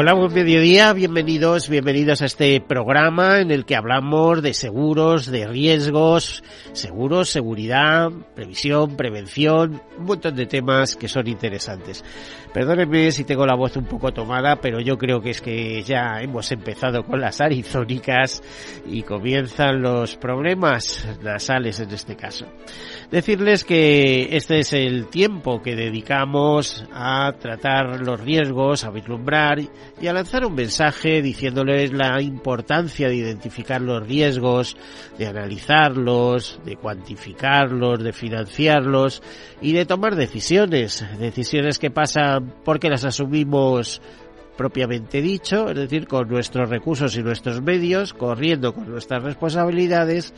Hola, 0.00 0.12
buen 0.14 0.32
mediodía, 0.32 0.92
bienvenidos, 0.92 1.68
bienvenidos 1.68 2.22
a 2.22 2.26
este 2.26 2.60
programa 2.60 3.40
en 3.40 3.50
el 3.50 3.64
que 3.64 3.74
hablamos 3.74 4.40
de 4.42 4.54
seguros, 4.54 5.26
de 5.26 5.44
riesgos, 5.48 6.44
seguros, 6.72 7.30
seguridad, 7.30 8.08
previsión, 8.36 8.96
prevención, 8.96 9.82
un 9.98 10.04
montón 10.04 10.36
de 10.36 10.46
temas 10.46 10.94
que 10.94 11.08
son 11.08 11.26
interesantes. 11.26 12.04
Perdónenme 12.54 13.10
si 13.10 13.24
tengo 13.24 13.44
la 13.44 13.56
voz 13.56 13.76
un 13.76 13.86
poco 13.86 14.12
tomada, 14.12 14.60
pero 14.60 14.78
yo 14.78 14.96
creo 14.98 15.20
que 15.20 15.30
es 15.30 15.40
que 15.40 15.82
ya 15.82 16.22
hemos 16.22 16.52
empezado 16.52 17.02
con 17.02 17.20
las 17.20 17.40
arizónicas 17.40 18.40
y 18.86 19.02
comienzan 19.02 19.82
los 19.82 20.16
problemas 20.16 21.08
nasales 21.24 21.80
en 21.80 21.90
este 21.90 22.14
caso. 22.14 22.46
Decirles 23.10 23.64
que 23.64 24.36
este 24.36 24.60
es 24.60 24.72
el 24.72 25.08
tiempo 25.08 25.60
que 25.60 25.74
dedicamos 25.74 26.84
a 26.92 27.32
tratar 27.40 28.00
los 28.00 28.20
riesgos, 28.20 28.84
a 28.84 28.90
vislumbrar 28.90 29.58
y 30.00 30.06
a 30.06 30.12
lanzar 30.12 30.44
un 30.44 30.54
mensaje 30.54 31.22
diciéndoles 31.22 31.92
la 31.92 32.20
importancia 32.22 33.08
de 33.08 33.16
identificar 33.16 33.80
los 33.80 34.06
riesgos, 34.06 34.76
de 35.18 35.26
analizarlos, 35.26 36.60
de 36.64 36.76
cuantificarlos, 36.76 38.02
de 38.02 38.12
financiarlos 38.12 39.22
y 39.60 39.72
de 39.72 39.86
tomar 39.86 40.14
decisiones, 40.14 41.04
decisiones 41.18 41.78
que 41.78 41.90
pasan 41.90 42.54
porque 42.64 42.88
las 42.88 43.04
asumimos 43.04 44.00
propiamente 44.56 45.22
dicho, 45.22 45.70
es 45.70 45.76
decir, 45.76 46.08
con 46.08 46.28
nuestros 46.28 46.68
recursos 46.68 47.16
y 47.16 47.22
nuestros 47.22 47.62
medios, 47.62 48.12
corriendo 48.12 48.74
con 48.74 48.90
nuestras 48.90 49.22
responsabilidades, 49.22 50.34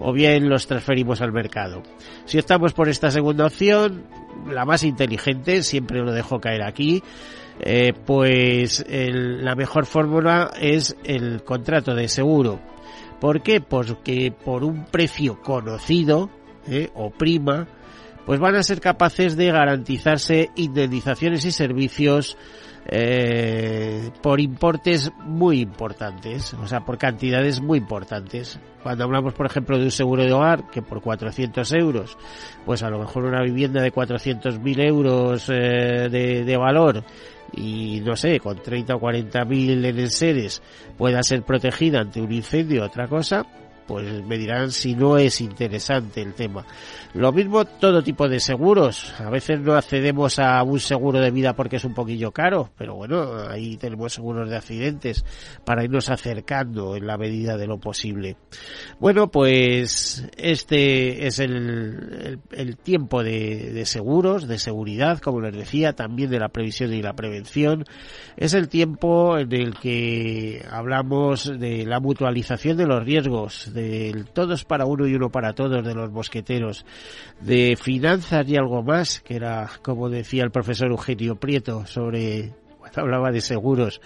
o 0.00 0.12
bien 0.12 0.48
los 0.48 0.66
transferimos 0.66 1.20
al 1.20 1.32
mercado. 1.32 1.82
Si 2.24 2.36
estamos 2.36 2.72
por 2.72 2.88
esta 2.88 3.12
segunda 3.12 3.46
opción, 3.46 4.04
la 4.50 4.64
más 4.64 4.82
inteligente, 4.82 5.62
siempre 5.62 6.00
lo 6.00 6.12
dejo 6.12 6.40
caer 6.40 6.62
aquí, 6.62 7.02
eh, 7.60 7.92
pues 7.92 8.84
la 8.88 9.54
mejor 9.54 9.86
fórmula 9.86 10.50
es 10.58 10.96
el 11.04 11.44
contrato 11.44 11.94
de 11.94 12.08
seguro. 12.08 12.60
¿Por 13.20 13.42
qué? 13.42 13.60
Porque 13.60 14.32
por 14.32 14.64
un 14.64 14.86
precio 14.86 15.40
conocido 15.42 16.30
eh, 16.66 16.88
o 16.94 17.10
prima, 17.10 17.68
pues 18.24 18.40
van 18.40 18.56
a 18.56 18.62
ser 18.62 18.80
capaces 18.80 19.36
de 19.36 19.52
garantizarse 19.52 20.50
indemnizaciones 20.56 21.44
y 21.44 21.52
servicios 21.52 22.38
eh, 22.86 24.10
por 24.22 24.40
importes 24.40 25.12
muy 25.22 25.60
importantes, 25.60 26.54
o 26.54 26.66
sea, 26.66 26.80
por 26.80 26.96
cantidades 26.96 27.60
muy 27.60 27.78
importantes. 27.78 28.58
Cuando 28.82 29.04
hablamos, 29.04 29.34
por 29.34 29.44
ejemplo, 29.44 29.76
de 29.76 29.84
un 29.84 29.90
seguro 29.90 30.24
de 30.24 30.32
hogar, 30.32 30.70
que 30.70 30.80
por 30.80 31.02
400 31.02 31.70
euros, 31.74 32.16
pues 32.64 32.82
a 32.82 32.88
lo 32.88 32.98
mejor 32.98 33.24
una 33.24 33.42
vivienda 33.42 33.82
de 33.82 33.92
400.000 33.92 34.80
euros 34.86 35.50
eh, 35.50 36.08
de 36.08 36.56
valor 36.56 37.04
y 37.52 38.00
no 38.00 38.16
sé, 38.16 38.40
con 38.40 38.62
30 38.62 38.94
o 38.94 39.00
40 39.00 39.44
mil 39.44 39.84
en 39.84 40.10
seres 40.10 40.62
pueda 40.96 41.22
ser 41.22 41.42
protegida 41.42 42.00
ante 42.00 42.20
un 42.20 42.32
incendio 42.32 42.82
o 42.82 42.86
otra 42.86 43.08
cosa, 43.08 43.46
pues 43.90 44.24
me 44.24 44.38
dirán 44.38 44.70
si 44.70 44.94
no 44.94 45.18
es 45.18 45.40
interesante 45.40 46.22
el 46.22 46.32
tema. 46.34 46.64
Lo 47.12 47.32
mismo 47.32 47.64
todo 47.64 48.04
tipo 48.04 48.28
de 48.28 48.38
seguros. 48.38 49.12
A 49.18 49.28
veces 49.30 49.58
no 49.58 49.74
accedemos 49.74 50.38
a 50.38 50.62
un 50.62 50.78
seguro 50.78 51.18
de 51.18 51.32
vida 51.32 51.56
porque 51.56 51.74
es 51.74 51.84
un 51.84 51.92
poquillo 51.92 52.30
caro, 52.30 52.70
pero 52.78 52.94
bueno, 52.94 53.48
ahí 53.48 53.76
tenemos 53.78 54.12
seguros 54.12 54.48
de 54.48 54.56
accidentes 54.56 55.24
para 55.64 55.82
irnos 55.82 56.08
acercando 56.08 56.94
en 56.94 57.08
la 57.08 57.18
medida 57.18 57.56
de 57.56 57.66
lo 57.66 57.80
posible. 57.80 58.36
Bueno, 59.00 59.28
pues 59.28 60.24
este 60.36 61.26
es 61.26 61.40
el, 61.40 62.38
el, 62.52 62.76
tiempo 62.76 63.24
de, 63.24 63.72
de 63.72 63.86
seguros, 63.86 64.46
de 64.46 64.60
seguridad, 64.60 65.18
como 65.18 65.40
les 65.40 65.56
decía, 65.56 65.94
también 65.94 66.30
de 66.30 66.38
la 66.38 66.50
previsión 66.50 66.94
y 66.94 67.02
la 67.02 67.14
prevención. 67.14 67.84
Es 68.36 68.54
el 68.54 68.68
tiempo 68.68 69.36
en 69.36 69.52
el 69.52 69.74
que 69.74 70.64
hablamos 70.70 71.58
de 71.58 71.84
la 71.86 71.98
mutualización 71.98 72.76
de 72.76 72.86
los 72.86 73.04
riesgos, 73.04 73.72
todos 74.32 74.64
para 74.64 74.86
uno 74.86 75.06
y 75.06 75.14
uno 75.14 75.30
para 75.30 75.52
todos 75.52 75.84
de 75.84 75.94
los 75.94 76.10
mosqueteros, 76.10 76.84
de 77.40 77.76
finanzas 77.80 78.48
y 78.48 78.56
algo 78.56 78.82
más, 78.82 79.20
que 79.20 79.36
era 79.36 79.68
como 79.82 80.08
decía 80.08 80.44
el 80.44 80.50
profesor 80.50 80.88
Eugenio 80.88 81.36
Prieto 81.36 81.86
sobre 81.86 82.52
hablaba 82.98 83.30
de 83.30 83.40
seguros. 83.40 84.00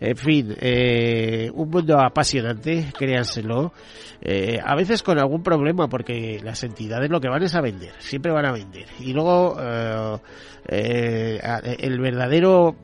En 0.00 0.16
fin, 0.16 0.54
eh, 0.60 1.50
un 1.54 1.70
mundo 1.70 1.98
apasionante, 2.00 2.86
créanselo. 2.96 3.72
Eh, 4.20 4.58
a 4.62 4.74
veces 4.74 5.02
con 5.02 5.18
algún 5.18 5.42
problema, 5.42 5.88
porque 5.88 6.40
las 6.42 6.62
entidades 6.64 7.10
lo 7.10 7.20
que 7.20 7.28
van 7.28 7.42
es 7.42 7.54
a 7.54 7.60
vender, 7.60 7.92
siempre 7.98 8.32
van 8.32 8.46
a 8.46 8.52
vender. 8.52 8.86
Y 9.00 9.12
luego 9.12 9.56
eh, 9.60 10.18
eh 10.68 11.76
el 11.80 12.00
verdadero 12.00 12.74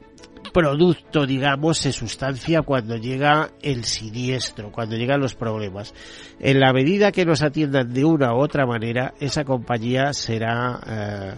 producto, 0.53 1.27
digamos, 1.27 1.79
se 1.79 1.93
sustancia 1.93 2.63
cuando 2.63 2.97
llega 2.97 3.51
el 3.63 3.85
siniestro, 3.85 4.73
cuando 4.73 4.97
llegan 4.97 5.21
los 5.21 5.35
problemas. 5.35 5.95
En 6.39 6.61
la 6.61 6.73
medida 6.73 7.13
que 7.13 7.25
nos 7.25 7.43
atiendan 7.43 7.93
de 7.93 8.05
una 8.05 8.35
u 8.35 8.39
otra 8.39 8.67
manera, 8.67 9.15
esa 9.21 9.45
compañía 9.45 10.13
será 10.13 10.81
eh, 10.87 11.35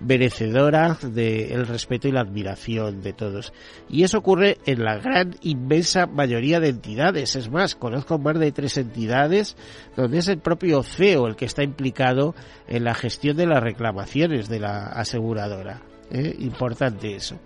merecedora 0.00 0.98
del 1.02 1.66
respeto 1.66 2.08
y 2.08 2.12
la 2.12 2.20
admiración 2.20 3.00
de 3.00 3.12
todos. 3.12 3.52
Y 3.88 4.04
eso 4.04 4.18
ocurre 4.18 4.58
en 4.66 4.84
la 4.84 4.98
gran, 4.98 5.34
inmensa 5.42 6.06
mayoría 6.06 6.60
de 6.60 6.68
entidades. 6.68 7.36
Es 7.36 7.50
más, 7.50 7.74
conozco 7.74 8.18
más 8.18 8.38
de 8.38 8.52
tres 8.52 8.76
entidades 8.76 9.56
donde 9.96 10.18
es 10.18 10.28
el 10.28 10.38
propio 10.38 10.82
CEO 10.82 11.26
el 11.26 11.36
que 11.36 11.46
está 11.46 11.62
implicado 11.62 12.34
en 12.68 12.84
la 12.84 12.94
gestión 12.94 13.36
de 13.36 13.46
las 13.46 13.62
reclamaciones 13.62 14.48
de 14.48 14.60
la 14.60 14.86
aseguradora. 14.86 15.82
¿Eh? 16.10 16.34
importante 16.40 17.16
eso. 17.16 17.38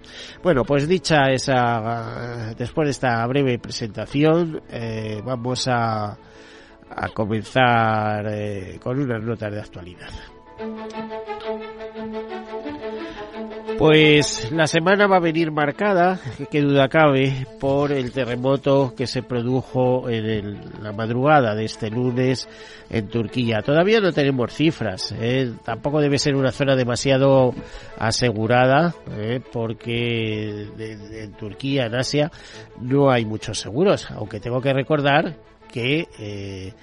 Bueno, 0.42 0.64
pues 0.64 0.88
dicha 0.88 1.30
esa, 1.30 2.54
después 2.56 2.86
de 2.86 2.90
esta 2.90 3.26
breve 3.26 3.58
presentación, 3.58 4.62
eh, 4.70 5.20
vamos 5.24 5.68
a, 5.68 6.16
a 6.90 7.08
comenzar 7.14 8.26
eh, 8.28 8.78
con 8.82 8.98
unas 8.98 9.22
notas 9.22 9.52
de 9.52 9.60
actualidad. 9.60 10.10
Pues 13.80 14.52
la 14.52 14.66
semana 14.66 15.06
va 15.06 15.16
a 15.16 15.20
venir 15.20 15.50
marcada, 15.52 16.20
que 16.50 16.60
duda 16.60 16.90
cabe, 16.90 17.46
por 17.58 17.92
el 17.92 18.12
terremoto 18.12 18.92
que 18.94 19.06
se 19.06 19.22
produjo 19.22 20.10
en 20.10 20.82
la 20.82 20.92
madrugada 20.92 21.54
de 21.54 21.64
este 21.64 21.88
lunes 21.88 22.46
en 22.90 23.08
Turquía. 23.08 23.62
Todavía 23.62 24.00
no 24.00 24.12
tenemos 24.12 24.52
cifras, 24.52 25.14
¿eh? 25.18 25.54
tampoco 25.64 26.02
debe 26.02 26.18
ser 26.18 26.36
una 26.36 26.52
zona 26.52 26.76
demasiado 26.76 27.54
asegurada, 27.96 28.94
¿eh? 29.16 29.40
porque 29.50 30.68
en 30.78 31.32
Turquía, 31.32 31.86
en 31.86 31.94
Asia, 31.94 32.30
no 32.82 33.10
hay 33.10 33.24
muchos 33.24 33.60
seguros, 33.60 34.10
aunque 34.10 34.40
tengo 34.40 34.60
que 34.60 34.74
recordar 34.74 35.36
que 35.72 36.06
eh, 36.18 36.74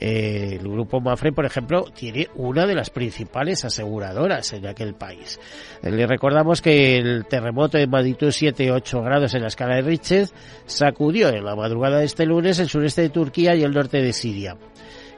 eh, 0.00 0.56
el 0.58 0.66
grupo 0.66 0.98
Mafre, 1.00 1.30
por 1.30 1.44
ejemplo, 1.44 1.84
tiene 1.94 2.28
una 2.34 2.66
de 2.66 2.74
las 2.74 2.88
principales 2.88 3.66
aseguradoras 3.66 4.50
en 4.54 4.66
aquel 4.66 4.94
país. 4.94 5.38
Eh, 5.82 5.90
le 5.90 6.06
recordamos 6.06 6.62
que 6.62 6.96
el 6.96 7.26
terremoto 7.26 7.76
de 7.76 7.86
magnitud 7.86 8.28
7-8 8.28 9.04
grados 9.04 9.34
en 9.34 9.42
la 9.42 9.48
escala 9.48 9.76
de 9.76 9.82
Richter 9.82 10.28
sacudió 10.64 11.28
en 11.28 11.44
la 11.44 11.54
madrugada 11.54 11.98
de 11.98 12.06
este 12.06 12.24
lunes 12.24 12.58
el 12.58 12.70
sureste 12.70 13.02
de 13.02 13.10
Turquía 13.10 13.54
y 13.54 13.62
el 13.62 13.72
norte 13.72 14.00
de 14.00 14.14
Siria 14.14 14.56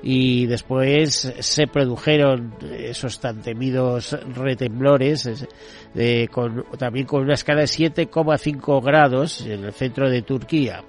y 0.05 0.47
después 0.47 1.33
se 1.39 1.69
produjeron 1.69 2.57
esos 2.77 3.21
tan 3.21 3.41
temidos 3.41 4.19
retemblores 4.35 5.47
con, 6.29 6.65
también 6.77 7.07
con 7.07 7.23
una 7.23 7.35
escala 7.35 7.61
de 7.61 7.67
7,5 7.67 8.83
grados 8.83 9.43
en 9.43 9.63
el 9.65 9.73
centro 9.73 10.11
de 10.11 10.23
Turquía. 10.23 10.83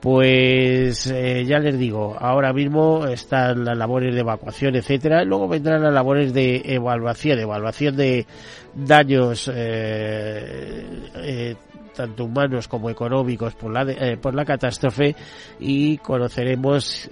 Pues 0.00 1.06
eh, 1.06 1.44
ya 1.46 1.58
les 1.58 1.78
digo, 1.78 2.16
ahora 2.18 2.52
mismo 2.52 3.06
están 3.06 3.64
las 3.64 3.76
labores 3.76 4.14
de 4.14 4.20
evacuación, 4.20 4.76
etcétera, 4.76 5.24
luego 5.24 5.48
vendrán 5.48 5.82
las 5.82 5.92
labores 5.92 6.34
de 6.34 6.62
evaluación, 6.64 7.38
evaluación 7.38 7.96
de 7.96 8.26
daños 8.74 9.50
eh, 9.52 10.84
eh, 11.16 11.56
tanto 11.94 12.24
humanos 12.26 12.68
como 12.68 12.90
económicos 12.90 13.54
por 13.54 13.72
la 13.72 13.86
por 14.20 14.34
la 14.34 14.44
catástrofe 14.44 15.16
y 15.58 15.96
conoceremos 15.96 17.08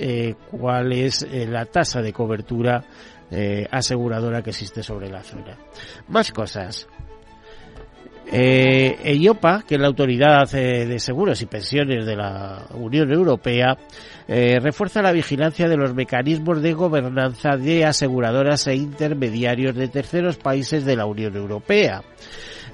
cuál 0.51 0.93
es 0.93 1.27
la 1.49 1.65
tasa 1.65 2.03
de 2.03 2.13
cobertura 2.13 2.85
aseguradora 3.71 4.43
que 4.43 4.51
existe 4.51 4.83
sobre 4.83 5.09
la 5.09 5.23
zona. 5.23 5.57
Más 6.09 6.31
cosas. 6.33 6.87
Eh, 8.33 8.97
EIOPA, 9.05 9.65
que 9.67 9.75
es 9.75 9.81
la 9.81 9.87
Autoridad 9.87 10.53
eh, 10.55 10.87
de 10.87 10.99
Seguros 10.99 11.41
y 11.43 11.47
Pensiones 11.47 12.07
de 12.07 12.17
la 12.17 12.67
Unión 12.75 13.13
Europea, 13.13 13.77
eh, 14.27 14.59
refuerza 14.61 15.03
la 15.03 15.13
vigilancia 15.13 15.69
de 15.69 15.77
los 15.77 15.95
mecanismos 15.95 16.63
de 16.63 16.73
gobernanza 16.73 17.57
de 17.57 17.85
aseguradoras 17.85 18.67
e 18.67 18.77
intermediarios 18.77 19.75
de 19.75 19.89
terceros 19.89 20.37
países 20.37 20.85
de 20.85 20.97
la 20.97 21.07
Unión 21.07 21.37
Europea. 21.37 22.03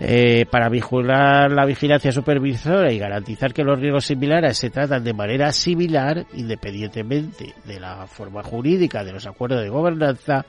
Eh, 0.03 0.47
para 0.51 0.71
vigilar 0.71 1.53
la 1.53 1.67
vigilancia 1.67 2.11
supervisora 2.11 2.91
y 2.91 2.99
garantizar 2.99 3.53
que 3.53 3.63
los 3.63 3.79
riesgos 3.79 4.07
similares 4.07 4.57
se 4.57 4.71
tratan 4.71 5.05
de 5.05 5.13
manera 5.13 5.53
similar, 5.53 6.25
independientemente 6.33 7.55
de 7.67 7.79
la 7.79 8.07
forma 8.07 8.43
jurídica 8.43 9.05
de 9.05 9.13
los 9.13 9.27
acuerdos 9.27 9.61
de 9.61 9.69
gobernanza, 9.69 10.47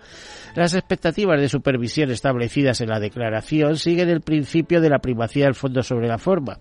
las 0.56 0.74
expectativas 0.74 1.40
de 1.40 1.50
supervisión 1.50 2.12
establecidas 2.12 2.80
en 2.80 2.90
la 2.90 3.02
declaración 3.02 3.76
siguen 3.76 4.08
el 4.08 4.22
principio 4.22 4.80
de 4.80 4.90
la 4.92 5.00
primacía 5.00 5.46
del 5.46 5.56
fondo 5.56 5.82
sobre 5.82 6.08
la 6.08 6.18
forma. 6.18 6.60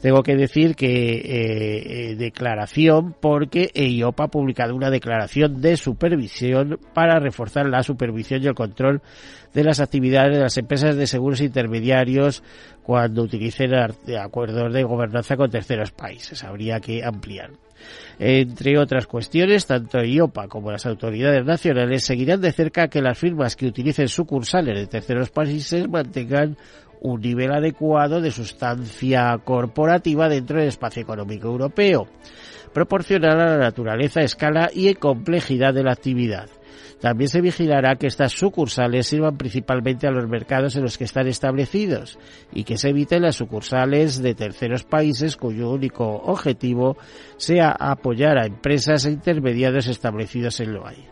Tengo 0.00 0.22
que 0.22 0.36
decir 0.36 0.74
que 0.74 0.86
eh, 0.86 2.10
eh, 2.10 2.14
declaración 2.16 3.14
porque 3.20 3.70
EIOPA 3.74 4.24
ha 4.24 4.28
publicado 4.28 4.74
una 4.74 4.90
declaración 4.90 5.60
de 5.60 5.76
supervisión 5.76 6.78
para 6.94 7.18
reforzar 7.18 7.66
la 7.66 7.82
supervisión 7.82 8.42
y 8.42 8.46
el 8.46 8.54
control 8.54 9.02
de 9.52 9.64
las 9.64 9.80
actividades 9.80 10.36
de 10.36 10.42
las 10.42 10.56
empresas 10.56 10.96
de 10.96 11.06
seguros 11.06 11.40
intermediarios 11.40 12.42
cuando 12.82 13.22
utilicen 13.22 13.72
acuerdos 13.74 14.72
de 14.72 14.82
gobernanza 14.82 15.36
con 15.36 15.50
terceros 15.50 15.92
países. 15.92 16.42
Habría 16.44 16.80
que 16.80 17.04
ampliar. 17.04 17.50
Entre 18.18 18.78
otras 18.78 19.06
cuestiones, 19.06 19.66
tanto 19.66 20.02
IOPA 20.02 20.48
como 20.48 20.70
las 20.70 20.86
autoridades 20.86 21.44
nacionales 21.44 22.04
seguirán 22.04 22.40
de 22.40 22.52
cerca 22.52 22.88
que 22.88 23.02
las 23.02 23.18
firmas 23.18 23.56
que 23.56 23.66
utilicen 23.66 24.08
sucursales 24.08 24.78
de 24.78 24.86
terceros 24.86 25.30
países 25.30 25.88
mantengan 25.88 26.56
un 27.04 27.20
nivel 27.20 27.52
adecuado 27.52 28.22
de 28.22 28.30
sustancia 28.30 29.38
corporativa 29.44 30.26
dentro 30.26 30.58
del 30.58 30.68
espacio 30.68 31.02
económico 31.02 31.48
europeo, 31.48 32.08
proporcional 32.72 33.38
a 33.40 33.44
la 33.44 33.58
naturaleza, 33.58 34.22
escala 34.22 34.70
y 34.72 34.92
complejidad 34.94 35.74
de 35.74 35.84
la 35.84 35.92
actividad. 35.92 36.48
También 37.00 37.28
se 37.28 37.42
vigilará 37.42 37.96
que 37.96 38.06
estas 38.06 38.32
sucursales 38.32 39.06
sirvan 39.06 39.36
principalmente 39.36 40.06
a 40.06 40.10
los 40.10 40.26
mercados 40.26 40.76
en 40.76 40.82
los 40.82 40.96
que 40.96 41.04
están 41.04 41.26
establecidos 41.26 42.18
y 42.54 42.64
que 42.64 42.78
se 42.78 42.88
eviten 42.88 43.20
las 43.20 43.36
sucursales 43.36 44.22
de 44.22 44.34
terceros 44.34 44.84
países 44.84 45.36
cuyo 45.36 45.70
único 45.70 46.06
objetivo 46.06 46.96
sea 47.36 47.76
apoyar 47.78 48.38
a 48.38 48.46
empresas 48.46 49.04
e 49.04 49.10
intermediarios 49.10 49.88
establecidos 49.88 50.58
en 50.60 50.72
lo 50.72 50.86
hay. 50.86 51.06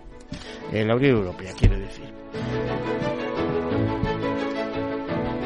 En 0.73 0.89
la 0.89 0.97
Unión 0.97 1.17
Europea, 1.17 1.53
quiero 1.59 1.79
decir. 1.79 3.02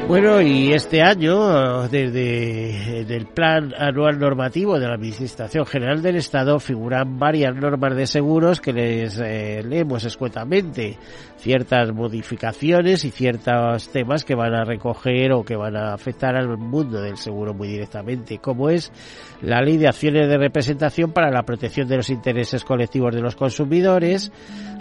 Bueno, 0.07 0.41
y 0.41 0.71
este 0.71 1.01
año, 1.01 1.89
desde 1.89 3.13
el 3.13 3.25
plan 3.25 3.73
anual 3.77 4.17
normativo 4.17 4.79
de 4.79 4.87
la 4.87 4.93
Administración 4.93 5.65
General 5.65 6.01
del 6.01 6.15
Estado, 6.15 6.61
figuran 6.61 7.19
varias 7.19 7.53
normas 7.53 7.93
de 7.93 8.07
seguros 8.07 8.61
que 8.61 8.71
les 8.71 9.19
eh, 9.19 9.61
leemos 9.67 10.05
escuetamente, 10.05 10.97
ciertas 11.35 11.91
modificaciones 11.91 13.03
y 13.03 13.11
ciertos 13.11 13.89
temas 13.89 14.23
que 14.23 14.33
van 14.33 14.53
a 14.55 14.63
recoger 14.63 15.33
o 15.33 15.43
que 15.43 15.57
van 15.57 15.75
a 15.75 15.93
afectar 15.93 16.37
al 16.37 16.57
mundo 16.57 17.01
del 17.01 17.17
seguro 17.17 17.53
muy 17.53 17.67
directamente, 17.67 18.37
como 18.37 18.69
es 18.69 18.93
la 19.41 19.61
Ley 19.61 19.75
de 19.75 19.89
Acciones 19.89 20.29
de 20.29 20.37
Representación 20.37 21.11
para 21.11 21.29
la 21.29 21.43
Protección 21.43 21.85
de 21.85 21.97
los 21.97 22.09
Intereses 22.09 22.63
Colectivos 22.63 23.13
de 23.13 23.21
los 23.21 23.35
Consumidores, 23.35 24.31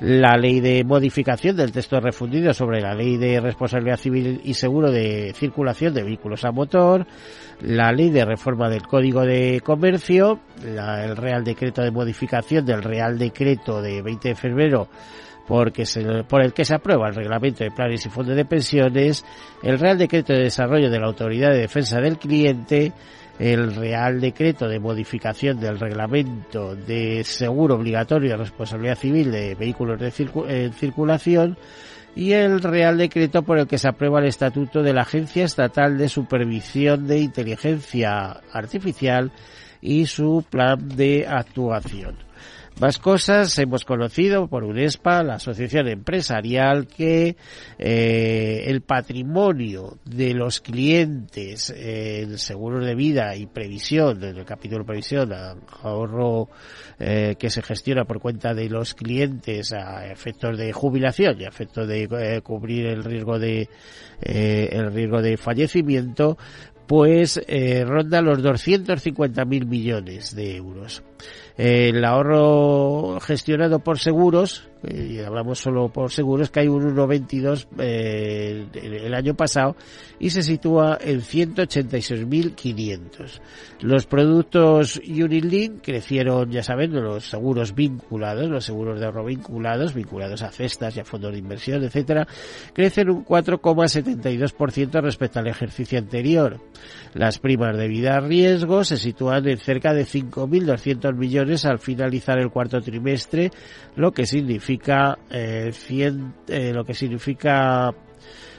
la 0.00 0.36
Ley 0.36 0.60
de 0.60 0.84
Modificación 0.84 1.56
del 1.56 1.72
texto 1.72 1.98
refundido 1.98 2.54
sobre 2.54 2.80
la 2.80 2.94
Ley 2.94 3.16
de 3.16 3.40
Responsabilidad 3.40 3.96
Civil 3.96 4.40
y 4.44 4.54
Seguro 4.54 4.92
de 4.92 5.15
circulación 5.34 5.94
de 5.94 6.02
vehículos 6.02 6.44
a 6.44 6.52
motor, 6.52 7.06
la 7.60 7.92
ley 7.92 8.10
de 8.10 8.24
reforma 8.24 8.68
del 8.68 8.82
Código 8.86 9.22
de 9.22 9.60
Comercio, 9.64 10.40
el 10.62 11.16
Real 11.16 11.44
Decreto 11.44 11.82
de 11.82 11.90
modificación 11.90 12.64
del 12.64 12.82
Real 12.82 13.18
Decreto 13.18 13.80
de 13.80 14.02
20 14.02 14.28
de 14.28 14.34
febrero 14.34 14.88
porque 15.46 15.84
por 16.28 16.42
el 16.42 16.52
que 16.52 16.64
se 16.64 16.74
aprueba 16.74 17.08
el 17.08 17.14
reglamento 17.14 17.62
de 17.62 17.70
planes 17.70 18.04
y 18.04 18.08
fondos 18.08 18.36
de 18.36 18.44
pensiones, 18.44 19.24
el 19.62 19.78
Real 19.78 19.96
Decreto 19.96 20.32
de 20.32 20.40
Desarrollo 20.40 20.90
de 20.90 20.98
la 20.98 21.06
Autoridad 21.06 21.50
de 21.50 21.58
Defensa 21.58 22.00
del 22.00 22.18
Cliente, 22.18 22.92
el 23.38 23.74
Real 23.74 24.20
Decreto 24.20 24.66
de 24.66 24.80
modificación 24.80 25.60
del 25.60 25.78
reglamento 25.78 26.74
de 26.74 27.22
seguro 27.24 27.76
obligatorio 27.76 28.30
de 28.30 28.36
responsabilidad 28.36 28.98
civil 28.98 29.30
de 29.30 29.54
vehículos 29.54 30.00
de 30.00 30.12
en 30.48 30.72
circulación, 30.72 31.56
y 32.16 32.32
el 32.32 32.62
Real 32.62 32.96
Decreto 32.96 33.42
por 33.42 33.58
el 33.58 33.68
que 33.68 33.76
se 33.76 33.88
aprueba 33.88 34.20
el 34.20 34.26
Estatuto 34.26 34.82
de 34.82 34.94
la 34.94 35.02
Agencia 35.02 35.44
Estatal 35.44 35.98
de 35.98 36.08
Supervisión 36.08 37.06
de 37.06 37.20
Inteligencia 37.20 38.40
Artificial 38.52 39.30
y 39.82 40.06
su 40.06 40.42
plan 40.48 40.88
de 40.88 41.26
actuación. 41.28 42.25
Más 42.78 42.98
cosas 42.98 43.58
hemos 43.58 43.86
conocido 43.86 44.48
por 44.48 44.62
UNESPA, 44.62 45.22
la 45.22 45.36
asociación 45.36 45.88
empresarial, 45.88 46.86
que 46.86 47.34
eh, 47.78 48.64
el 48.66 48.82
patrimonio 48.82 49.96
de 50.04 50.34
los 50.34 50.60
clientes 50.60 51.70
en 51.74 52.36
seguros 52.36 52.84
de 52.84 52.94
vida 52.94 53.34
y 53.34 53.46
previsión, 53.46 54.22
en 54.22 54.36
el 54.36 54.44
capítulo 54.44 54.84
previsión, 54.84 55.32
ahorro 55.82 56.50
eh, 56.98 57.36
que 57.38 57.48
se 57.48 57.62
gestiona 57.62 58.04
por 58.04 58.20
cuenta 58.20 58.52
de 58.52 58.68
los 58.68 58.92
clientes 58.92 59.72
a 59.72 60.06
efectos 60.12 60.58
de 60.58 60.70
jubilación 60.74 61.40
y 61.40 61.44
a 61.46 61.48
efectos 61.48 61.88
de 61.88 62.02
eh, 62.02 62.42
cubrir 62.42 62.88
el 62.88 63.04
riesgo 63.04 63.38
de 63.38 63.70
el 64.20 64.92
riesgo 64.92 65.22
de 65.22 65.38
fallecimiento, 65.38 66.36
pues 66.86 67.40
ronda 67.84 68.20
los 68.20 68.42
250.000 68.42 69.66
millones 69.66 70.34
de 70.34 70.56
euros 70.56 71.02
el 71.56 72.04
ahorro 72.04 73.18
gestionado 73.20 73.78
por 73.78 73.98
seguros, 73.98 74.68
y 74.88 75.18
hablamos 75.20 75.58
solo 75.58 75.88
por 75.88 76.12
seguros, 76.12 76.50
que 76.50 76.60
hay 76.60 76.68
un 76.68 76.94
1,22 76.94 77.66
eh, 77.78 78.66
el 78.74 79.14
año 79.14 79.34
pasado 79.34 79.74
y 80.18 80.30
se 80.30 80.42
sitúa 80.42 80.98
en 81.00 81.20
186.500. 81.20 83.40
Los 83.80 84.06
productos 84.06 85.00
Unilink 85.06 85.82
crecieron, 85.82 86.50
ya 86.50 86.62
saben, 86.62 86.94
los 86.94 87.28
seguros 87.28 87.74
vinculados, 87.74 88.48
los 88.48 88.64
seguros 88.64 89.00
de 89.00 89.06
ahorro 89.06 89.24
vinculados, 89.24 89.94
vinculados 89.94 90.42
a 90.42 90.50
cestas 90.50 90.96
y 90.96 91.00
a 91.00 91.04
fondos 91.04 91.32
de 91.32 91.38
inversión, 91.38 91.82
etcétera, 91.82 92.26
crecen 92.72 93.10
un 93.10 93.24
4,72% 93.24 95.02
respecto 95.02 95.40
al 95.40 95.48
ejercicio 95.48 95.98
anterior. 95.98 96.60
Las 97.12 97.38
primas 97.38 97.76
de 97.76 97.88
vida 97.88 98.16
a 98.16 98.20
riesgo 98.20 98.84
se 98.84 98.96
sitúan 98.96 99.48
en 99.48 99.58
cerca 99.58 99.92
de 99.92 100.04
5.200 100.04 101.14
millones 101.14 101.64
al 101.64 101.78
finalizar 101.78 102.38
el 102.38 102.50
cuarto 102.50 102.80
trimestre, 102.80 103.50
lo 103.96 104.12
que 104.12 104.26
significa 104.26 104.75
eh, 105.30 105.72
eh, 106.48 106.72
lo 106.72 106.84
que 106.84 106.94
significa 106.94 107.92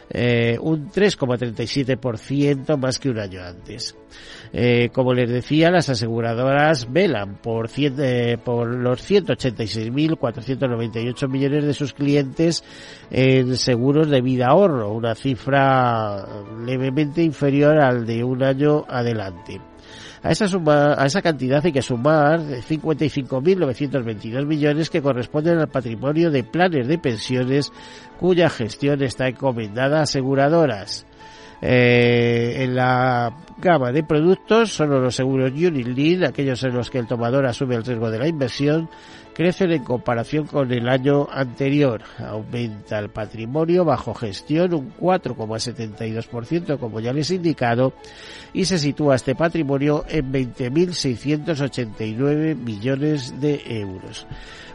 eh, 0.09 0.57
un 0.61 0.89
3,37% 0.89 2.77
más 2.77 2.97
que 2.99 3.09
un 3.09 3.19
año 3.19 3.43
antes. 3.43 3.93
Eh, 4.53 4.87
como 4.93 5.13
les 5.13 5.29
decía, 5.29 5.69
las 5.69 5.89
aseguradoras 5.89 6.89
velan 6.91 7.35
por, 7.41 7.67
cien, 7.67 7.95
por 8.43 8.67
los 8.67 9.01
186.498 9.09 11.27
millones 11.27 11.65
de 11.65 11.73
sus 11.73 11.91
clientes 11.93 12.63
en 13.11 13.57
seguros 13.57 14.09
de 14.09 14.21
vida 14.21 14.47
ahorro, 14.47 14.93
una 14.93 15.13
cifra 15.15 16.25
levemente 16.65 17.21
inferior 17.21 17.77
al 17.79 18.05
de 18.05 18.23
un 18.23 18.43
año 18.43 18.85
adelante. 18.87 19.59
A 20.27 20.31
esa, 20.31 20.49
suma, 20.49 20.93
a 20.97 21.05
esa 21.05 21.21
cantidad 21.21 21.65
hay 21.65 21.71
que 21.71 21.81
sumar 21.81 22.41
55.922 22.41 24.45
millones 24.45 24.89
que 24.89 25.01
corresponden 25.01 25.57
al 25.57 25.69
patrimonio 25.69 26.29
de 26.29 26.43
planes 26.43 26.85
de 26.85 26.97
pensiones 26.97 27.71
cuya 28.19 28.49
gestión 28.49 29.01
está 29.03 29.29
encomendada 29.29 29.99
a 29.99 30.01
aseguradoras. 30.01 31.05
Eh, 31.61 32.57
en 32.59 32.75
la 32.75 33.37
gama 33.57 33.93
de 33.93 34.03
productos, 34.03 34.73
solo 34.73 34.99
los 34.99 35.15
seguros 35.15 35.53
Unilink, 35.53 36.25
aquellos 36.25 36.61
en 36.63 36.73
los 36.73 36.89
que 36.89 36.99
el 36.99 37.07
tomador 37.07 37.45
asume 37.45 37.75
el 37.75 37.85
riesgo 37.85 38.11
de 38.11 38.19
la 38.19 38.27
inversión, 38.27 38.89
crecen 39.37 39.71
en 39.71 39.83
comparación 39.83 40.47
con 40.47 40.71
el 40.71 40.89
año 40.89 41.27
anterior. 41.31 42.01
Aumenta 42.17 42.97
el 42.97 43.09
patrimonio 43.09 43.85
bajo 43.85 44.15
gestión 44.15 44.73
un 44.73 44.91
4,72%, 44.95 46.79
como 46.79 46.99
ya 46.99 47.13
les 47.13 47.29
he 47.29 47.35
indicado, 47.35 47.93
y 48.51 48.65
se 48.65 48.79
sitúa 48.79 49.13
este 49.13 49.35
patrimonio 49.35 50.05
en 50.09 50.33
20.689 50.33 52.55
millones 52.55 53.39
de 53.39 53.61
euros. 53.79 54.25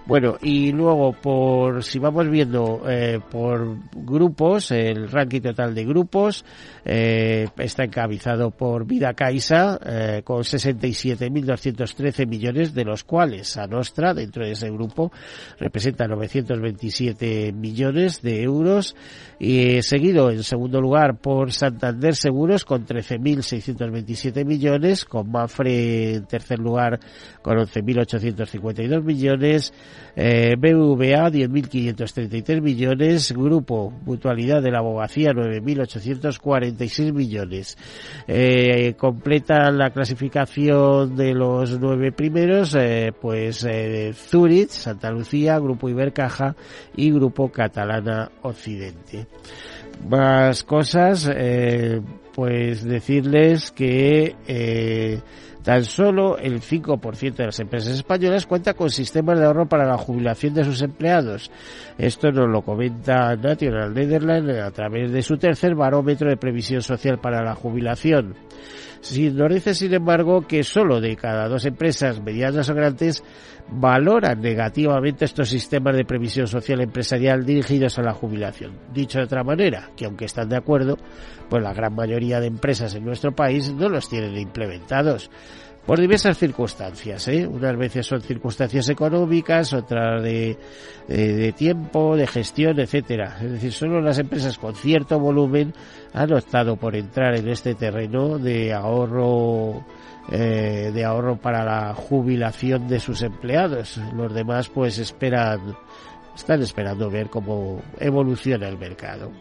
Bueno, 0.04 0.36
y 0.42 0.72
luego, 0.72 1.12
por 1.12 1.84
si 1.84 2.00
vamos 2.00 2.28
viendo 2.28 2.82
eh, 2.88 3.20
por 3.30 3.76
grupos, 3.94 4.72
el 4.72 5.08
ranking 5.08 5.40
total 5.40 5.76
de 5.76 5.84
grupos 5.84 6.44
eh, 6.84 7.46
está 7.58 7.84
encabezado 7.84 8.50
por 8.50 8.84
Vida 8.84 9.14
Caixa 9.14 9.78
eh, 9.86 10.22
con 10.24 10.38
67.213 10.38 12.26
millones, 12.26 12.74
de 12.74 12.84
los 12.84 13.04
cuales 13.04 13.56
a 13.56 13.68
Nostra, 13.68 14.12
dentro 14.12 14.44
de 14.44 14.52
ese 14.52 14.70
grupo, 14.70 15.12
representa 15.60 16.08
927 16.08 17.52
millones 17.52 18.22
de 18.22 18.42
euros, 18.42 18.96
y 19.38 19.82
seguido 19.82 20.30
en 20.30 20.42
segundo 20.42 20.80
lugar 20.80 21.18
por 21.18 21.52
Santander 21.52 22.16
Seguros 22.16 22.64
con 22.64 22.86
13.627 22.86 24.44
millones, 24.44 25.04
con 25.04 25.30
Mafre 25.30 26.14
en 26.14 26.26
tercer 26.26 26.58
lugar 26.58 26.98
con 27.40 27.56
11.852 27.58 29.02
millones, 29.02 29.72
eh, 30.14 30.56
BVA 30.58 31.30
10.533 31.30 32.60
millones, 32.60 33.32
Grupo 33.32 33.92
Mutualidad 34.04 34.62
de 34.62 34.70
la 34.70 34.78
Abogacía 34.78 35.32
9.846 35.32 37.12
millones. 37.12 37.78
Eh, 38.26 38.94
completa 38.98 39.70
la 39.70 39.90
clasificación 39.90 41.16
de 41.16 41.34
los 41.34 41.78
nueve 41.80 42.12
primeros, 42.12 42.74
eh, 42.74 43.12
pues 43.18 43.64
eh, 43.68 44.12
Zurich, 44.14 44.70
Santa 44.70 45.10
Lucía, 45.10 45.58
Grupo 45.58 45.88
Ibercaja 45.88 46.54
y 46.96 47.10
Grupo 47.10 47.50
Catalana 47.50 48.30
Occidente. 48.42 49.26
Más 50.08 50.64
cosas, 50.64 51.30
eh, 51.34 52.00
pues 52.34 52.84
decirles 52.84 53.70
que 53.70 54.34
Tan 55.62 55.84
solo 55.84 56.38
el 56.38 56.60
5% 56.60 57.36
de 57.36 57.46
las 57.46 57.60
empresas 57.60 57.94
españolas 57.94 58.46
cuenta 58.46 58.74
con 58.74 58.90
sistemas 58.90 59.38
de 59.38 59.46
ahorro 59.46 59.66
para 59.66 59.86
la 59.86 59.96
jubilación 59.96 60.54
de 60.54 60.64
sus 60.64 60.82
empleados. 60.82 61.50
Esto 61.98 62.32
nos 62.32 62.48
lo 62.48 62.62
comenta 62.62 63.36
National 63.36 63.94
Netherlands 63.94 64.58
a 64.58 64.70
través 64.72 65.12
de 65.12 65.22
su 65.22 65.36
tercer 65.36 65.76
barómetro 65.76 66.28
de 66.28 66.36
previsión 66.36 66.82
social 66.82 67.18
para 67.18 67.44
la 67.44 67.54
jubilación. 67.54 68.34
Nos 69.02 69.52
dice, 69.52 69.74
sin 69.74 69.92
embargo, 69.94 70.46
que 70.46 70.62
solo 70.62 71.00
de 71.00 71.16
cada 71.16 71.48
dos 71.48 71.64
empresas 71.66 72.22
medianas 72.22 72.68
o 72.70 72.74
grandes 72.74 73.24
valoran 73.68 74.40
negativamente 74.40 75.24
estos 75.24 75.48
sistemas 75.48 75.96
de 75.96 76.04
previsión 76.04 76.46
social 76.46 76.80
empresarial 76.80 77.44
dirigidos 77.44 77.98
a 77.98 78.02
la 78.02 78.14
jubilación. 78.14 78.78
Dicho 78.94 79.18
de 79.18 79.24
otra 79.24 79.42
manera, 79.42 79.90
que 79.96 80.04
aunque 80.04 80.26
están 80.26 80.48
de 80.48 80.56
acuerdo, 80.56 80.98
pues 81.50 81.62
la 81.64 81.74
gran 81.74 81.96
mayoría 81.96 82.38
de 82.38 82.46
empresas 82.46 82.94
en 82.94 83.04
nuestro 83.04 83.34
país 83.34 83.72
no 83.72 83.88
los 83.88 84.08
tienen 84.08 84.36
implementados 84.36 85.30
por 85.86 86.00
diversas 86.00 86.38
circunstancias, 86.38 87.26
¿eh? 87.28 87.46
Unas 87.46 87.76
veces 87.76 88.06
son 88.06 88.22
circunstancias 88.22 88.88
económicas, 88.88 89.72
otras 89.72 90.22
de, 90.22 90.56
de, 91.08 91.52
tiempo, 91.52 92.16
de 92.16 92.26
gestión, 92.26 92.78
etcétera. 92.78 93.38
Es 93.42 93.52
decir, 93.52 93.72
solo 93.72 94.00
las 94.00 94.18
empresas 94.18 94.58
con 94.58 94.74
cierto 94.76 95.18
volumen 95.18 95.74
han 96.12 96.32
optado 96.32 96.76
por 96.76 96.94
entrar 96.94 97.36
en 97.36 97.48
este 97.48 97.74
terreno 97.74 98.38
de 98.38 98.72
ahorro 98.72 99.84
eh, 100.30 100.92
de 100.94 101.04
ahorro 101.04 101.36
para 101.36 101.64
la 101.64 101.94
jubilación 101.94 102.86
de 102.86 103.00
sus 103.00 103.22
empleados. 103.22 103.98
Los 104.14 104.32
demás, 104.32 104.68
pues, 104.68 104.98
esperan, 104.98 105.76
están 106.34 106.62
esperando 106.62 107.10
ver 107.10 107.28
cómo 107.28 107.82
evoluciona 107.98 108.68
el 108.68 108.78
mercado. 108.78 109.32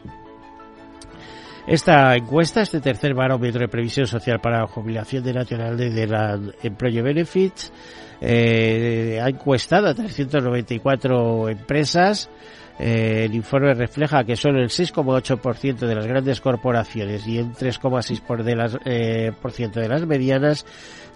Esta 1.67 2.15
encuesta, 2.15 2.61
este 2.61 2.81
tercer 2.81 3.13
barómetro 3.13 3.61
de 3.61 3.67
previsión 3.67 4.07
social 4.07 4.39
para 4.41 4.61
la 4.61 4.67
jubilación 4.67 5.23
de 5.23 5.33
Nacional 5.33 5.77
de 5.77 6.07
la 6.07 6.39
Employee 6.63 7.03
Benefits, 7.03 7.71
eh, 8.19 9.19
ha 9.21 9.29
encuestado 9.29 9.87
a 9.87 9.93
394 9.93 11.49
empresas. 11.49 12.29
Eh, 12.79 13.25
el 13.25 13.35
informe 13.35 13.75
refleja 13.75 14.23
que 14.23 14.35
solo 14.35 14.59
el 14.59 14.69
6,8% 14.69 15.85
de 15.85 15.95
las 15.95 16.07
grandes 16.07 16.41
corporaciones 16.41 17.27
y 17.27 17.37
el 17.37 17.51
3,6% 17.51 18.43
de 18.43 18.55
las, 18.55 18.77
eh, 18.85 19.31
de 19.73 19.87
las 19.87 20.05
medianas 20.07 20.65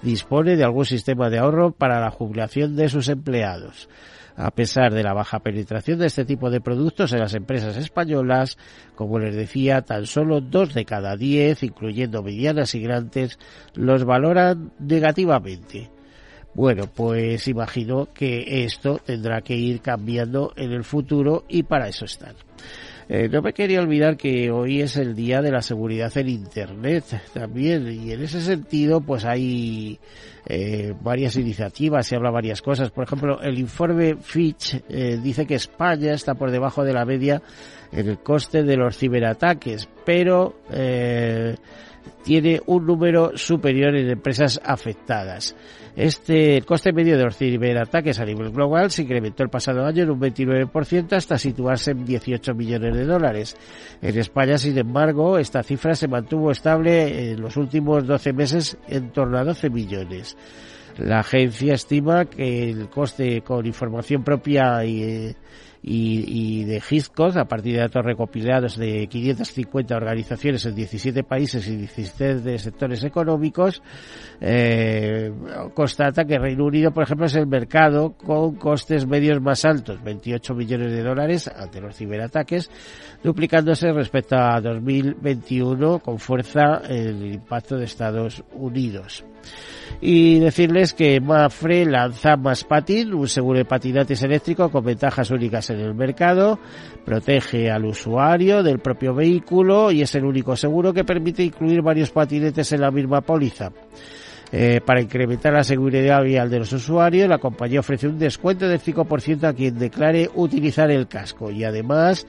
dispone 0.04 0.56
de 0.56 0.64
algún 0.64 0.86
sistema 0.86 1.30
de 1.32 1.40
ahorro 1.40 1.72
para 1.72 2.00
la 2.00 2.12
jubilación 2.12 2.76
de 2.76 2.90
sus 2.90 3.10
empleados. 3.10 3.90
A 4.38 4.52
pesar 4.52 4.94
de 4.94 5.04
la 5.04 5.14
baja 5.14 5.40
penetración 5.40 6.00
de 6.00 6.08
este 6.08 6.26
tipo 6.26 6.50
de 6.50 6.60
productos 6.60 7.14
en 7.14 7.20
las 7.20 7.34
empresas 7.34 7.78
españolas, 7.78 8.58
como 8.96 9.18
les 9.18 9.36
decía, 9.36 9.82
tan 9.82 10.06
solo 10.06 10.42
dos 10.42 10.74
de 10.74 10.84
cada 10.84 11.16
diez, 11.16 11.64
incluyendo 11.64 12.22
medianas 12.22 12.76
y 12.76 12.82
grandes, 12.82 13.40
los 13.76 14.04
valoran 14.04 14.74
negativamente. 14.80 15.90
Bueno, 16.54 16.84
pues 16.94 17.48
imagino 17.48 18.08
que 18.14 18.64
esto 18.64 19.00
tendrá 19.06 19.42
que 19.42 19.56
ir 19.56 19.82
cambiando 19.82 20.54
en 20.56 20.72
el 20.72 20.86
futuro 20.86 21.46
y 21.50 21.64
para 21.64 21.88
eso 21.90 22.06
están. 22.06 22.36
Eh, 23.08 23.30
no 23.30 23.42
me 23.42 23.54
quería 23.54 23.82
olvidar 23.82 24.18
que 24.18 24.50
hoy 24.50 24.82
es 24.82 24.98
el 24.98 25.16
día 25.16 25.42
de 25.42 25.52
la 25.52 25.62
seguridad 25.62 26.16
en 26.18 26.28
Internet 26.28 27.04
también 27.34 27.88
y 27.88 28.12
en 28.12 28.24
ese 28.24 28.42
sentido 28.42 29.00
pues 29.00 29.26
hay 29.26 30.00
eh, 30.48 30.94
varias 31.02 31.36
iniciativas, 31.36 32.08
se 32.08 32.16
habla 32.16 32.32
varias 32.32 32.62
cosas. 32.62 32.92
Por 32.92 33.04
ejemplo, 33.04 33.42
el 33.42 33.60
informe 33.60 34.16
Fitch 34.16 34.82
eh, 34.90 35.20
dice 35.22 35.46
que 35.46 35.56
España 35.56 36.14
está 36.14 36.34
por 36.36 36.52
debajo 36.52 36.84
de 36.84 36.94
la 36.94 37.06
media 37.06 37.42
en 37.92 38.10
el 38.10 38.20
coste 38.20 38.64
de 38.64 38.76
los 38.76 38.98
ciberataques, 38.98 39.88
pero 40.04 40.62
eh, 40.72 41.56
tiene 42.24 42.62
un 42.66 42.86
número 42.86 43.38
superior 43.38 43.96
en 43.96 44.10
empresas 44.10 44.60
afectadas. 44.64 45.56
Este, 45.96 46.62
coste 46.64 46.92
medio 46.92 47.18
de 47.18 47.24
los 47.24 47.38
ciberataques 47.38 48.20
a 48.20 48.26
nivel 48.26 48.52
global 48.52 48.92
se 48.92 49.04
incrementó 49.04 49.44
el 49.44 49.50
pasado 49.50 49.86
año 49.86 50.04
en 50.04 50.10
un 50.10 50.20
29% 50.20 51.14
hasta 51.14 51.38
situarse 51.38 51.92
en 51.92 52.04
18 52.04 52.54
millones 52.54 52.96
de 52.96 53.06
dólares. 53.06 53.56
En 54.02 54.18
España, 54.18 54.58
sin 54.58 54.78
embargo, 54.78 55.38
esta 55.38 55.64
cifra 55.64 55.96
se 55.96 56.10
mantuvo 56.10 56.52
estable 56.52 57.32
en 57.32 57.42
los 57.42 57.56
últimos 57.56 58.06
12 58.06 58.34
meses 58.34 58.78
en 58.90 59.12
torno 59.12 59.38
a 59.38 59.46
12 59.46 59.70
millones. 59.70 60.36
La 60.98 61.20
agencia 61.20 61.74
estima 61.74 62.26
que 62.26 62.70
el 62.70 62.90
coste 62.90 63.42
con 63.42 63.66
información 63.66 64.24
propia 64.24 64.84
y, 64.86 65.04
eh, 65.04 65.36
y, 65.88 66.62
y 66.62 66.64
de 66.64 66.82
Hitchcock, 66.90 67.38
a 67.38 67.46
partir 67.46 67.74
de 67.74 67.82
datos 67.82 68.04
recopilados 68.04 68.76
de 68.76 69.06
550 69.06 69.96
organizaciones 69.96 70.66
en 70.66 70.74
17 70.74 71.24
países 71.24 71.68
y 71.68 71.76
17 71.76 72.58
sectores 72.58 73.04
económicos, 73.04 73.84
eh, 74.42 75.32
constata 75.76 76.26
que 76.26 76.40
Reino 76.40 76.66
Unido, 76.66 76.90
por 76.92 77.04
ejemplo, 77.04 77.28
es 77.28 77.36
el 77.36 77.46
mercado 77.46 78.14
con 78.14 78.56
costes 78.56 79.06
medios 79.06 79.40
más 79.40 79.64
altos, 79.64 80.04
28 80.04 80.56
millones 80.56 80.92
de 80.92 81.04
dólares 81.04 81.48
ante 81.56 81.80
los 81.80 81.96
ciberataques, 81.96 82.72
duplicándose 83.24 83.92
respecto 83.92 84.38
a 84.38 84.60
2021 84.60 86.00
con 86.00 86.18
fuerza 86.18 86.82
el 86.90 87.32
impacto 87.32 87.78
de 87.78 87.86
Estados 87.86 88.44
Unidos. 88.56 89.24
Y 90.02 90.40
decirles 90.40 90.94
que 90.94 91.20
Mafre 91.22 91.86
lanza 91.86 92.36
Maspatin, 92.36 93.14
un 93.14 93.28
seguro 93.28 93.60
de 93.60 93.66
patinates 93.66 94.22
eléctrico 94.24 94.70
con 94.70 94.84
ventajas 94.84 95.32
únicas 95.32 95.70
en 95.70 95.75
el 95.80 95.96
mercado, 95.96 96.60
protege 97.06 97.70
al 97.70 97.86
usuario 97.86 98.64
del 98.64 98.80
propio 98.80 99.14
vehículo 99.14 99.92
y 99.92 100.02
es 100.02 100.16
el 100.16 100.26
único 100.26 100.56
seguro 100.56 100.94
que 100.94 101.04
permite 101.04 101.44
incluir 101.44 101.82
varios 101.82 102.12
patinetes 102.12 102.72
en 102.72 102.82
la 102.82 102.92
misma 102.92 103.22
póliza. 103.22 103.72
Eh, 104.52 104.80
para 104.86 105.02
incrementar 105.02 105.54
la 105.54 105.64
seguridad 105.64 106.24
vial 106.24 106.50
de 106.50 106.60
los 106.60 106.72
usuarios, 106.72 107.28
la 107.28 107.40
compañía 107.40 107.80
ofrece 107.80 108.08
un 108.08 108.20
descuento 108.20 108.68
del 108.68 108.80
5% 108.80 109.44
a 109.44 109.54
quien 109.54 109.78
declare 109.78 110.30
utilizar 110.36 110.92
el 110.92 111.08
casco 111.08 111.50
y 111.52 111.64
además 111.64 112.28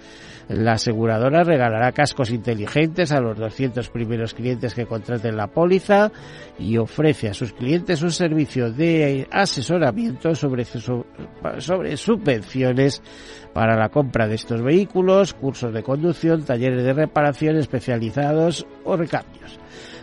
la 0.49 0.73
aseguradora 0.73 1.43
regalará 1.43 1.93
cascos 1.93 2.31
inteligentes 2.31 3.13
a 3.13 3.21
los 3.21 3.37
200 3.37 3.89
primeros 3.91 4.33
clientes 4.33 4.75
que 4.75 4.87
contraten 4.87 5.37
la 5.37 5.49
póliza 5.49 6.13
y 6.59 6.77
ofrece 6.79 7.29
a 7.29 7.35
sus 7.35 7.53
clientes 7.53 8.03
un 8.03 8.13
servicio 8.13 8.71
de 8.71 9.27
asesoramiento 9.31 10.35
sobre, 10.35 10.65
sobre 10.65 11.97
subvenciones 11.97 13.03
para 13.53 13.77
la 13.77 13.89
compra 13.89 14.29
de 14.29 14.37
estos 14.37 14.63
vehículos, 14.63 15.35
cursos 15.35 15.73
de 15.73 15.83
conducción, 15.83 16.45
talleres 16.45 16.85
de 16.85 16.93
reparación 16.93 17.57
especializados 17.57 18.67
o 18.85 18.97
recambios. 18.97 19.59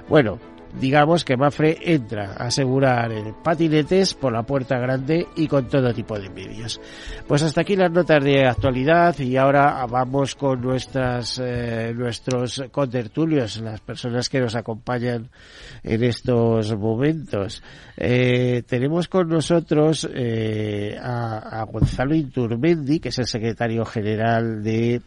Bueno, 0.10 0.40
digamos 0.80 1.24
que 1.24 1.38
Mafre 1.38 1.78
entra 1.82 2.34
a 2.38 2.48
asegurar 2.48 3.12
patinetes 3.44 4.14
por 4.14 4.34
la 4.34 4.44
puerta 4.44 4.78
grande 4.78 5.28
y 5.36 5.48
con 5.48 5.68
todo 5.68 5.94
tipo 5.94 6.18
de 6.18 6.30
medios. 6.30 6.80
Pues 7.28 7.44
hasta 7.44 7.62
aquí 7.62 7.76
las 7.76 7.92
notas 7.92 8.24
de 8.24 8.46
actualidad 8.46 9.18
y 9.20 9.38
ahora 9.38 9.86
vamos 9.86 10.36
con 10.36 10.62
nuestras 10.62 11.40
eh, 11.44 11.94
nuestros 11.96 12.64
contertulios, 12.72 13.62
las 13.62 13.82
personas 13.82 14.30
que 14.30 14.40
nos 14.40 14.56
acompañan 14.56 15.30
en 15.84 16.04
estos 16.04 16.76
momentos. 16.78 17.62
Eh, 17.98 18.64
tenemos 18.68 19.08
con 19.08 19.30
nosotros 19.30 20.10
eh, 20.14 20.98
a, 21.02 21.62
a 21.62 21.64
Gonzalo 21.66 22.16
Inturmendi, 22.16 23.00
que 23.00 23.10
es 23.10 23.20
el 23.20 23.28
secretario 23.28 23.86
general 23.86 24.64
de 24.64 25.02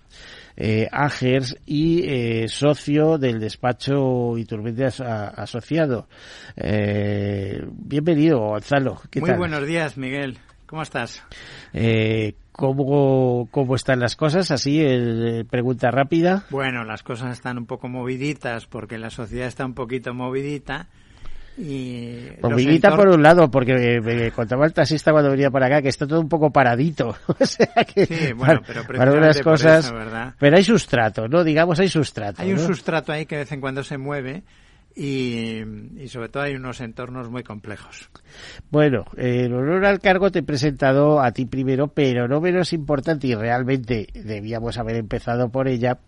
eh, 0.56 0.88
Agers 0.90 1.56
y 1.66 2.02
eh, 2.08 2.48
socio 2.48 3.18
del 3.18 3.38
despacho 3.38 4.36
Iturmendi 4.38 4.84
Asociado. 4.84 6.08
Eh, 6.56 7.62
bienvenido, 7.70 8.38
Gonzalo. 8.38 9.00
Muy 9.16 9.32
buenos 9.32 9.66
días, 9.66 9.96
Miguel. 9.98 10.38
¿Cómo 10.66 10.82
estás? 10.82 11.22
Eh, 11.72 12.34
¿cómo, 12.50 13.48
¿Cómo 13.50 13.76
están 13.76 14.00
las 14.00 14.16
cosas? 14.16 14.50
Así, 14.50 14.82
pregunta 15.48 15.90
rápida. 15.90 16.44
Bueno, 16.50 16.84
las 16.84 17.02
cosas 17.02 17.32
están 17.32 17.58
un 17.58 17.66
poco 17.66 17.88
moviditas 17.88 18.66
porque 18.66 18.98
la 18.98 19.10
sociedad 19.10 19.46
está 19.46 19.64
un 19.64 19.75
poquito 19.75 20.12
movidita. 20.12 20.88
Y 21.58 22.28
Movidita 22.42 22.94
por 22.94 23.08
un 23.08 23.22
lado, 23.22 23.50
porque 23.50 24.00
me, 24.02 24.30
contaba 24.30 24.66
el 24.66 24.75
taxista 24.75 25.10
cuando 25.12 25.30
venía 25.30 25.50
por 25.50 25.62
acá 25.64 25.80
que 25.80 25.88
está 25.88 26.06
todo 26.06 26.20
un 26.20 26.28
poco 26.28 26.50
paradito. 26.50 27.16
o 27.38 27.46
sea 27.46 27.84
que 27.84 28.06
sí, 28.06 28.32
bueno, 28.32 28.60
pero 28.66 28.84
para 28.84 29.12
unas 29.12 29.40
cosas. 29.40 29.92
pero 30.38 30.56
hay 30.56 30.64
sustrato, 30.64 31.28
¿no? 31.28 31.42
Digamos, 31.44 31.80
hay 31.80 31.88
sustrato. 31.88 32.42
Hay 32.42 32.52
un 32.52 32.58
sustrato 32.58 33.12
ahí 33.12 33.25
que 33.25 33.36
de 33.36 33.42
vez 33.42 33.52
en 33.52 33.60
cuando 33.60 33.82
se 33.82 33.96
mueve 33.96 34.42
y, 34.98 35.60
sobre 36.08 36.30
todo 36.30 36.44
hay 36.44 36.54
unos 36.54 36.80
entornos 36.80 37.28
muy 37.28 37.42
complejos. 37.42 38.08
Bueno, 38.70 39.04
en 39.18 39.52
honor 39.52 39.84
al 39.84 40.00
cargo 40.00 40.30
te 40.30 40.38
he 40.38 40.42
presentado 40.42 41.20
a 41.20 41.32
ti 41.32 41.44
primero, 41.44 41.88
pero 41.88 42.26
no 42.26 42.40
menos 42.40 42.72
importante 42.72 43.26
y 43.26 43.34
realmente 43.34 44.06
debíamos 44.14 44.78
haber 44.78 44.96
empezado 44.96 45.50
por 45.50 45.68
ella. 45.68 45.98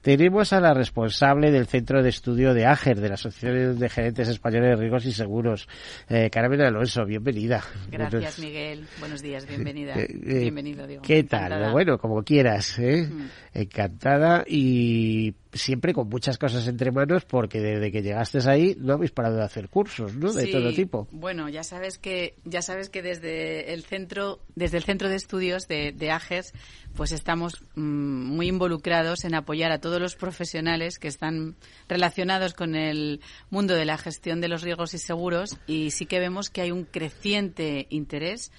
Tenemos 0.00 0.54
a 0.54 0.60
la 0.60 0.72
responsable 0.72 1.50
del 1.50 1.66
Centro 1.66 2.02
de 2.02 2.08
Estudio 2.08 2.54
de 2.54 2.64
AGER, 2.64 2.98
de 2.98 3.08
la 3.08 3.14
Asociación 3.14 3.78
de 3.78 3.88
Gerentes 3.90 4.28
Españoles 4.28 4.70
de 4.70 4.76
Riesgos 4.76 5.04
y 5.04 5.12
Seguros, 5.12 5.68
eh, 6.08 6.30
Carmen 6.30 6.62
Alonso. 6.62 7.04
Bienvenida. 7.04 7.62
Gracias, 7.90 8.38
Miguel. 8.38 8.86
Buenos 9.00 9.20
días, 9.20 9.46
bienvenida. 9.46 9.94
Eh, 9.96 10.08
eh, 10.10 10.38
Bienvenido, 10.40 10.86
Diego. 10.86 11.02
¿Qué 11.02 11.24
tal? 11.24 11.72
Bueno, 11.72 11.98
como 11.98 12.22
quieras. 12.22 12.78
¿eh? 12.78 13.06
Mm. 13.06 13.28
Encantada 13.52 14.44
y 14.46 15.34
siempre 15.52 15.92
con 15.92 16.08
muchas 16.08 16.38
cosas 16.38 16.66
entre 16.68 16.92
manos 16.92 17.24
porque 17.24 17.60
desde 17.60 17.90
que 17.90 18.02
llegaste 18.02 18.38
ahí 18.48 18.76
no 18.78 18.94
habéis 18.94 19.10
parado 19.10 19.36
de 19.36 19.42
hacer 19.42 19.68
cursos, 19.68 20.14
¿no? 20.14 20.32
De 20.32 20.46
todo 20.46 20.72
tipo. 20.72 21.08
Bueno, 21.10 21.48
ya 21.48 21.64
sabes 21.64 21.98
que 21.98 22.34
ya 22.44 22.62
sabes 22.62 22.88
que 22.88 23.02
desde 23.02 23.72
el 23.72 23.84
centro 23.84 24.40
desde 24.54 24.76
el 24.76 24.84
centro 24.84 25.08
de 25.08 25.16
estudios 25.16 25.66
de, 25.66 25.92
de 25.92 26.10
AGES 26.10 26.52
pues 26.94 27.12
estamos 27.12 27.62
mm, 27.74 27.82
muy 27.82 28.48
involucrados 28.48 29.24
en 29.24 29.34
apoyar 29.34 29.72
a 29.72 29.80
todos 29.80 30.00
los 30.00 30.16
profesionales 30.16 30.98
que 30.98 31.08
están 31.08 31.56
relacionados 31.88 32.54
con 32.54 32.74
el 32.74 33.20
mundo 33.50 33.74
de 33.74 33.84
la 33.84 33.98
gestión 33.98 34.40
de 34.40 34.48
los 34.48 34.62
riesgos 34.62 34.94
y 34.94 34.98
seguros 34.98 35.56
y 35.66 35.90
sí 35.90 36.06
que 36.06 36.20
vemos 36.20 36.50
que 36.50 36.62
hay 36.62 36.70
un 36.70 36.84
creciente 36.84 37.86
interés 37.90 38.52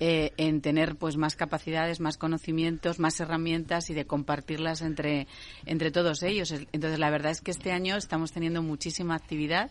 eh, 0.00 0.32
en 0.36 0.60
tener 0.60 0.96
pues 0.96 1.16
más 1.16 1.34
capacidades, 1.36 2.00
más 2.00 2.18
conocimientos, 2.18 2.98
más 2.98 3.18
herramientas 3.20 3.90
y 3.90 3.94
de 3.94 4.04
compartirlas 4.04 4.82
entre, 4.82 5.26
entre 5.66 5.90
todos 5.90 6.22
ellos. 6.22 6.52
Entonces, 6.72 6.98
la 6.98 7.10
verdad 7.10 7.32
es 7.32 7.40
que 7.40 7.50
este 7.50 7.72
año 7.72 7.96
estamos 7.96 8.32
teniendo 8.32 8.62
muchísima 8.62 9.14
actividad 9.14 9.70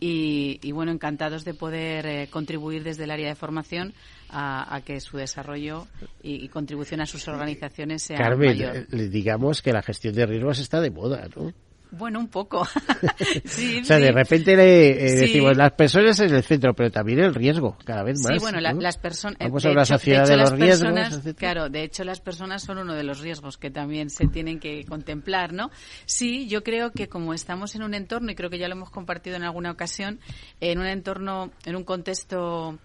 y, 0.00 0.72
bueno, 0.72 0.92
encantados 0.92 1.44
de 1.44 1.54
poder 1.54 2.06
eh, 2.06 2.28
contribuir 2.30 2.82
desde 2.82 3.04
el 3.04 3.10
área 3.10 3.28
de 3.28 3.34
formación 3.34 3.92
a, 4.30 4.80
que 4.84 5.00
su 5.00 5.18
desarrollo 5.18 5.86
y, 6.22 6.48
contribución 6.48 7.00
a 7.00 7.06
sus 7.06 7.28
organizaciones 7.28 8.02
sea 8.02 8.16
Carmen, 8.16 8.48
mayor. 8.48 8.76
Eh, 8.76 9.08
digamos 9.08 9.60
que 9.60 9.72
la 9.72 9.82
gestión 9.82 10.14
de 10.14 10.26
riesgos 10.26 10.58
está 10.58 10.80
de 10.80 10.90
moda, 10.90 11.28
¿no? 11.36 11.52
Bueno, 11.92 12.20
un 12.20 12.28
poco. 12.28 12.66
sí, 13.44 13.80
o 13.80 13.84
sea, 13.84 13.98
de 13.98 14.12
repente 14.12 14.56
le 14.56 14.90
eh, 14.90 15.12
decimos 15.16 15.56
las 15.56 15.72
personas 15.72 16.20
en 16.20 16.34
el 16.34 16.42
centro, 16.42 16.72
pero 16.74 16.90
también 16.90 17.20
el 17.20 17.34
riesgo, 17.34 17.76
cada 17.84 18.02
vez 18.02 18.20
más. 18.22 18.34
Sí, 18.34 18.38
bueno, 18.38 18.60
las 18.60 18.96
personas. 18.96 19.38
Vamos 19.40 19.64
a 19.64 19.70
la 19.70 19.84
sociedad 19.84 20.26
de, 20.26 20.36
los 20.36 20.52
riesgos. 20.52 20.92
claro, 21.36 21.68
de 21.68 21.82
hecho, 21.82 22.04
las 22.04 22.20
personas 22.20 22.62
son 22.62 22.78
uno 22.78 22.94
de 22.94 23.02
los 23.02 23.20
riesgos 23.20 23.58
que 23.58 23.70
también 23.70 24.10
se 24.10 24.28
tienen 24.28 24.60
que 24.60 24.84
contemplar, 24.84 25.52
¿no? 25.52 25.70
Sí, 26.06 26.46
yo 26.48 26.62
creo 26.62 26.92
que 26.92 27.08
como 27.08 27.34
estamos 27.34 27.74
en 27.74 27.82
un 27.82 27.94
entorno, 27.94 28.30
y 28.30 28.34
creo 28.34 28.50
que 28.50 28.58
ya 28.58 28.68
lo 28.68 28.74
hemos 28.74 28.90
compartido 28.90 29.36
en 29.36 29.42
alguna 29.42 29.70
ocasión, 29.70 30.20
en 30.60 30.78
un 30.78 30.86
entorno, 30.86 31.50
en 31.64 31.76
un 31.76 31.84
contexto 31.84 32.78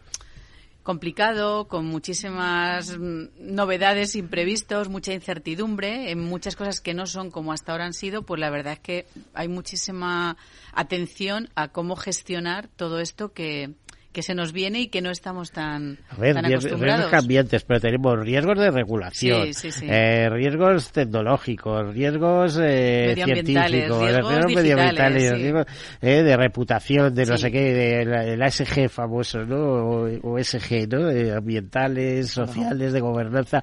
complicado, 0.86 1.68
con 1.68 1.88
muchísimas 1.88 2.96
mm, 2.96 3.26
novedades 3.40 4.16
imprevistos, 4.16 4.88
mucha 4.88 5.14
incertidumbre, 5.14 6.12
en 6.12 6.24
muchas 6.24 6.56
cosas 6.56 6.80
que 6.80 6.94
no 6.94 7.08
son 7.08 7.32
como 7.32 7.52
hasta 7.52 7.72
ahora 7.72 7.86
han 7.86 7.94
sido, 7.94 8.22
pues 8.22 8.40
la 8.40 8.52
verdad 8.52 8.74
es 8.74 8.80
que 8.80 9.08
hay 9.34 9.48
muchísima 9.48 10.38
atención 10.74 11.50
a 11.56 11.70
cómo 11.70 11.96
gestionar 11.96 12.68
todo 12.68 13.00
esto 13.00 13.34
que, 13.34 13.74
que 14.16 14.24
se 14.24 14.34
nos 14.34 14.54
viene 14.54 14.80
y 14.80 14.88
que 14.88 15.02
no 15.02 15.12
estamos 15.12 15.52
tan, 15.52 16.00
a 16.08 16.16
ver, 16.16 16.38
riesgos 16.38 16.80
cambiantes, 17.12 17.66
pero 17.66 17.82
tenemos 17.82 18.18
riesgos 18.18 18.58
de 18.58 18.72
regulación, 18.72 19.50
Eh, 19.82 20.30
riesgos 20.32 20.94
tecnológicos, 20.94 21.94
riesgos 21.94 22.58
eh, 22.64 23.12
científicos, 23.14 24.00
riesgos, 24.00 24.56
medioambientales, 24.56 25.34
riesgos 25.34 25.66
eh, 26.02 26.24
de 26.24 26.38
reputación, 26.38 27.14
de 27.14 27.26
no 27.26 27.38
sé 27.38 27.52
qué, 27.52 27.74
de 27.74 28.38
la, 28.38 28.46
ASG 28.46 28.88
famoso, 28.88 29.44
¿no? 29.44 30.08
O, 30.24 30.40
SG, 30.42 30.88
¿no? 30.88 31.10
ambientales, 31.36 32.30
sociales, 32.30 32.94
de 32.94 33.02
gobernanza. 33.02 33.62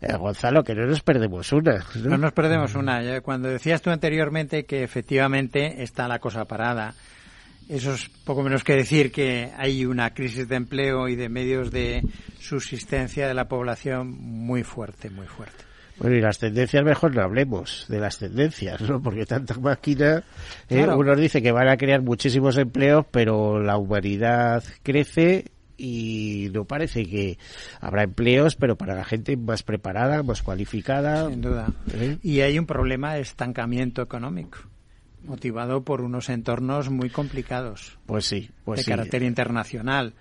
Eh, 0.00 0.16
Gonzalo, 0.16 0.64
que 0.64 0.74
no 0.74 0.86
nos 0.86 1.02
perdemos 1.02 1.52
una. 1.52 1.84
¿no? 1.96 2.10
no 2.12 2.16
nos 2.16 2.32
perdemos 2.32 2.74
una. 2.74 3.20
Cuando 3.20 3.50
decías 3.50 3.82
tú 3.82 3.90
anteriormente 3.90 4.64
que 4.64 4.82
efectivamente 4.82 5.82
está 5.82 6.08
la 6.08 6.20
cosa 6.20 6.46
parada, 6.46 6.94
eso 7.70 7.94
es 7.94 8.08
poco 8.24 8.42
menos 8.42 8.64
que 8.64 8.74
decir 8.74 9.12
que 9.12 9.50
hay 9.56 9.84
una 9.86 10.12
crisis 10.12 10.48
de 10.48 10.56
empleo 10.56 11.08
y 11.08 11.14
de 11.14 11.28
medios 11.28 11.70
de 11.70 12.02
subsistencia 12.40 13.28
de 13.28 13.34
la 13.34 13.46
población 13.46 14.10
muy 14.10 14.64
fuerte, 14.64 15.08
muy 15.08 15.26
fuerte. 15.26 15.64
Bueno, 15.98 16.16
y 16.16 16.20
las 16.20 16.38
tendencias 16.38 16.82
mejor 16.82 17.14
no 17.14 17.22
hablemos 17.22 17.84
de 17.88 18.00
las 18.00 18.18
tendencias, 18.18 18.80
¿no? 18.80 19.00
Porque 19.00 19.24
tanta 19.24 19.54
máquina, 19.54 20.24
eh, 20.68 20.84
unos 20.84 21.18
dice 21.18 21.42
que 21.42 21.52
van 21.52 21.68
a 21.68 21.76
crear 21.76 22.02
muchísimos 22.02 22.56
empleos, 22.56 23.06
pero 23.10 23.60
la 23.60 23.76
humanidad 23.76 24.64
crece 24.82 25.52
y 25.76 26.50
no 26.52 26.64
parece 26.64 27.06
que 27.06 27.38
habrá 27.80 28.02
empleos, 28.02 28.56
pero 28.56 28.76
para 28.76 28.94
la 28.94 29.04
gente 29.04 29.36
más 29.36 29.62
preparada, 29.62 30.22
más 30.22 30.42
cualificada. 30.42 31.28
Sin 31.28 31.42
duda. 31.42 31.68
¿Eh? 31.94 32.18
Y 32.22 32.40
hay 32.40 32.58
un 32.58 32.66
problema 32.66 33.14
de 33.14 33.20
estancamiento 33.20 34.02
económico 34.02 34.69
motivado 35.24 35.82
por 35.82 36.00
unos 36.00 36.28
entornos 36.28 36.90
muy 36.90 37.10
complicados. 37.10 37.98
Pues 38.06 38.26
sí, 38.26 38.50
pues 38.64 38.84
de 38.84 38.90
carácter 38.90 39.22
internacional. 39.22 40.14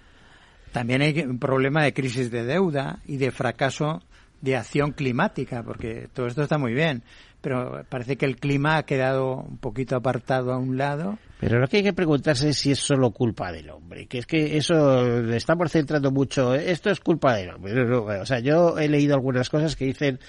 También 0.71 1.01
hay 1.01 1.19
un 1.21 1.39
problema 1.39 1.83
de 1.83 1.93
crisis 1.93 2.29
de 2.31 2.43
deuda 2.43 2.99
y 3.05 3.17
de 3.17 3.31
fracaso 3.31 4.01
de 4.41 4.55
acción 4.55 4.91
climática, 4.91 5.63
porque 5.63 6.07
todo 6.13 6.27
esto 6.27 6.43
está 6.43 6.57
muy 6.57 6.73
bien, 6.73 7.03
pero 7.41 7.83
parece 7.89 8.17
que 8.17 8.25
el 8.25 8.37
clima 8.37 8.77
ha 8.77 8.83
quedado 8.83 9.35
un 9.35 9.57
poquito 9.57 9.95
apartado 9.95 10.53
a 10.53 10.57
un 10.57 10.77
lado. 10.77 11.17
Pero 11.39 11.59
lo 11.59 11.67
que 11.67 11.77
hay 11.77 11.83
que 11.83 11.93
preguntarse 11.93 12.49
es 12.49 12.57
si 12.57 12.71
es 12.71 12.79
solo 12.79 13.11
culpa 13.11 13.51
del 13.51 13.69
hombre, 13.69 14.07
que 14.07 14.19
es 14.19 14.25
que 14.25 14.57
eso 14.57 15.21
le 15.21 15.37
estamos 15.37 15.71
centrando 15.71 16.11
mucho, 16.11 16.53
esto 16.53 16.89
es 16.89 16.99
culpa 16.99 17.35
del 17.35 17.51
hombre. 17.51 17.81
o 17.95 18.25
sea, 18.25 18.39
yo 18.39 18.77
he 18.77 18.87
leído 18.87 19.15
algunas 19.15 19.49
cosas 19.49 19.75
que 19.75 19.85
dicen 19.85 20.19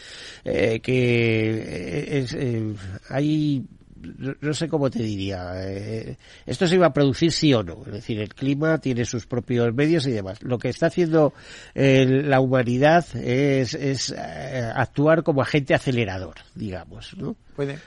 eh, 0.45 0.81
que 0.81 2.19
es, 2.19 2.35
eh, 2.35 2.75
hay 3.09 3.65
no 4.03 4.55
sé 4.55 4.69
cómo 4.69 4.91
te 4.91 5.03
diría, 5.03 5.53
eh, 5.57 6.17
esto 6.47 6.67
se 6.67 6.77
iba 6.77 6.87
a 6.87 6.93
producir 6.93 7.33
sí 7.33 7.53
o 7.53 7.63
no, 7.63 7.83
es 7.87 7.93
decir, 7.93 8.21
el 8.21 8.35
clima 8.35 8.79
tiene 8.79 9.05
sus 9.05 9.27
propios 9.27 9.75
medios 9.75 10.07
y 10.07 10.13
demás. 10.13 10.43
Lo 10.43 10.59
que 10.59 10.69
está 10.69 10.87
haciendo 10.87 11.35
eh, 11.75 12.07
la 12.07 12.41
humanidad 12.41 13.05
es, 13.17 13.75
es 13.75 14.15
eh, 14.17 14.71
actuar 14.75 15.23
como 15.23 15.43
agente 15.43 15.75
acelerador, 15.75 16.37
digamos, 16.55 17.17
¿no? 17.17 17.37
Puede. 17.55 17.79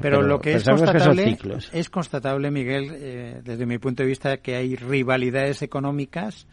Pero, 0.00 0.22
lo 0.22 0.40
que 0.40 0.54
es 0.54 0.64
constatable, 0.64 1.36
es 1.72 1.90
constatable, 1.90 2.50
Miguel, 2.50 3.42
desde 3.42 3.66
mi 3.66 3.78
punto 3.78 4.04
de 4.04 4.08
vista, 4.08 4.36
que 4.36 4.54
hay 4.54 4.76
rivalidades 4.76 5.62
económicas, 5.62 6.46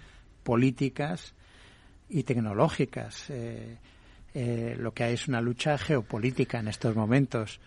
políticas 0.43 1.35
y 2.09 2.23
tecnológicas. 2.23 3.31
lo 4.33 4.93
que 4.93 5.03
hay 5.03 5.13
es 5.13 5.27
una 5.27 5.41
lucha 5.41 5.77
geopolítica 5.77 6.59
en 6.59 6.69
estos 6.69 6.95
momentos 6.95 7.59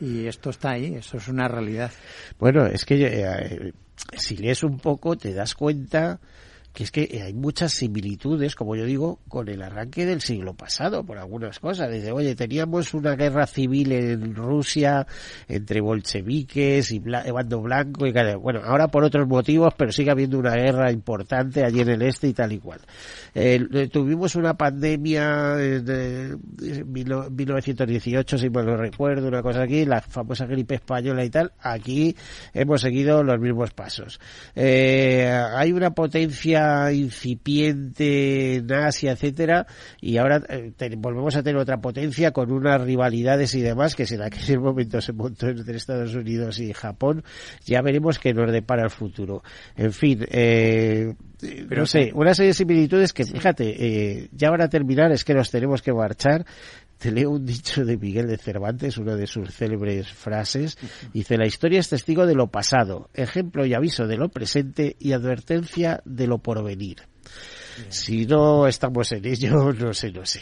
y 0.00 0.26
esto 0.26 0.50
está 0.50 0.70
ahí, 0.70 0.94
eso 0.94 1.16
es 1.16 1.28
una 1.28 1.48
realidad. 1.48 1.90
Bueno, 2.38 2.66
es 2.66 2.84
que 2.84 3.06
eh, 3.06 3.72
si 4.16 4.36
lees 4.36 4.62
un 4.62 4.78
poco 4.78 5.16
te 5.16 5.32
das 5.32 5.54
cuenta 5.54 6.20
que 6.74 6.82
es 6.82 6.90
que 6.90 7.22
hay 7.24 7.32
muchas 7.32 7.72
similitudes, 7.72 8.56
como 8.56 8.74
yo 8.74 8.84
digo, 8.84 9.20
con 9.28 9.48
el 9.48 9.62
arranque 9.62 10.04
del 10.04 10.20
siglo 10.20 10.54
pasado, 10.54 11.04
por 11.04 11.18
algunas 11.18 11.60
cosas. 11.60 11.88
Dice, 11.90 12.10
oye, 12.10 12.34
teníamos 12.34 12.94
una 12.94 13.14
guerra 13.14 13.46
civil 13.46 13.92
en 13.92 14.34
Rusia 14.34 15.06
entre 15.46 15.80
bolcheviques 15.80 16.90
y 16.90 16.98
bando 16.98 17.62
blanco 17.62 18.08
y 18.08 18.12
bueno, 18.40 18.60
ahora 18.64 18.88
por 18.88 19.04
otros 19.04 19.28
motivos, 19.28 19.72
pero 19.76 19.92
sigue 19.92 20.10
habiendo 20.10 20.36
una 20.36 20.56
guerra 20.56 20.90
importante 20.90 21.64
allí 21.64 21.80
en 21.80 21.90
el 21.90 22.02
este 22.02 22.26
y 22.26 22.32
tal 22.32 22.52
y 22.52 22.58
cual. 22.58 22.80
Eh, 23.36 23.88
tuvimos 23.92 24.34
una 24.34 24.54
pandemia 24.54 25.54
de 25.54 26.36
1918, 26.86 28.38
si 28.38 28.50
me 28.50 28.64
lo 28.64 28.76
recuerdo, 28.76 29.28
una 29.28 29.42
cosa 29.42 29.62
aquí, 29.62 29.84
la 29.84 30.00
famosa 30.00 30.46
gripe 30.46 30.74
española 30.74 31.24
y 31.24 31.30
tal. 31.30 31.52
Aquí 31.60 32.16
hemos 32.52 32.80
seguido 32.80 33.22
los 33.22 33.38
mismos 33.38 33.70
pasos. 33.70 34.18
Eh, 34.56 35.30
hay 35.54 35.70
una 35.72 35.90
potencia 35.90 36.63
era 36.64 36.92
incipiente 36.92 38.56
en 38.56 38.72
Asia, 38.72 39.12
etcétera, 39.12 39.66
y 40.00 40.16
ahora 40.16 40.42
eh, 40.48 40.72
volvemos 40.96 41.36
a 41.36 41.42
tener 41.42 41.60
otra 41.60 41.80
potencia 41.80 42.32
con 42.32 42.50
unas 42.50 42.80
rivalidades 42.80 43.54
y 43.54 43.60
demás 43.60 43.94
que 43.94 44.04
en 44.04 44.22
aquel 44.22 44.60
momento 44.60 45.00
se 45.00 45.12
montó 45.12 45.48
entre 45.48 45.76
Estados 45.76 46.14
Unidos 46.14 46.58
y 46.58 46.72
Japón, 46.72 47.24
ya 47.64 47.82
veremos 47.82 48.18
qué 48.18 48.32
nos 48.32 48.50
depara 48.52 48.84
el 48.84 48.90
futuro. 48.90 49.42
En 49.76 49.92
fin, 49.92 50.24
eh, 50.30 51.14
no 51.68 51.86
sé, 51.86 52.10
una 52.14 52.34
serie 52.34 52.48
de 52.48 52.54
similitudes 52.54 53.12
que, 53.12 53.24
fíjate, 53.24 53.64
eh, 53.86 54.28
ya 54.32 54.50
van 54.50 54.62
a 54.62 54.68
terminar, 54.68 55.12
es 55.12 55.24
que 55.24 55.34
nos 55.34 55.50
tenemos 55.50 55.82
que 55.82 55.92
marchar. 55.92 56.44
Te 57.04 57.12
leo 57.12 57.32
un 57.32 57.44
dicho 57.44 57.84
de 57.84 57.98
Miguel 57.98 58.28
de 58.28 58.38
Cervantes, 58.38 58.96
una 58.96 59.14
de 59.14 59.26
sus 59.26 59.52
célebres 59.52 60.08
frases. 60.08 60.78
Dice, 61.12 61.36
la 61.36 61.46
historia 61.46 61.78
es 61.78 61.90
testigo 61.90 62.24
de 62.24 62.34
lo 62.34 62.46
pasado, 62.46 63.10
ejemplo 63.12 63.66
y 63.66 63.74
aviso 63.74 64.06
de 64.06 64.16
lo 64.16 64.30
presente 64.30 64.96
y 64.98 65.12
advertencia 65.12 66.00
de 66.06 66.26
lo 66.26 66.38
porvenir. 66.38 67.02
Si 67.90 68.24
no 68.24 68.66
estamos 68.66 69.12
en 69.12 69.26
ello, 69.26 69.70
no 69.74 69.92
sé, 69.92 70.12
no 70.12 70.24
sé. 70.24 70.40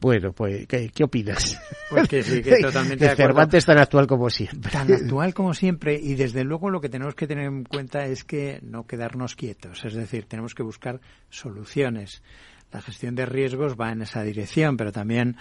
Bueno, 0.00 0.32
pues, 0.32 0.66
¿qué, 0.66 1.04
opinas? 1.04 1.60
Pues 1.88 2.08
que 2.08 2.22
sí, 2.24 2.42
que 2.42 2.56
totalmente 2.60 3.06
de 3.06 3.14
Cervantes 3.14 3.64
tan 3.64 3.78
actual 3.78 4.08
como 4.08 4.30
siempre. 4.30 4.72
Tan 4.72 4.92
actual 4.92 5.32
como 5.32 5.54
siempre, 5.54 5.94
y 5.94 6.14
desde 6.14 6.42
luego 6.42 6.70
lo 6.70 6.80
que 6.80 6.88
tenemos 6.88 7.14
que 7.14 7.28
tener 7.28 7.44
en 7.44 7.62
cuenta 7.62 8.06
es 8.06 8.24
que 8.24 8.58
no 8.62 8.84
quedarnos 8.84 9.36
quietos, 9.36 9.84
es 9.84 9.94
decir, 9.94 10.24
tenemos 10.24 10.56
que 10.56 10.64
buscar 10.64 11.00
soluciones. 11.28 12.22
La 12.72 12.80
gestión 12.80 13.14
de 13.14 13.26
riesgos 13.26 13.76
va 13.78 13.92
en 13.92 14.02
esa 14.02 14.22
dirección, 14.22 14.76
pero 14.76 14.92
también 14.92 15.36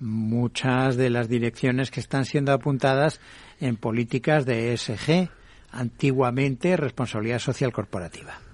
muchas 0.00 0.96
de 0.96 1.10
las 1.10 1.28
direcciones 1.28 1.90
que 1.90 2.00
están 2.00 2.24
siendo 2.24 2.52
apuntadas 2.52 3.20
en 3.60 3.76
políticas 3.76 4.44
de 4.44 4.72
ESG, 4.72 5.30
antiguamente 5.70 6.76
responsabilidad 6.76 7.38
social 7.38 7.72
corporativa. 7.72 8.51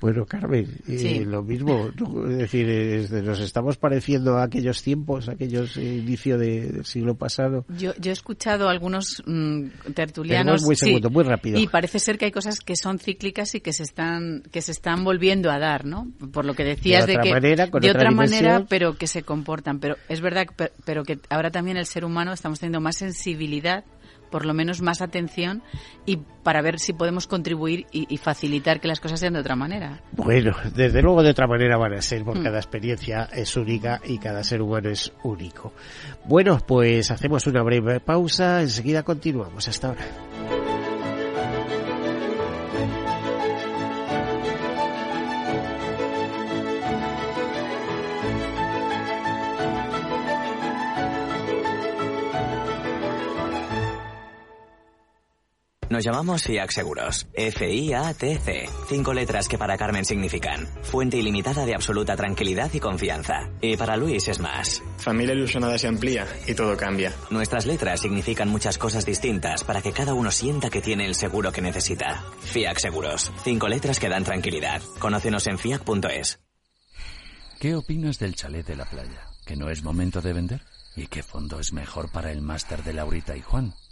Bueno, 0.00 0.24
Carmen, 0.24 0.66
lo 1.26 1.42
mismo, 1.42 1.90
es 2.28 2.38
decir, 2.38 3.10
nos 3.22 3.40
estamos 3.40 3.76
pareciendo 3.76 4.38
a 4.38 4.44
aquellos 4.44 4.82
tiempos, 4.82 5.28
a 5.28 5.32
aquellos 5.32 5.76
inicios 5.76 6.40
del 6.40 6.84
siglo 6.84 7.14
pasado. 7.14 7.64
Yo, 7.78 7.92
he 8.02 8.10
escuchado 8.10 8.68
a 8.68 8.70
algunos 8.70 9.22
mm, 9.26 9.66
tertulianos 9.94 10.62
muy, 10.62 10.76
muy 11.10 11.24
rápido. 11.24 11.58
y 11.58 11.66
parece 11.66 11.98
ser 11.98 12.18
que 12.18 12.26
hay 12.26 12.30
cosas 12.30 12.60
que 12.60 12.76
son 12.76 12.98
cíclicas 12.98 13.54
y 13.54 13.60
que 13.60 13.72
se 13.72 13.82
están 13.82 14.42
que 14.50 14.62
se 14.62 14.72
están 14.72 15.04
volviendo 15.04 15.50
a 15.50 15.58
dar, 15.58 15.84
¿no? 15.84 16.10
Por 16.32 16.44
lo 16.44 16.54
que 16.54 16.64
decías 16.64 17.06
de, 17.06 17.18
que 17.18 17.34
de 17.40 17.90
otra 17.90 18.10
manera, 18.10 18.64
pero 18.68 18.96
que 18.96 19.06
se 19.06 19.22
comportan. 19.22 19.80
Pero 19.80 19.96
es 20.08 20.20
verdad, 20.20 20.46
pero 20.84 21.04
que 21.04 21.18
ahora 21.28 21.50
también 21.50 21.76
el 21.76 21.86
ser 21.86 22.04
humano 22.04 22.32
estamos 22.32 22.60
teniendo 22.60 22.80
más 22.80 22.96
sensibilidad 22.96 23.84
por 24.30 24.46
lo 24.46 24.54
menos 24.54 24.80
más 24.80 25.02
atención 25.02 25.62
y 26.06 26.18
para 26.42 26.62
ver 26.62 26.78
si 26.78 26.92
podemos 26.92 27.26
contribuir 27.26 27.86
y, 27.92 28.16
facilitar 28.16 28.80
que 28.80 28.88
las 28.88 29.00
cosas 29.00 29.20
sean 29.20 29.34
de 29.34 29.40
otra 29.40 29.56
manera. 29.56 30.00
Bueno, 30.12 30.54
desde 30.74 31.02
luego 31.02 31.22
de 31.22 31.30
otra 31.30 31.46
manera 31.46 31.76
van 31.76 31.94
a 31.94 32.02
ser, 32.02 32.24
porque 32.24 32.40
mm. 32.40 32.44
cada 32.44 32.58
experiencia 32.58 33.28
es 33.32 33.56
única 33.56 34.00
y 34.04 34.18
cada 34.18 34.42
ser 34.44 34.62
humano 34.62 34.90
es 34.90 35.12
único. 35.22 35.72
Bueno, 36.24 36.58
pues 36.66 37.10
hacemos 37.10 37.46
una 37.46 37.62
breve 37.62 38.00
pausa, 38.00 38.62
enseguida 38.62 39.02
continuamos. 39.02 39.68
Hasta 39.68 39.88
ahora. 39.88 40.04
Nos 55.90 56.04
llamamos 56.04 56.44
FIAC 56.44 56.70
Seguros. 56.70 57.26
F-I-A-T-C. 57.34 58.68
Cinco 58.86 59.12
letras 59.12 59.48
que 59.48 59.58
para 59.58 59.76
Carmen 59.76 60.04
significan 60.04 60.68
fuente 60.84 61.16
ilimitada 61.16 61.66
de 61.66 61.74
absoluta 61.74 62.14
tranquilidad 62.14 62.70
y 62.72 62.78
confianza. 62.78 63.50
Y 63.60 63.76
para 63.76 63.96
Luis 63.96 64.28
es 64.28 64.38
más. 64.38 64.80
Familia 64.98 65.34
ilusionada 65.34 65.76
se 65.78 65.88
amplía 65.88 66.28
y 66.46 66.54
todo 66.54 66.76
cambia. 66.76 67.12
Nuestras 67.30 67.66
letras 67.66 68.02
significan 68.02 68.48
muchas 68.48 68.78
cosas 68.78 69.04
distintas 69.04 69.64
para 69.64 69.82
que 69.82 69.90
cada 69.90 70.14
uno 70.14 70.30
sienta 70.30 70.70
que 70.70 70.80
tiene 70.80 71.06
el 71.06 71.16
seguro 71.16 71.50
que 71.50 71.60
necesita. 71.60 72.24
FIAC 72.40 72.78
Seguros. 72.78 73.32
Cinco 73.42 73.66
letras 73.66 73.98
que 73.98 74.08
dan 74.08 74.22
tranquilidad. 74.22 74.80
Conócenos 75.00 75.48
en 75.48 75.58
fiac.es. 75.58 76.38
¿Qué 77.58 77.74
opinas 77.74 78.20
del 78.20 78.36
chalet 78.36 78.64
de 78.64 78.76
la 78.76 78.84
playa? 78.84 79.26
¿Que 79.44 79.56
no 79.56 79.68
es 79.68 79.82
momento 79.82 80.20
de 80.20 80.34
vender? 80.34 80.62
¿Y 80.94 81.08
qué 81.08 81.24
fondo 81.24 81.58
es 81.58 81.72
mejor 81.72 82.12
para 82.12 82.30
el 82.30 82.42
máster 82.42 82.84
de 82.84 82.92
Laurita 82.92 83.36
y 83.36 83.42
Juan? 83.42 83.74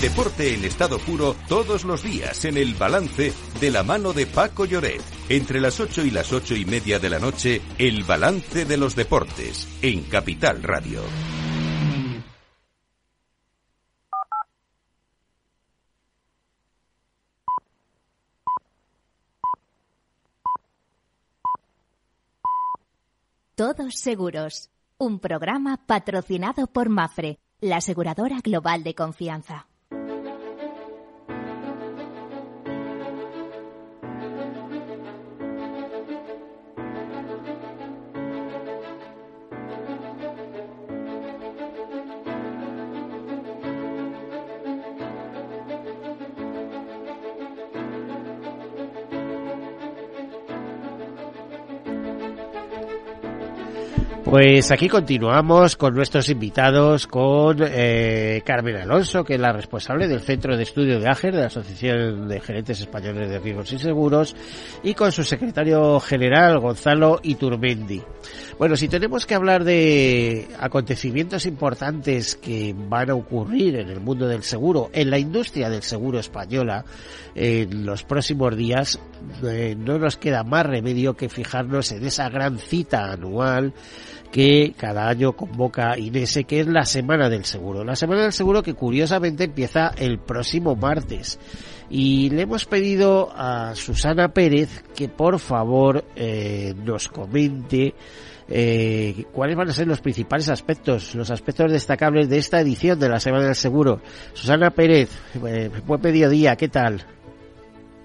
Deporte 0.00 0.52
en 0.52 0.62
estado 0.66 0.98
puro 0.98 1.34
todos 1.48 1.84
los 1.84 2.02
días 2.02 2.44
en 2.44 2.58
el 2.58 2.74
balance 2.74 3.32
de 3.58 3.70
la 3.70 3.82
mano 3.82 4.12
de 4.12 4.26
Paco 4.26 4.66
Lloret. 4.66 5.00
Entre 5.30 5.58
las 5.58 5.80
8 5.80 6.04
y 6.04 6.10
las 6.10 6.34
ocho 6.34 6.54
y 6.54 6.66
media 6.66 6.98
de 6.98 7.08
la 7.08 7.18
noche, 7.18 7.62
el 7.78 8.04
balance 8.04 8.66
de 8.66 8.76
los 8.76 8.94
deportes 8.94 9.66
en 9.80 10.02
Capital 10.02 10.62
Radio. 10.62 11.00
Todos 23.54 23.94
Seguros, 23.94 24.68
un 24.98 25.20
programa 25.20 25.86
patrocinado 25.86 26.66
por 26.66 26.90
Mafre, 26.90 27.38
la 27.62 27.78
aseguradora 27.78 28.40
global 28.44 28.84
de 28.84 28.94
confianza. 28.94 29.66
Pues 54.38 54.70
aquí 54.70 54.90
continuamos 54.90 55.76
con 55.76 55.94
nuestros 55.94 56.28
invitados, 56.28 57.06
con 57.06 57.56
eh, 57.58 58.42
Carmen 58.44 58.76
Alonso, 58.76 59.24
que 59.24 59.36
es 59.36 59.40
la 59.40 59.50
responsable 59.50 60.08
del 60.08 60.20
Centro 60.20 60.58
de 60.58 60.62
Estudio 60.62 61.00
de 61.00 61.08
AGER, 61.08 61.34
de 61.34 61.40
la 61.40 61.46
Asociación 61.46 62.28
de 62.28 62.40
Gerentes 62.40 62.78
Españoles 62.82 63.30
de 63.30 63.38
Riesgos 63.38 63.72
y 63.72 63.78
Seguros, 63.78 64.36
y 64.82 64.92
con 64.92 65.10
su 65.10 65.24
secretario 65.24 65.98
general, 66.00 66.58
Gonzalo 66.58 67.18
Iturmendi. 67.22 68.02
Bueno, 68.58 68.76
si 68.76 68.88
tenemos 68.88 69.24
que 69.24 69.34
hablar 69.34 69.64
de 69.64 70.48
acontecimientos 70.60 71.46
importantes 71.46 72.36
que 72.36 72.74
van 72.76 73.08
a 73.08 73.14
ocurrir 73.14 73.76
en 73.76 73.88
el 73.88 74.00
mundo 74.00 74.28
del 74.28 74.42
seguro, 74.42 74.90
en 74.92 75.08
la 75.08 75.18
industria 75.18 75.70
del 75.70 75.82
seguro 75.82 76.18
española, 76.18 76.84
en 77.34 77.86
los 77.86 78.02
próximos 78.02 78.54
días, 78.54 79.00
eh, 79.44 79.74
no 79.78 79.98
nos 79.98 80.18
queda 80.18 80.44
más 80.44 80.66
remedio 80.66 81.16
que 81.16 81.30
fijarnos 81.30 81.90
en 81.92 82.04
esa 82.04 82.28
gran 82.28 82.58
cita 82.58 83.12
anual 83.12 83.72
que 84.30 84.74
cada 84.76 85.08
año 85.08 85.32
convoca 85.32 85.98
Inese, 85.98 86.44
que 86.44 86.60
es 86.60 86.66
la 86.66 86.84
Semana 86.84 87.28
del 87.28 87.44
Seguro. 87.44 87.84
La 87.84 87.96
Semana 87.96 88.22
del 88.22 88.32
Seguro 88.32 88.62
que 88.62 88.74
curiosamente 88.74 89.44
empieza 89.44 89.92
el 89.96 90.18
próximo 90.18 90.76
martes. 90.76 91.38
Y 91.88 92.30
le 92.30 92.42
hemos 92.42 92.64
pedido 92.64 93.30
a 93.34 93.74
Susana 93.74 94.28
Pérez 94.28 94.84
que 94.94 95.08
por 95.08 95.38
favor 95.38 96.04
eh, 96.16 96.74
nos 96.84 97.08
comente 97.08 97.94
eh, 98.48 99.24
cuáles 99.32 99.56
van 99.56 99.68
a 99.68 99.72
ser 99.72 99.86
los 99.86 100.00
principales 100.00 100.48
aspectos, 100.48 101.14
los 101.14 101.30
aspectos 101.30 101.70
destacables 101.70 102.28
de 102.28 102.38
esta 102.38 102.60
edición 102.60 102.98
de 102.98 103.08
la 103.08 103.20
Semana 103.20 103.46
del 103.46 103.54
Seguro. 103.54 104.00
Susana 104.32 104.70
Pérez, 104.70 105.10
eh, 105.46 105.70
buen 105.86 106.00
mediodía, 106.00 106.56
¿qué 106.56 106.68
tal? 106.68 107.04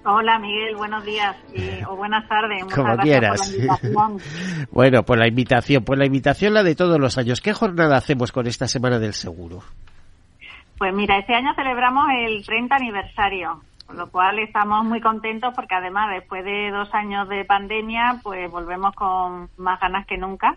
Hola 0.04 0.38
Miguel, 0.38 0.74
buenos 0.76 1.04
días 1.04 1.36
o 1.88 1.96
buenas 1.96 2.28
tardes. 2.28 2.64
Como 2.74 2.96
quieras. 2.98 3.54
bueno, 4.70 5.02
pues 5.04 5.20
la 5.20 5.28
invitación, 5.28 5.84
pues 5.84 5.98
la 5.98 6.06
invitación 6.06 6.54
la 6.54 6.62
de 6.62 6.74
todos 6.74 6.98
los 6.98 7.18
años. 7.18 7.40
¿Qué 7.40 7.52
jornada 7.52 7.96
hacemos 7.96 8.32
con 8.32 8.46
esta 8.46 8.66
Semana 8.66 8.98
del 8.98 9.14
Seguro? 9.14 9.62
Pues 10.78 10.92
mira, 10.92 11.18
este 11.18 11.34
año 11.34 11.54
celebramos 11.54 12.06
el 12.26 12.44
30 12.44 12.74
aniversario, 12.74 13.62
con 13.86 13.96
lo 13.96 14.10
cual 14.10 14.40
estamos 14.40 14.84
muy 14.84 15.00
contentos 15.00 15.54
porque 15.54 15.76
además 15.76 16.10
después 16.12 16.44
de 16.44 16.70
dos 16.72 16.92
años 16.92 17.28
de 17.28 17.44
pandemia, 17.44 18.18
pues 18.24 18.50
volvemos 18.50 18.92
con 18.96 19.48
más 19.56 19.78
ganas 19.78 20.06
que 20.06 20.18
nunca 20.18 20.56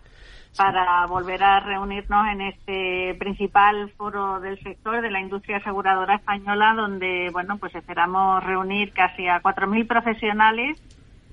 para 0.56 1.06
volver 1.06 1.42
a 1.42 1.60
reunirnos 1.60 2.26
en 2.28 2.40
este 2.40 3.14
principal 3.18 3.90
foro 3.96 4.40
del 4.40 4.58
sector 4.62 5.02
de 5.02 5.10
la 5.10 5.20
industria 5.20 5.58
aseguradora 5.58 6.16
española, 6.16 6.74
donde 6.74 7.28
bueno 7.32 7.58
pues 7.58 7.74
esperamos 7.74 8.42
reunir 8.42 8.92
casi 8.92 9.28
a 9.28 9.42
4.000 9.42 9.86
profesionales, 9.86 10.80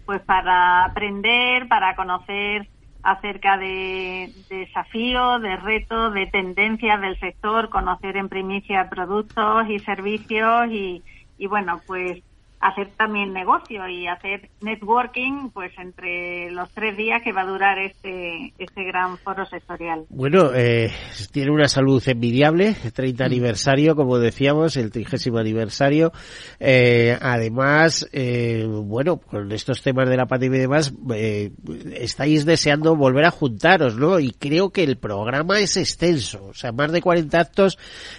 pues 0.06 0.22
para 0.22 0.86
aprender, 0.86 1.68
para 1.68 1.96
conocer 1.96 2.68
acerca 3.02 3.58
de, 3.58 4.32
desafíos, 4.50 5.42
de 5.42 5.56
retos, 5.58 6.14
de 6.14 6.28
tendencias 6.28 7.02
del 7.02 7.20
sector, 7.20 7.70
conocer 7.70 8.18
en 8.18 8.30
primicia 8.30 8.90
productos 8.90 9.70
y 9.70 9.80
servicios 9.80 10.68
y, 10.70 11.04
y 11.38 11.48
bueno 11.48 11.82
pues 11.86 12.22
hacer 12.64 12.92
también 12.98 13.34
negocio 13.34 13.88
y 13.90 14.08
hacer 14.08 14.50
networking 14.62 15.50
pues 15.54 15.72
entre 15.78 16.50
los 16.52 16.70
tres 16.72 16.96
días 16.96 17.22
que 17.22 17.34
va 17.34 17.42
a 17.42 17.46
durar 17.46 17.78
este, 17.80 18.54
este 18.58 18.84
gran 18.86 19.18
foro 19.18 19.46
sectorial. 19.46 20.06
Bueno, 20.10 20.52
eh, 20.56 20.92
tiene 21.32 21.52
una 21.52 21.68
salud 21.68 22.02
envidiable, 22.06 22.74
30 22.74 23.26
aniversario, 23.26 23.96
como 23.96 24.18
decíamos, 24.18 24.78
el 24.78 24.92
trigésimo 24.92 25.40
aniversario. 25.40 26.14
Eh, 26.60 27.18
además, 27.22 28.08
eh, 28.14 28.66
bueno, 28.68 29.18
con 29.18 29.52
estos 29.52 29.82
temas 29.82 30.08
de 30.08 30.18
la 30.18 30.26
pandemia 30.26 30.60
y 30.60 30.62
demás, 30.62 30.94
eh, 31.14 31.52
estáis 31.96 32.46
deseando 32.46 32.96
volver 32.96 33.26
a 33.26 33.32
juntaros, 33.32 33.98
¿no? 33.98 34.20
Y 34.20 34.32
creo 34.32 34.70
que 34.70 34.84
el 34.84 34.98
programa 34.98 35.60
es 35.60 35.76
extenso, 35.76 36.46
o 36.46 36.54
sea, 36.54 36.72
más 36.72 36.92
de 36.92 37.02
40 37.02 37.40
actos, 37.40 37.78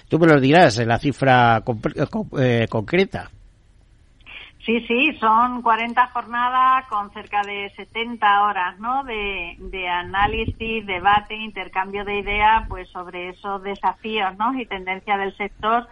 tú 0.08 0.18
me 0.18 0.26
lo 0.26 0.38
dirás, 0.38 0.78
en 0.78 0.88
la 0.88 0.98
cifra 0.98 1.62
eh, 2.38 2.66
concreta. 2.68 3.30
Sí, 4.64 4.80
sí, 4.86 5.12
son 5.20 5.60
40 5.60 6.06
jornadas 6.08 6.86
con 6.88 7.12
cerca 7.12 7.42
de 7.42 7.70
70 7.76 8.44
horas, 8.44 8.78
¿no? 8.78 9.04
De, 9.04 9.56
de 9.58 9.88
análisis, 9.88 10.86
debate, 10.86 11.34
intercambio 11.34 12.02
de 12.06 12.20
ideas, 12.20 12.66
pues 12.66 12.88
sobre 12.88 13.28
esos 13.28 13.62
desafíos, 13.62 14.34
¿no? 14.38 14.58
Y 14.58 14.64
tendencias 14.64 15.18
del 15.18 15.36
sector, 15.36 15.86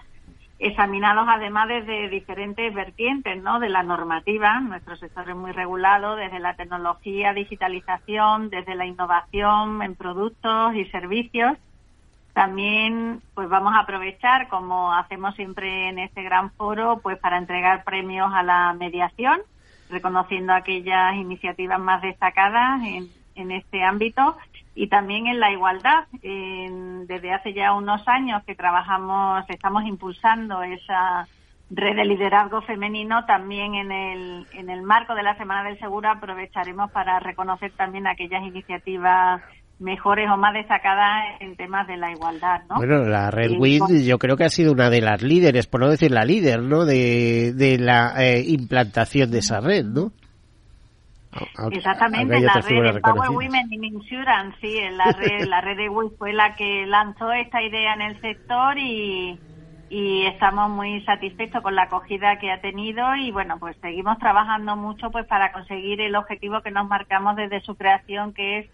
examinados 0.59 1.27
además 1.29 1.69
desde 1.69 2.09
diferentes 2.09 2.73
vertientes, 2.73 3.43
¿no? 3.43 3.61
De 3.61 3.69
la 3.69 3.83
normativa, 3.83 4.59
nuestro 4.61 4.97
sector 4.97 5.29
es 5.29 5.37
muy 5.37 5.53
regulado, 5.53 6.17
desde 6.17 6.41
la 6.41 6.57
tecnología, 6.57 7.35
digitalización, 7.35 8.49
desde 8.49 8.75
la 8.75 8.87
innovación 8.87 9.83
en 9.83 9.97
productos 9.97 10.75
y 10.77 10.87
servicios 10.87 11.59
también 12.33 13.21
pues 13.35 13.49
vamos 13.49 13.75
a 13.75 13.81
aprovechar, 13.81 14.49
como 14.49 14.93
hacemos 14.93 15.35
siempre 15.35 15.89
en 15.89 15.99
este 15.99 16.23
gran 16.23 16.51
foro, 16.53 17.01
pues 17.03 17.19
para 17.19 17.39
entregar 17.39 17.85
premios 17.85 18.33
a 18.33 18.43
la 18.43 18.73
mediación, 18.73 19.41
reconociendo 19.91 20.53
aquellas 20.53 21.15
iniciativas 21.17 21.79
más 21.79 22.01
destacadas 22.01 22.83
en, 22.85 23.09
en 23.35 23.51
este 23.51 23.83
ámbito 23.83 24.37
y 24.75 24.87
también 24.89 25.27
en 25.27 25.41
la 25.41 25.53
igualdad. 25.53 26.07
desde 26.23 27.33
hace 27.33 27.53
ya 27.53 27.75
unos 27.75 28.07
años 28.09 28.43
que 28.45 28.55
trabajamos, 28.55 29.45
estamos 29.49 29.85
impulsando 29.85 30.63
esa 30.63 31.29
red 31.71 31.97
de 31.97 32.05
liderazgo 32.05 32.61
femenino 32.63 33.25
también 33.25 33.75
en 33.75 33.93
el, 33.93 34.47
en 34.53 34.69
el 34.69 34.83
marco 34.83 35.15
de 35.15 35.23
la 35.23 35.37
Semana 35.37 35.65
del 35.65 35.79
Seguro 35.79 36.11
aprovecharemos 36.11 36.91
para 36.91 37.19
reconocer 37.19 37.73
también 37.73 38.07
aquellas 38.07 38.43
iniciativas 38.43 39.43
mejores 39.79 40.29
o 40.31 40.37
más 40.37 40.55
destacadas 40.55 41.41
en 41.41 41.57
temas 41.57 41.87
de 41.87 41.97
la 41.97 42.13
igualdad, 42.13 42.63
¿no? 42.69 42.77
Bueno, 42.77 43.05
la 43.05 43.31
Red 43.31 43.53
yo 44.05 44.19
creo 44.19 44.37
que 44.37 44.45
ha 44.45 44.49
sido 44.49 44.73
una 44.73 44.91
de 44.91 45.01
las 45.01 45.23
líderes, 45.23 45.67
por 45.67 45.81
no 45.81 45.91
decir 45.91 46.11
la 46.11 46.25
líder, 46.25 46.63
¿no? 46.63 46.85
De, 46.85 47.53
de 47.55 47.79
la 47.79 48.15
eh, 48.19 48.45
implantación 48.47 49.31
de 49.31 49.39
esa 49.39 49.61
red, 49.61 49.85
¿no? 49.85 50.13
Exactamente, 51.71 52.41
la 52.41 52.53
red 52.55 52.95
de 52.95 53.01
Power 53.01 53.31
Women 53.31 53.73
in 53.73 53.85
Insurance, 53.85 54.57
sí, 54.61 54.79
la 54.93 55.13
red, 55.13 55.47
la 55.47 55.63
red 55.63 55.79
de 55.79 55.89
WIS 55.89 56.13
fue 56.19 56.33
la 56.35 56.55
que 56.55 56.85
lanzó 56.87 57.33
esta 57.33 57.63
idea 57.63 57.95
en 57.95 58.03
el 58.03 58.21
sector 58.21 58.77
y, 58.77 59.39
y 59.89 60.27
estamos 60.27 60.69
muy 60.69 61.03
satisfechos 61.05 61.63
con 61.63 61.75
la 61.75 61.85
acogida 61.85 62.39
que 62.39 62.51
ha 62.51 62.61
tenido 62.61 63.17
y 63.17 63.31
bueno, 63.31 63.59
pues 63.59 63.77
seguimos 63.81 64.19
trabajando 64.19 64.77
mucho 64.77 65.11
pues 65.11 65.27
para 65.27 65.53
conseguir 65.53 66.03
el 66.03 66.17
objetivo 66.17 66.61
que 66.61 66.71
nos 66.71 66.87
marcamos 66.87 67.37
desde 67.37 67.63
su 67.63 67.77
creación 67.77 68.35
que 68.35 68.59
es 68.59 68.71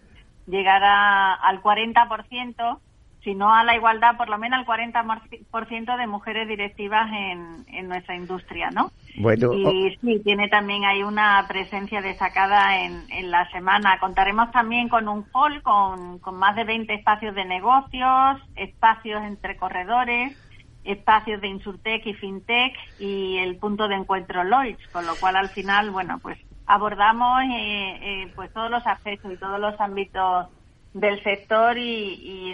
llegar 0.49 0.83
al 0.83 1.61
40% 1.61 2.79
sino 3.23 3.53
a 3.53 3.63
la 3.63 3.75
igualdad, 3.75 4.15
por 4.15 4.29
lo 4.29 4.37
menos 4.37 4.59
al 4.59 4.65
40% 4.65 5.97
de 5.97 6.07
mujeres 6.07 6.47
directivas 6.47 7.11
en, 7.11 7.65
en 7.67 7.89
nuestra 7.89 8.15
industria, 8.15 8.69
¿no? 8.71 8.91
Bueno, 9.17 9.53
y 9.53 9.97
sí, 10.01 10.21
tiene 10.23 10.47
también 10.47 10.85
hay 10.85 11.03
una 11.03 11.45
presencia 11.47 12.01
destacada 12.01 12.81
en, 12.81 13.03
en 13.11 13.29
la 13.29 13.49
semana. 13.51 13.99
Contaremos 13.99 14.51
también 14.51 14.87
con 14.87 15.09
un 15.09 15.25
hall 15.33 15.61
con, 15.61 16.19
con 16.19 16.35
más 16.35 16.55
de 16.55 16.63
20 16.63 16.93
espacios 16.93 17.35
de 17.35 17.43
negocios, 17.43 18.41
espacios 18.55 19.21
entre 19.23 19.57
corredores, 19.57 20.37
espacios 20.85 21.41
de 21.41 21.49
Insurtech 21.49 22.05
y 22.07 22.13
FinTech 22.13 22.73
y 22.99 23.37
el 23.37 23.57
punto 23.57 23.89
de 23.89 23.95
encuentro 23.95 24.43
Lloyds, 24.45 24.87
con 24.93 25.05
lo 25.05 25.15
cual 25.15 25.35
al 25.35 25.49
final, 25.49 25.91
bueno, 25.91 26.19
pues 26.19 26.37
abordamos 26.69 27.41
eh, 27.45 27.97
eh, 28.01 28.31
pues 28.35 28.53
todos 28.53 28.69
los 28.69 28.85
aspectos 28.85 29.33
y 29.33 29.37
todos 29.37 29.59
los 29.59 29.79
ámbitos 29.81 30.47
del 30.93 31.21
sector 31.23 31.75
y, 31.79 32.53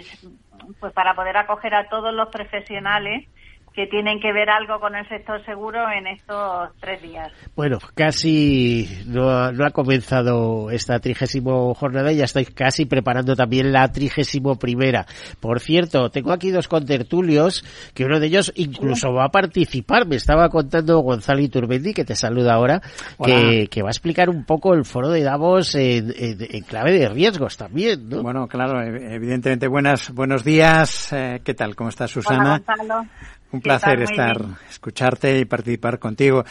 pues 0.80 0.92
para 0.94 1.14
poder 1.14 1.36
acoger 1.36 1.74
a 1.74 1.88
todos 1.90 2.14
los 2.14 2.28
profesionales 2.30 3.28
que 3.76 3.86
tienen 3.86 4.18
que 4.20 4.32
ver 4.32 4.48
algo 4.48 4.80
con 4.80 4.96
el 4.96 5.06
sector 5.06 5.44
seguro 5.44 5.78
en 5.90 6.06
estos 6.06 6.70
tres 6.80 7.02
días. 7.02 7.30
Bueno, 7.54 7.78
casi 7.94 8.88
no 9.06 9.28
ha, 9.28 9.52
no 9.52 9.66
ha 9.66 9.70
comenzado 9.70 10.70
esta 10.70 10.98
trigésimo 10.98 11.74
jornada 11.74 12.10
y 12.10 12.16
ya 12.16 12.24
estoy 12.24 12.46
casi 12.46 12.86
preparando 12.86 13.36
también 13.36 13.72
la 13.72 13.92
trigésimo 13.92 14.58
primera. 14.58 15.04
Por 15.40 15.60
cierto, 15.60 16.08
tengo 16.08 16.32
aquí 16.32 16.50
dos 16.50 16.68
contertulios 16.68 17.62
que 17.92 18.06
uno 18.06 18.18
de 18.18 18.28
ellos 18.28 18.50
incluso 18.56 19.12
va 19.12 19.26
a 19.26 19.28
participar. 19.28 20.06
Me 20.06 20.16
estaba 20.16 20.48
contando 20.48 21.00
Gonzalo 21.00 21.40
Iturbendi, 21.40 21.92
que 21.92 22.06
te 22.06 22.16
saluda 22.16 22.54
ahora, 22.54 22.80
que, 23.22 23.68
que, 23.70 23.82
va 23.82 23.88
a 23.88 23.90
explicar 23.90 24.30
un 24.30 24.46
poco 24.46 24.72
el 24.72 24.86
foro 24.86 25.10
de 25.10 25.22
Davos 25.22 25.74
en, 25.74 26.14
en, 26.16 26.62
clave 26.62 26.92
de 26.92 27.10
riesgos 27.10 27.58
también, 27.58 28.08
¿no? 28.08 28.22
Bueno, 28.22 28.48
claro, 28.48 28.82
evidentemente 28.82 29.68
buenas, 29.68 30.10
buenos 30.12 30.44
días. 30.44 31.12
Eh, 31.12 31.42
¿Qué 31.44 31.52
tal? 31.52 31.76
¿Cómo 31.76 31.90
estás, 31.90 32.10
Susana? 32.10 32.62
Hola, 32.66 33.06
un 33.56 33.62
placer 33.62 34.02
estar, 34.02 34.40
escucharte 34.68 35.38
y 35.38 35.44
participar 35.44 35.98
contigo. 35.98 36.44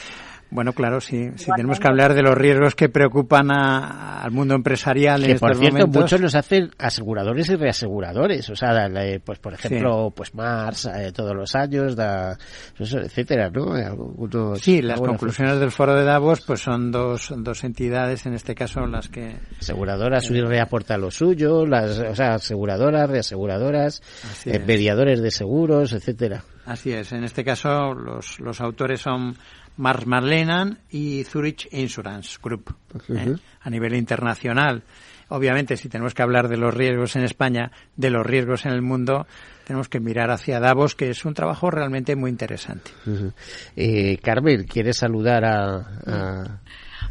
Bueno, 0.52 0.74
claro, 0.74 1.02
sí, 1.02 1.32
sí 1.36 1.52
tenemos 1.56 1.80
que 1.80 1.88
hablar 1.88 2.14
de 2.14 2.22
los 2.22 2.36
riesgos 2.36 2.76
que 2.76 2.88
preocupan 2.88 3.52
al 3.52 4.32
mundo 4.32 4.56
empresarial. 4.56 5.24
Que 5.24 5.32
en 5.32 5.40
por 5.40 5.52
estos 5.52 5.60
cierto, 5.62 5.80
momentos. 5.80 6.02
muchos 6.04 6.22
los 6.22 6.36
hacen 6.36 6.72
aseguradores 6.78 7.50
y 7.50 7.56
reaseguradores. 7.56 8.50
O 8.50 8.56
sea, 8.56 8.88
la- 8.88 9.20
pues 9.24 9.40
por 9.40 9.54
ejemplo, 9.54 10.14
pues 10.16 10.34
Mars 10.36 10.86
eh, 10.86 11.12
todos 11.14 11.36
los 11.36 11.56
años, 11.56 11.96
da, 11.96 12.38
eso, 12.80 13.00
etcétera, 13.00 13.50
¿no? 13.50 13.74
Algunos- 13.74 14.60
Sí, 14.62 14.82
las 14.82 15.02
conclusiones 15.02 15.60
del 15.60 15.72
foro 15.72 15.96
de 15.96 16.04
Davos 16.06 16.42
pues 16.46 16.62
son 16.62 16.92
dos, 16.92 17.34
dos 17.38 17.64
entidades, 17.64 18.26
en 18.26 18.34
este 18.34 18.56
caso 18.56 18.86
las 18.86 19.10
que... 19.10 19.36
Aseguradoras 19.60 20.30
Unir 20.30 20.46
reaporta 20.46 20.98
lo 20.98 21.12
suyo, 21.12 21.66
las, 21.66 22.00
o 22.00 22.16
sea, 22.16 22.36
aseguradoras, 22.36 23.10
reaseguradoras, 23.10 24.02
eh, 24.46 24.52
es. 24.58 24.66
mediadores 24.66 25.22
de 25.22 25.32
seguros, 25.32 25.92
etcétera. 25.94 26.44
Así 26.66 26.92
es, 26.94 27.12
en 27.12 27.24
este 27.24 27.44
caso 27.44 27.94
los, 27.94 28.40
los 28.40 28.60
autores 28.62 29.02
son 29.02 29.36
Mars 29.78 30.06
Marlenan 30.06 30.80
y 30.90 31.24
Zurich 31.26 31.68
Insurance 31.72 32.38
Group, 32.42 32.76
¿eh? 33.10 33.36
A 33.62 33.70
nivel 33.70 33.96
internacional. 33.96 34.84
Obviamente, 35.30 35.76
si 35.76 35.90
tenemos 35.90 36.14
que 36.14 36.22
hablar 36.22 36.48
de 36.50 36.58
los 36.58 36.74
riesgos 36.74 37.16
en 37.16 37.24
España, 37.24 37.72
de 37.96 38.12
los 38.12 38.26
riesgos 38.26 38.66
en 38.66 38.74
el 38.74 38.82
mundo, 38.84 39.26
tenemos 39.66 39.90
que 39.90 40.00
mirar 40.00 40.30
hacia 40.30 40.60
Davos, 40.60 40.94
que 40.96 41.10
es 41.10 41.26
un 41.26 41.34
trabajo 41.34 41.72
realmente 41.72 42.16
muy 42.16 42.30
interesante. 42.30 42.92
Ujú. 43.08 43.34
Eh, 43.76 44.20
Carmen, 44.22 44.66
¿quieres 44.66 44.98
saludar 44.98 45.44
a, 45.46 45.78
a- 46.06 46.62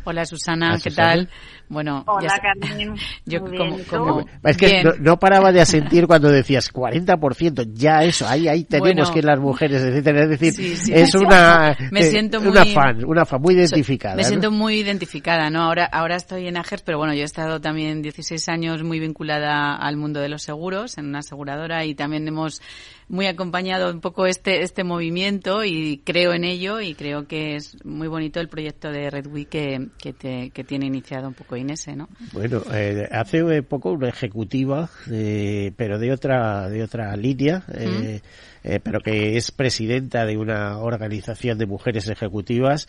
Hola 0.04 0.24
Susana, 0.26 0.72
¿A 0.72 0.78
¿qué 0.78 0.90
Susana? 0.90 1.08
tal? 1.08 1.28
Bueno, 1.68 2.04
Hola, 2.06 2.28
ya 2.28 2.40
Carmen. 2.42 2.94
Yo 3.24 3.40
Muy 3.40 4.24
Es 4.44 4.56
que 4.56 4.84
no, 4.84 4.92
no 5.00 5.18
paraba 5.18 5.50
de 5.50 5.62
asentir 5.62 6.06
cuando 6.06 6.28
decías 6.28 6.70
40%, 6.72 7.72
ya 7.72 8.02
eso, 8.04 8.28
ahí, 8.28 8.46
ahí 8.48 8.64
tenemos 8.64 9.08
Bueno. 9.08 9.12
que 9.14 9.22
las 9.22 9.40
mujeres, 9.40 9.82
etcétera. 9.82 10.24
Es 10.24 10.28
decir, 10.28 10.52
Sí, 10.52 10.76
sí, 10.76 10.92
es 10.94 11.14
me 11.14 11.20
una, 11.26 11.74
siento- 11.74 11.92
me 11.94 12.00
eh, 12.00 12.02
siento 12.04 12.40
una 12.40 12.64
muy- 12.64 12.72
fan, 12.74 13.04
una 13.06 13.24
fan 13.24 13.40
muy 13.40 13.54
identificada. 13.54 14.14
Me 14.14 14.22
¿no? 14.22 14.28
siento 14.28 14.50
muy 14.50 14.74
identificada, 14.80 15.48
¿no? 15.48 15.62
Ahora, 15.62 15.86
ahora 15.86 16.16
estoy 16.16 16.46
en 16.48 16.58
AGERS, 16.58 16.82
pero 16.82 16.98
bueno, 16.98 17.14
yo 17.14 17.22
he 17.22 17.24
estado 17.24 17.60
también 17.60 18.02
16 18.02 18.46
años 18.50 18.82
muy 18.82 19.00
vinculada 19.00 19.74
al 19.76 19.96
mundo 19.96 20.20
de 20.20 20.28
los 20.28 20.42
seguros, 20.42 20.98
en 20.98 21.06
una 21.06 21.20
aseguradora, 21.20 21.84
y 21.86 21.94
también 21.94 22.28
hemos 22.28 22.60
muy 23.08 23.26
acompañado 23.26 23.90
un 23.92 24.00
poco 24.00 24.26
este, 24.26 24.62
este 24.62 24.84
movimiento 24.84 25.64
y 25.64 26.00
creo 26.04 26.32
en 26.32 26.44
ello 26.44 26.80
y 26.80 26.94
creo 26.94 27.26
que 27.26 27.56
es 27.56 27.76
muy 27.84 28.08
bonito 28.08 28.40
el 28.40 28.48
proyecto 28.48 28.90
de 28.90 29.10
Red 29.10 29.26
Week 29.26 29.48
que, 29.48 29.88
que, 29.98 30.12
te- 30.12 30.50
que 30.50 30.64
tiene 30.64 30.86
iniciado 30.86 31.28
un 31.28 31.34
poco 31.34 31.56
Inese, 31.56 31.96
¿no? 31.96 32.08
Bueno, 32.32 32.62
eh, 32.72 33.06
hace 33.10 33.38
eh, 33.56 33.62
poco 33.62 33.92
una 33.92 34.08
ejecutiva, 34.08 34.88
eh, 35.10 35.72
pero 35.76 35.98
de 35.98 36.12
otra, 36.12 36.68
de 36.68 36.82
otra 36.82 37.14
línea, 37.16 37.64
eh, 37.74 38.20
eh, 38.64 38.80
pero 38.82 39.00
que 39.00 39.36
es 39.36 39.50
presidenta 39.50 40.24
de 40.24 40.38
una 40.38 40.78
organización 40.78 41.58
de 41.58 41.66
mujeres 41.66 42.08
ejecutivas, 42.08 42.88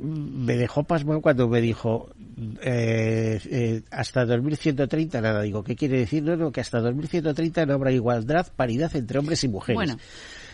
me 0.00 0.56
dejó 0.56 0.84
pasmado 0.84 1.20
cuando 1.20 1.48
me 1.48 1.60
dijo 1.60 2.10
eh, 2.62 3.40
eh, 3.50 3.82
hasta 3.90 4.24
2130 4.24 5.20
nada. 5.20 5.42
Digo, 5.42 5.62
¿qué 5.62 5.76
quiere 5.76 5.98
decir? 5.98 6.22
No, 6.22 6.36
no, 6.36 6.50
que 6.50 6.60
hasta 6.60 6.80
2130 6.80 7.66
no 7.66 7.74
habrá 7.74 7.92
igualdad, 7.92 8.46
paridad 8.56 8.94
entre 8.96 9.18
hombres 9.18 9.44
y 9.44 9.48
mujeres. 9.48 9.76
Bueno. 9.76 9.96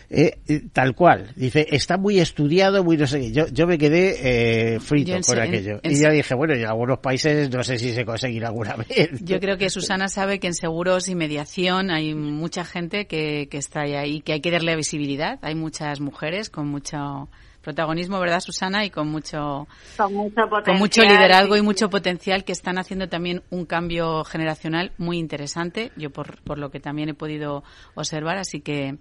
Eh, 0.09 0.37
eh, 0.47 0.61
tal 0.71 0.95
cual. 0.95 1.31
Dice, 1.35 1.67
está 1.69 1.97
muy 1.97 2.19
estudiado, 2.19 2.83
muy 2.83 2.97
no 2.97 3.07
sé 3.07 3.19
qué. 3.19 3.31
Yo, 3.31 3.47
yo 3.47 3.67
me 3.67 3.77
quedé 3.77 4.75
eh, 4.75 4.79
frito 4.79 5.11
Yo 5.11 5.21
con 5.21 5.39
aquello. 5.39 5.79
en 5.83 5.91
y 5.91 5.95
ya 5.99 6.09
dije, 6.09 6.33
bueno, 6.33 6.53
en 6.53 6.65
algunos 6.65 6.99
países 6.99 7.49
no 7.49 7.63
sé 7.63 7.77
si 7.77 7.93
se 7.93 8.05
conseguirá 8.05 8.47
alguna 8.47 8.75
vez. 8.75 8.87
Yo 9.21 9.39
creo 9.39 9.57
que 9.57 9.69
Susana 9.69 10.07
sabe 10.07 10.39
que 10.39 10.47
en 10.47 10.53
seguros 10.53 11.09
y 11.09 11.15
mediación 11.15 11.91
hay 11.91 12.15
mucha 12.15 12.63
gente 12.63 13.05
que, 13.05 13.47
que 13.49 13.57
está 13.57 13.81
ahí, 13.81 14.21
que 14.21 14.33
hay 14.33 14.41
que 14.41 14.51
darle 14.51 14.75
visibilidad. 14.75 15.39
Hay 15.41 15.55
muchas 15.55 15.99
mujeres 15.99 16.49
con 16.49 16.67
mucho 16.67 17.29
protagonismo, 17.67 18.17
¿verdad, 18.21 18.39
Susana? 18.39 18.85
Y 18.85 18.89
con 18.89 19.09
mucho, 19.09 19.67
Con 19.97 20.13
mucho 20.13 20.35
potencial. 20.35 20.63
con 20.63 20.77
mucho 20.77 21.01
liderazgo 21.01 21.55
sí, 21.55 21.59
y 21.59 21.63
mucho 21.63 21.89
potencial 21.89 22.45
que 22.45 22.53
están 22.53 22.77
haciendo 22.77 23.09
también 23.09 23.43
un 23.49 23.65
cambio 23.65 24.23
generacional 24.23 24.93
muy 24.97 25.17
interesante. 25.17 25.91
Yo 25.97 26.09
por, 26.09 26.41
por 26.43 26.59
lo 26.59 26.71
que 26.71 26.79
también 26.79 27.09
he 27.09 27.13
podido 27.13 27.65
observar, 27.93 28.37
así 28.37 28.61
que 28.61 28.95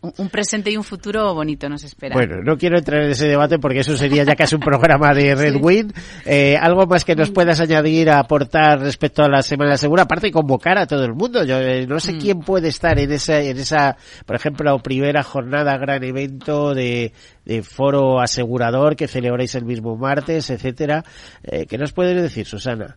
un, 0.00 0.28
presente 0.30 0.70
y 0.70 0.76
un 0.76 0.84
futuro 0.84 1.34
bonito 1.34 1.68
nos 1.68 1.84
espera. 1.84 2.14
Bueno, 2.14 2.36
no 2.42 2.56
quiero 2.56 2.78
entrar 2.78 3.02
en 3.02 3.10
ese 3.10 3.28
debate 3.28 3.58
porque 3.58 3.80
eso 3.80 3.96
sería 3.96 4.24
ya 4.24 4.34
casi 4.34 4.54
un 4.54 4.60
programa 4.62 5.12
de 5.12 5.34
Red 5.36 5.56
Wind. 5.60 5.92
Eh, 6.24 6.56
¿Algo 6.56 6.86
más 6.86 7.04
que 7.04 7.14
nos 7.14 7.30
puedas 7.30 7.60
añadir 7.60 8.10
aportar 8.10 8.80
respecto 8.80 9.22
a 9.22 9.28
la 9.28 9.42
Semana 9.42 9.76
Segura? 9.76 10.04
Aparte 10.04 10.28
de 10.28 10.32
convocar 10.32 10.78
a 10.78 10.86
todo 10.86 11.04
el 11.04 11.12
mundo. 11.14 11.44
Yo 11.44 11.58
eh, 11.60 11.86
no 11.86 12.00
sé 12.00 12.14
Mm. 12.14 12.18
quién 12.18 12.40
puede 12.40 12.68
estar 12.68 12.98
en 12.98 13.12
esa, 13.12 13.40
en 13.40 13.58
esa, 13.58 13.96
por 14.24 14.36
ejemplo, 14.36 14.78
primera 14.78 15.22
jornada, 15.22 15.76
gran 15.76 16.02
evento 16.04 16.74
de, 16.74 17.12
de 17.44 17.62
foro 17.62 18.20
asegurador 18.20 18.96
que 18.96 19.08
celebráis 19.08 19.54
el 19.54 19.64
mismo 19.64 19.96
martes, 19.96 20.48
etcétera. 20.50 21.04
Eh, 21.42 21.66
¿Qué 21.66 21.76
nos 21.76 21.92
puedes 21.92 22.20
decir, 22.20 22.46
Susana? 22.46 22.96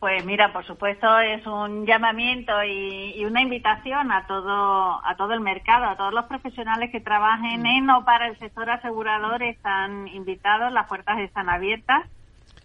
Pues 0.00 0.24
mira, 0.24 0.52
por 0.52 0.64
supuesto 0.64 1.18
es 1.18 1.44
un 1.46 1.84
llamamiento 1.84 2.52
y, 2.62 3.14
y 3.16 3.24
una 3.24 3.42
invitación 3.42 4.12
a 4.12 4.26
todo 4.26 5.04
a 5.04 5.16
todo 5.16 5.32
el 5.32 5.40
mercado, 5.40 5.86
a 5.86 5.96
todos 5.96 6.14
los 6.14 6.26
profesionales 6.26 6.90
que 6.92 7.00
trabajen 7.00 7.66
en 7.66 7.90
o 7.90 8.04
para 8.04 8.28
el 8.28 8.38
sector 8.38 8.70
asegurador 8.70 9.42
están 9.42 10.06
invitados, 10.08 10.72
las 10.72 10.86
puertas 10.86 11.18
están 11.18 11.48
abiertas 11.48 12.06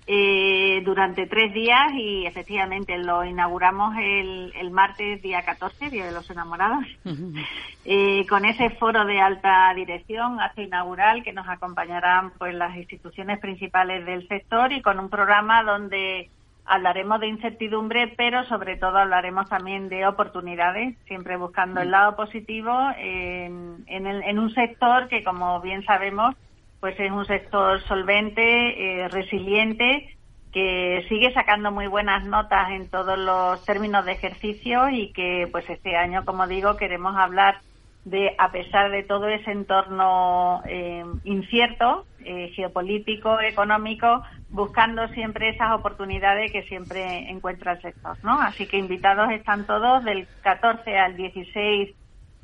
eh, 0.05 0.81
durante 0.83 1.27
tres 1.27 1.53
días 1.53 1.93
y 1.93 2.25
efectivamente 2.25 2.97
lo 2.97 3.23
inauguramos 3.23 3.95
el, 3.97 4.51
el 4.55 4.69
martes 4.69 5.21
día 5.21 5.43
14, 5.43 5.89
Día 5.89 6.05
de 6.05 6.11
los 6.11 6.29
Enamorados, 6.29 6.85
eh, 7.85 8.25
con 8.27 8.43
ese 8.43 8.69
foro 8.71 9.05
de 9.05 9.21
alta 9.21 9.73
dirección, 9.73 10.41
acto 10.41 10.61
inaugural, 10.61 11.23
que 11.23 11.31
nos 11.31 11.47
acompañarán 11.47 12.31
pues 12.37 12.53
las 12.53 12.75
instituciones 12.75 13.39
principales 13.39 14.05
del 14.05 14.27
sector 14.27 14.73
y 14.73 14.81
con 14.81 14.99
un 14.99 15.09
programa 15.09 15.63
donde 15.63 16.29
hablaremos 16.65 17.19
de 17.19 17.27
incertidumbre, 17.27 18.13
pero 18.17 18.43
sobre 18.45 18.77
todo 18.77 18.97
hablaremos 18.97 19.47
también 19.49 19.89
de 19.89 20.07
oportunidades, 20.07 20.97
siempre 21.05 21.37
buscando 21.37 21.81
el 21.81 21.91
lado 21.91 22.15
positivo 22.15 22.71
en, 22.97 23.83
en, 23.87 24.07
el- 24.07 24.23
en 24.23 24.39
un 24.39 24.49
sector 24.53 25.07
que, 25.09 25.23
como 25.23 25.61
bien 25.61 25.83
sabemos, 25.85 26.35
pues 26.79 26.99
es 26.99 27.11
un 27.11 27.25
sector 27.25 27.81
solvente, 27.83 29.03
eh, 29.03 29.07
resiliente, 29.09 30.09
que 30.51 31.05
sigue 31.09 31.33
sacando 31.33 31.71
muy 31.71 31.87
buenas 31.87 32.25
notas 32.25 32.69
en 32.71 32.89
todos 32.89 33.17
los 33.17 33.63
términos 33.65 34.05
de 34.05 34.11
ejercicio 34.13 34.89
y 34.89 35.11
que, 35.13 35.47
pues 35.51 35.67
este 35.69 35.95
año, 35.97 36.25
como 36.25 36.47
digo, 36.47 36.77
queremos 36.77 37.15
hablar 37.17 37.61
de, 38.03 38.35
a 38.37 38.51
pesar 38.51 38.91
de 38.91 39.03
todo 39.03 39.27
ese 39.27 39.51
entorno 39.51 40.61
eh, 40.67 41.03
incierto, 41.23 42.07
eh, 42.19 42.51
geopolítico, 42.55 43.39
económico, 43.39 44.23
buscando 44.53 45.07
siempre 45.09 45.49
esas 45.49 45.71
oportunidades 45.73 46.51
que 46.51 46.61
siempre 46.63 47.29
encuentra 47.29 47.73
el 47.73 47.81
sector, 47.81 48.15
¿no? 48.23 48.39
Así 48.39 48.67
que 48.67 48.77
invitados 48.77 49.31
están 49.31 49.65
todos 49.65 50.05
del 50.05 50.27
14 50.43 50.95
al 50.95 51.17
16 51.17 51.95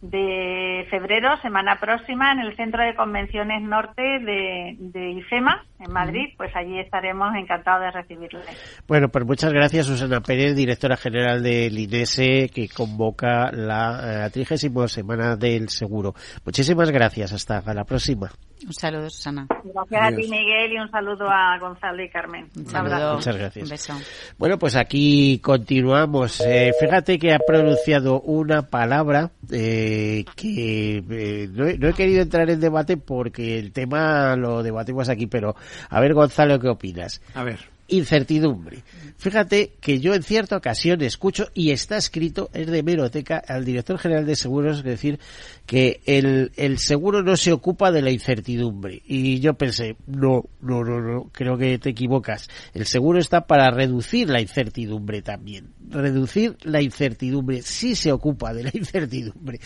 de 0.02 0.88
febrero, 0.90 1.38
semana 1.42 1.78
próxima, 1.80 2.32
en 2.32 2.40
el 2.40 2.56
Centro 2.56 2.84
de 2.84 2.96
Convenciones 2.96 3.62
Norte 3.62 4.02
de, 4.02 4.76
de 4.80 5.12
IFEMA, 5.12 5.66
en 5.80 5.92
Madrid, 5.92 6.34
pues 6.38 6.56
allí 6.56 6.80
estaremos 6.80 7.36
encantados 7.36 7.82
de 7.82 7.92
recibirle. 7.92 8.40
Bueno, 8.88 9.10
pues 9.10 9.26
muchas 9.26 9.52
gracias, 9.54 9.86
Susana 9.86 10.22
Pérez, 10.22 10.56
directora 10.56 10.98
general 10.98 11.44
del 11.44 11.78
INESE, 11.78 12.50
que 12.50 12.70
convoca 12.70 13.52
la 13.52 14.26
eh, 14.26 14.30
trigésima 14.32 14.88
semana 14.88 15.36
del 15.36 15.70
seguro. 15.70 16.16
Muchísimas 16.46 16.90
gracias, 16.92 17.34
hasta 17.34 17.62
la 17.74 17.84
próxima. 17.84 18.32
Un 18.66 18.74
saludo, 18.74 19.10
Susana. 19.10 19.48
Gracias 19.64 20.02
a 20.02 20.16
ti, 20.16 20.28
Miguel, 20.30 20.74
y 20.74 20.78
un 20.80 20.92
saludo 20.92 21.30
a 21.30 21.58
Gonzalo 21.60 22.04
y 22.04 22.10
Carmen. 22.10 22.50
Un 22.56 22.66
saludo. 22.66 23.16
Muchas 23.16 23.38
gracias. 23.38 23.64
Un 23.64 23.70
beso. 23.70 23.94
Bueno, 24.38 24.60
pues 24.60 24.76
aquí 24.76 25.40
continuamos. 25.40 26.42
Eh, 26.42 26.72
fíjate 26.80 27.18
que 27.18 27.34
ha 27.34 27.40
pronunciado 27.40 28.22
una 28.22 28.64
palabra 28.64 29.32
eh, 29.52 30.26
que 30.36 31.04
eh, 31.10 31.50
no, 31.52 31.88
he, 31.88 31.94
querido 31.94 32.22
entrar 32.22 32.50
en 32.50 32.60
debate 32.60 32.98
porque 32.98 33.58
el 33.58 33.72
tema 33.72 34.36
lo 34.36 34.62
debatimos 34.62 35.10
aquí, 35.10 35.28
pero 35.28 35.56
a 35.90 36.00
ver, 36.00 36.14
Gonzalo, 36.14 36.60
¿qué 36.60 36.68
opinas? 36.68 37.22
A 37.34 37.44
ver 37.44 37.79
incertidumbre. 37.90 38.84
Fíjate 39.18 39.74
que 39.82 40.00
yo 40.00 40.14
en 40.14 40.24
cierta 40.24 40.56
ocasión 40.56 41.02
escucho, 41.02 41.50
y 41.54 41.72
está 41.72 41.98
escrito, 41.98 42.50
es 42.54 42.68
de 42.68 42.84
meroteca, 42.84 43.44
al 43.46 43.66
director 43.66 43.98
general 43.98 44.26
de 44.26 44.36
seguros, 44.36 44.82
decir, 44.82 45.20
que 45.66 46.00
el, 46.06 46.52
el 46.56 46.78
seguro 46.78 47.22
no 47.22 47.36
se 47.36 47.52
ocupa 47.52 47.92
de 47.92 48.02
la 48.02 48.12
incertidumbre. 48.12 49.02
Y 49.06 49.40
yo 49.42 49.56
pensé, 49.56 49.98
no, 50.08 50.46
no, 50.62 50.84
no, 50.84 51.02
no, 51.02 51.30
creo 51.34 51.58
que 51.58 51.78
te 51.80 51.90
equivocas. 51.90 52.50
El 52.74 52.86
seguro 52.86 53.20
está 53.20 53.42
para 53.42 53.70
reducir 53.72 54.30
la 54.30 54.40
incertidumbre 54.40 55.22
también. 55.22 55.74
Reducir 55.90 56.56
la 56.64 56.82
incertidumbre, 56.82 57.62
sí 57.62 57.96
se 57.96 58.14
ocupa 58.14 58.54
de 58.54 58.64
la 58.64 58.72
incertidumbre. 58.74 59.60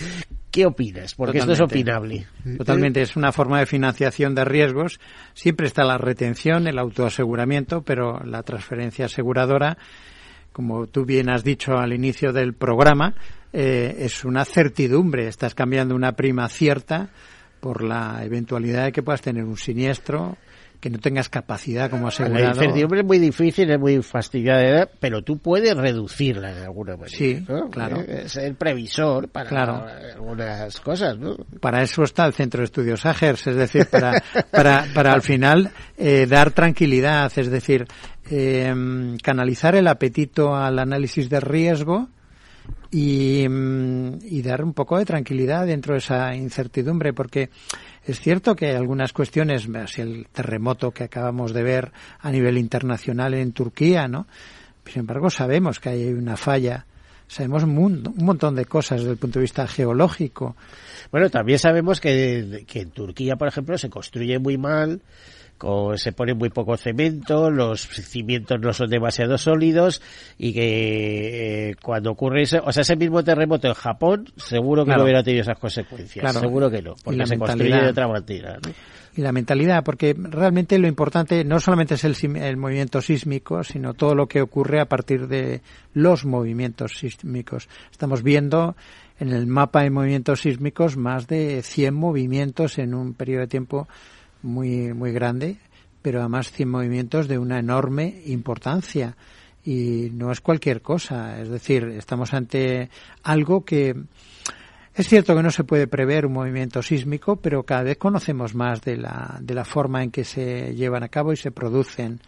¿Qué 0.53 0.67
opinas? 0.67 1.15
Porque 1.15 1.39
esto 1.39 1.53
es 1.53 1.61
opinable. 1.61 2.28
Totalmente, 2.57 3.01
es 3.01 3.15
una 3.15 3.32
forma 3.32 3.57
de 3.57 3.65
financiación 3.65 4.36
de 4.36 4.45
riesgos. 4.45 4.99
Siempre 5.34 5.65
está 5.65 5.84
la 5.84 5.97
retención, 5.97 6.67
el 6.67 6.78
autoaseguramiento, 6.78 7.82
pero 7.82 8.12
la 8.24 8.43
transferencia 8.43 9.05
aseguradora, 9.05 9.78
como 10.51 10.88
tú 10.88 11.05
bien 11.05 11.30
has 11.30 11.43
dicho 11.43 11.74
al 11.78 11.93
inicio 11.93 12.32
del 12.32 12.53
programa, 12.53 13.16
eh, 13.51 13.95
es 13.99 14.24
una 14.26 14.45
certidumbre. 14.45 15.28
Estás 15.28 15.55
cambiando 15.55 15.95
una 15.95 16.14
prima 16.14 16.47
cierta 16.49 17.09
por 17.59 17.84
la 17.84 18.24
eventualidad 18.24 18.86
de 18.86 18.91
que 18.91 19.03
puedas 19.03 19.22
tener 19.22 19.43
un 19.43 19.57
siniestro 19.57 20.38
que 20.84 20.89
no 20.89 20.99
tengas 20.99 21.29
capacidad 21.29 21.89
como 21.89 22.09
asegurado. 22.09 22.43
La 22.43 22.49
incertidumbre 22.49 22.99
es 22.99 23.05
muy 23.05 23.17
difícil, 23.17 23.71
es 23.71 23.79
muy 23.79 24.01
fastidiada, 24.01 24.89
pero 24.99 25.21
tú 25.21 25.38
puedes 25.38 25.77
reducirla 25.77 26.53
de 26.53 26.65
alguna 26.65 26.97
manera. 26.97 27.17
Sí, 27.17 27.41
claro. 27.71 28.01
Es 28.01 28.36
el 28.36 28.55
previsor 28.55 29.29
para 29.29 30.11
algunas 30.13 30.81
cosas, 30.81 31.17
¿no? 31.17 31.38
Para 31.61 31.84
eso 31.84 32.03
está 32.03 32.25
el 32.25 32.34
Centro 32.34 32.59
de 32.59 32.65
Estudios 32.65 33.05
AGERS, 33.05 33.47
es 33.47 33.55
decir, 33.55 33.86
para, 33.86 34.21
para, 34.51 34.86
para 34.93 35.13
al 35.13 35.21
final 35.21 35.71
eh, 35.97 36.27
dar 36.29 36.51
tranquilidad, 36.51 37.31
es 37.34 37.49
decir, 37.49 37.86
eh, 38.29 39.15
canalizar 39.23 39.75
el 39.75 39.88
apetito 39.88 40.53
al 40.53 40.79
análisis 40.79 41.29
de 41.29 41.39
riesgo 41.39 42.09
y, 42.91 43.47
mm, 43.47 44.17
y 44.21 44.41
dar 44.41 44.65
un 44.65 44.73
poco 44.73 44.97
de 44.97 45.05
tranquilidad 45.05 45.65
dentro 45.65 45.93
de 45.93 45.99
esa 45.99 46.36
incertidumbre, 46.36 47.13
porque 47.13 47.51
es 48.06 48.20
cierto 48.20 48.56
que 48.56 48.68
hay 48.68 48.76
algunas 48.76 49.14
cuestiones, 49.14 49.68
el 49.97 50.28
terremoto 50.32 50.91
que 50.91 51.06
acabamos 51.06 51.54
de 51.54 51.64
ver 51.64 51.91
a 52.20 52.32
nivel 52.32 52.58
internacional 52.58 53.34
en 53.34 53.54
Turquía, 53.54 54.08
¿no? 54.08 54.28
Sin 54.86 55.01
embargo, 55.01 55.30
sabemos 55.30 55.80
que 55.80 55.89
hay 55.89 56.08
una 56.08 56.36
falla, 56.36 56.86
sabemos 57.28 57.64
un, 57.64 58.14
montón 58.18 58.56
de 58.56 58.66
cosas 58.66 58.99
desde 58.99 59.14
el 59.14 59.18
punto 59.18 59.39
de 59.39 59.43
vista 59.43 59.66
geológico. 59.68 60.58
Bueno, 61.12 61.30
también 61.30 61.60
sabemos 61.60 62.01
que, 62.01 62.66
que 62.68 62.82
en 62.82 62.91
Turquía, 62.91 63.38
por 63.38 63.47
ejemplo, 63.47 63.78
se 63.78 63.89
construye 63.89 64.38
muy 64.38 64.58
mal, 64.58 65.01
se 65.95 66.11
pone 66.11 66.34
muy 66.34 66.49
poco 66.49 66.78
cemento, 66.78 67.49
los 67.49 67.82
cimientos 67.82 68.59
no 68.59 68.74
son 68.74 68.89
demasiado 68.89 69.38
sólidos 69.38 70.01
y 70.38 70.53
que 70.53 71.70
eh, 71.70 71.76
cuando 71.82 72.11
ocurre 72.11 72.43
ese, 72.43 72.59
o 72.59 72.72
sea, 72.72 72.82
ese 72.82 72.95
mismo 72.95 73.24
terremoto 73.24 73.68
en 73.68 73.74
Japón, 73.74 74.26
seguro 74.38 74.86
que 74.86 74.91
no 74.91 75.03
hubiera 75.03 75.24
tenido 75.24 75.43
esas 75.43 75.59
consecuencias. 75.59 76.34
Seguro 76.34 76.70
que 76.70 76.82
no, 76.82 76.95
porque 77.03 77.26
se 77.26 77.38
construye 77.38 77.82
de 77.82 77.89
otra 77.89 78.07
manera. 78.07 78.59
Y 79.16 79.22
la 79.22 79.32
mentalidad, 79.32 79.84
porque 79.84 80.16
realmente 80.18 80.80
lo 80.80 80.88
importante 80.88 81.43
no 81.43 81.59
solamente 81.59 81.93
es 81.95 82.03
el, 82.03 82.16
el 82.38 82.57
movimiento 82.57 82.99
sísmico, 82.99 83.64
sino 83.64 83.93
todo 83.93 84.16
lo 84.16 84.28
que 84.28 84.41
ocurre 84.41 84.80
a 84.80 84.86
partir 84.86 85.28
de 85.28 85.61
los 85.93 86.26
movimientos 86.26 86.93
sísmicos. 86.97 87.70
Estamos 87.91 88.24
viendo 88.24 88.76
en 89.20 89.30
el 89.30 89.45
mapa 89.45 89.84
de 89.84 89.91
movimientos 89.91 90.41
sísmicos 90.41 90.97
más 90.97 91.28
de 91.28 91.61
100 91.61 91.93
movimientos 91.93 92.80
en 92.80 92.95
un 92.95 93.14
periodo 93.14 93.41
de 93.41 93.47
tiempo 93.47 93.88
muy, 94.43 94.93
muy 94.93 95.11
grande, 95.11 95.57
pero 96.01 96.19
además 96.19 96.51
100 96.51 96.69
movimientos 96.69 97.27
de 97.27 97.37
una 97.37 97.59
enorme 97.59 98.21
importancia. 98.25 99.15
Y 99.65 100.09
no 100.13 100.31
es 100.31 100.41
cualquier 100.41 100.81
cosa. 100.81 101.41
Es 101.41 101.49
decir, 101.49 101.85
estamos 101.85 102.33
ante 102.33 102.89
algo 103.23 103.63
que 103.63 103.95
es 104.95 105.07
cierto 105.07 105.35
que 105.35 105.41
no 105.41 105.49
se 105.49 105.63
puede 105.63 105.87
prever 105.87 106.27
un 106.27 106.33
movimiento 106.33 106.83
sísmico, 106.83 107.37
pero 107.37 107.63
cada 107.63 107.81
vez 107.81 107.97
conocemos 107.97 108.53
más 108.53 108.81
de 108.81 108.97
la, 108.97 109.39
de 109.41 109.55
la 109.55 109.65
forma 109.65 110.03
en 110.03 110.11
que 110.11 110.23
se 110.23 110.75
llevan 110.75 111.01
a 111.01 111.09
cabo 111.09 111.33
y 111.33 111.37
se 111.37 111.49
producen. 111.49 112.19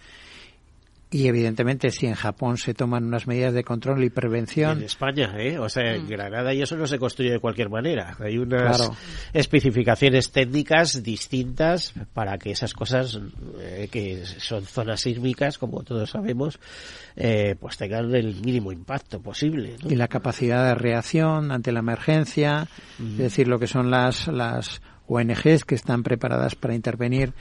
Y 1.15 1.29
evidentemente 1.29 1.91
si 1.91 2.07
en 2.07 2.15
Japón 2.15 2.57
se 2.57 2.73
toman 2.73 3.05
unas 3.05 3.25
medidas 3.25 3.53
de 3.53 3.63
control 3.63 4.03
y 4.03 4.09
prevención. 4.09 4.79
En 4.79 4.83
España, 4.83 5.33
¿eh? 5.37 5.57
O 5.57 5.69
sea, 5.69 5.95
en 5.95 6.03
mm. 6.03 6.09
Granada 6.09 6.53
y 6.53 6.61
eso 6.61 6.75
no 6.75 6.87
se 6.87 6.99
construye 6.99 7.31
de 7.31 7.39
cualquier 7.39 7.69
manera. 7.69 8.17
Hay 8.19 8.37
unas 8.37 8.91
especificaciones 9.31 10.33
técnicas 10.33 11.03
distintas 11.03 11.93
para 12.13 12.37
que 12.37 12.51
esas 12.51 12.73
cosas, 12.73 13.17
eh, 13.61 13.87
que 13.89 14.25
son 14.25 14.65
zonas 14.65 14.99
sísmicas, 14.99 15.57
como 15.57 15.83
todos 15.83 16.09
sabemos, 16.09 16.59
eh, 17.15 17.55
pues 17.61 17.77
tengan 17.77 18.13
el 18.13 18.41
mínimo 18.41 18.73
impacto 18.73 19.21
posible. 19.21 19.77
Y 19.87 19.95
la 19.95 20.09
capacidad 20.09 20.67
de 20.67 20.75
reacción 20.75 21.49
ante 21.53 21.71
la 21.71 21.79
emergencia, 21.79 22.67
es 22.99 23.17
decir, 23.17 23.47
lo 23.47 23.57
que 23.57 23.67
son 23.67 23.89
las, 23.89 24.27
las 24.27 24.81
ONGs 25.07 25.63
que 25.63 25.75
están 25.75 26.03
preparadas 26.03 26.55
para 26.55 26.75
intervenir 26.75 27.33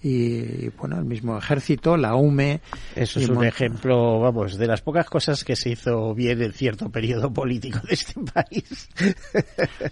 y 0.00 0.68
bueno, 0.70 0.96
el 0.98 1.04
mismo 1.04 1.36
ejército, 1.36 1.96
la 1.96 2.14
UME. 2.14 2.60
Eso 2.94 3.18
es 3.18 3.28
un 3.28 3.44
ejemplo, 3.44 4.20
vamos, 4.20 4.56
de 4.56 4.66
las 4.66 4.80
pocas 4.80 5.06
cosas 5.06 5.42
que 5.42 5.56
se 5.56 5.70
hizo 5.70 6.14
bien 6.14 6.40
en 6.40 6.52
cierto 6.52 6.88
periodo 6.88 7.32
político 7.32 7.80
de 7.80 7.94
este 7.94 8.20
país. 8.20 8.88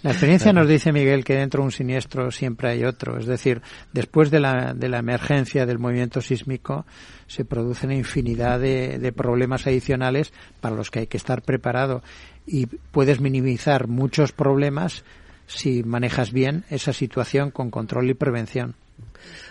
La 0.03 0.13
experiencia 0.13 0.53
nos 0.53 0.69
dice, 0.69 0.93
Miguel, 0.93 1.25
que 1.25 1.35
dentro 1.35 1.63
de 1.63 1.67
un 1.67 1.73
siniestro 1.73 2.31
siempre 2.31 2.71
hay 2.71 2.85
otro. 2.85 3.19
Es 3.19 3.27
decir, 3.27 3.63
después 3.93 4.31
de 4.31 4.41
la, 4.41 4.75
de 4.75 4.89
la 4.89 4.99
emergencia 4.99 5.67
del 5.67 5.81
movimiento 5.81 6.21
sísmico, 6.21 6.87
se 7.27 7.45
producen 7.45 7.91
infinidad 7.91 8.61
de, 8.61 8.99
de 8.99 9.13
problemas 9.13 9.67
adicionales 9.67 10.33
para 10.61 10.77
los 10.77 10.91
que 10.91 11.01
hay 11.01 11.07
que 11.09 11.17
estar 11.17 11.43
preparado. 11.43 12.03
Y 12.47 12.67
puedes 12.67 13.21
minimizar 13.21 13.89
muchos 13.89 14.31
problemas 14.31 15.05
si 15.49 15.83
manejas 15.83 16.33
bien 16.33 16.65
esa 16.71 16.93
situación 16.93 17.51
con 17.51 17.71
control 17.71 18.11
y 18.11 18.15
prevención. 18.15 18.77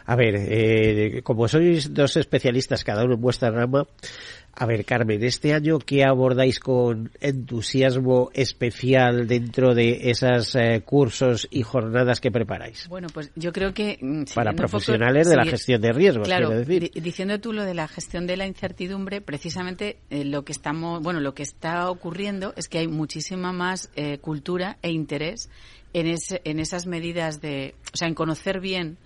A 0.05 0.15
ver, 0.15 0.35
eh, 0.37 1.21
como 1.23 1.47
sois 1.47 1.93
dos 1.93 2.15
especialistas 2.17 2.83
cada 2.83 3.03
uno 3.03 3.15
en 3.15 3.21
vuestra 3.21 3.49
rama, 3.49 3.87
a 4.57 4.65
ver, 4.65 4.85
Carmen, 4.85 5.21
este 5.21 5.53
año, 5.53 5.79
¿qué 5.79 6.05
abordáis 6.05 6.61
con 6.61 7.11
entusiasmo 7.19 8.29
especial 8.33 9.27
dentro 9.27 9.75
de 9.75 10.09
esos 10.09 10.55
eh, 10.55 10.81
cursos 10.85 11.45
y 11.51 11.61
jornadas 11.61 12.21
que 12.21 12.31
preparáis? 12.31 12.87
Bueno, 12.87 13.09
pues 13.13 13.31
yo 13.35 13.51
creo 13.51 13.73
que... 13.73 13.97
Mm, 13.99 14.23
Para 14.33 14.53
profesionales 14.53 15.27
de 15.27 15.35
la 15.35 15.43
gestión 15.43 15.81
de 15.81 15.91
riesgos, 15.91 16.25
claro, 16.25 16.47
quiero 16.47 16.63
decir. 16.63 16.89
diciendo 17.03 17.37
tú 17.41 17.51
lo 17.51 17.65
de 17.65 17.73
la 17.73 17.89
gestión 17.89 18.27
de 18.27 18.37
la 18.37 18.47
incertidumbre, 18.47 19.19
precisamente 19.19 19.97
eh, 20.09 20.23
lo 20.23 20.45
que 20.45 20.53
estamos, 20.53 21.01
bueno, 21.01 21.19
lo 21.19 21.33
que 21.33 21.43
está 21.43 21.89
ocurriendo 21.89 22.53
es 22.55 22.69
que 22.69 22.77
hay 22.77 22.87
muchísima 22.87 23.51
más 23.51 23.89
eh, 23.97 24.19
cultura 24.19 24.77
e 24.81 24.89
interés 24.89 25.49
en, 25.91 26.07
ese, 26.07 26.39
en 26.45 26.59
esas 26.59 26.87
medidas 26.87 27.41
de, 27.41 27.75
o 27.93 27.97
sea, 27.97 28.07
en 28.07 28.13
conocer 28.13 28.61
bien 28.61 28.97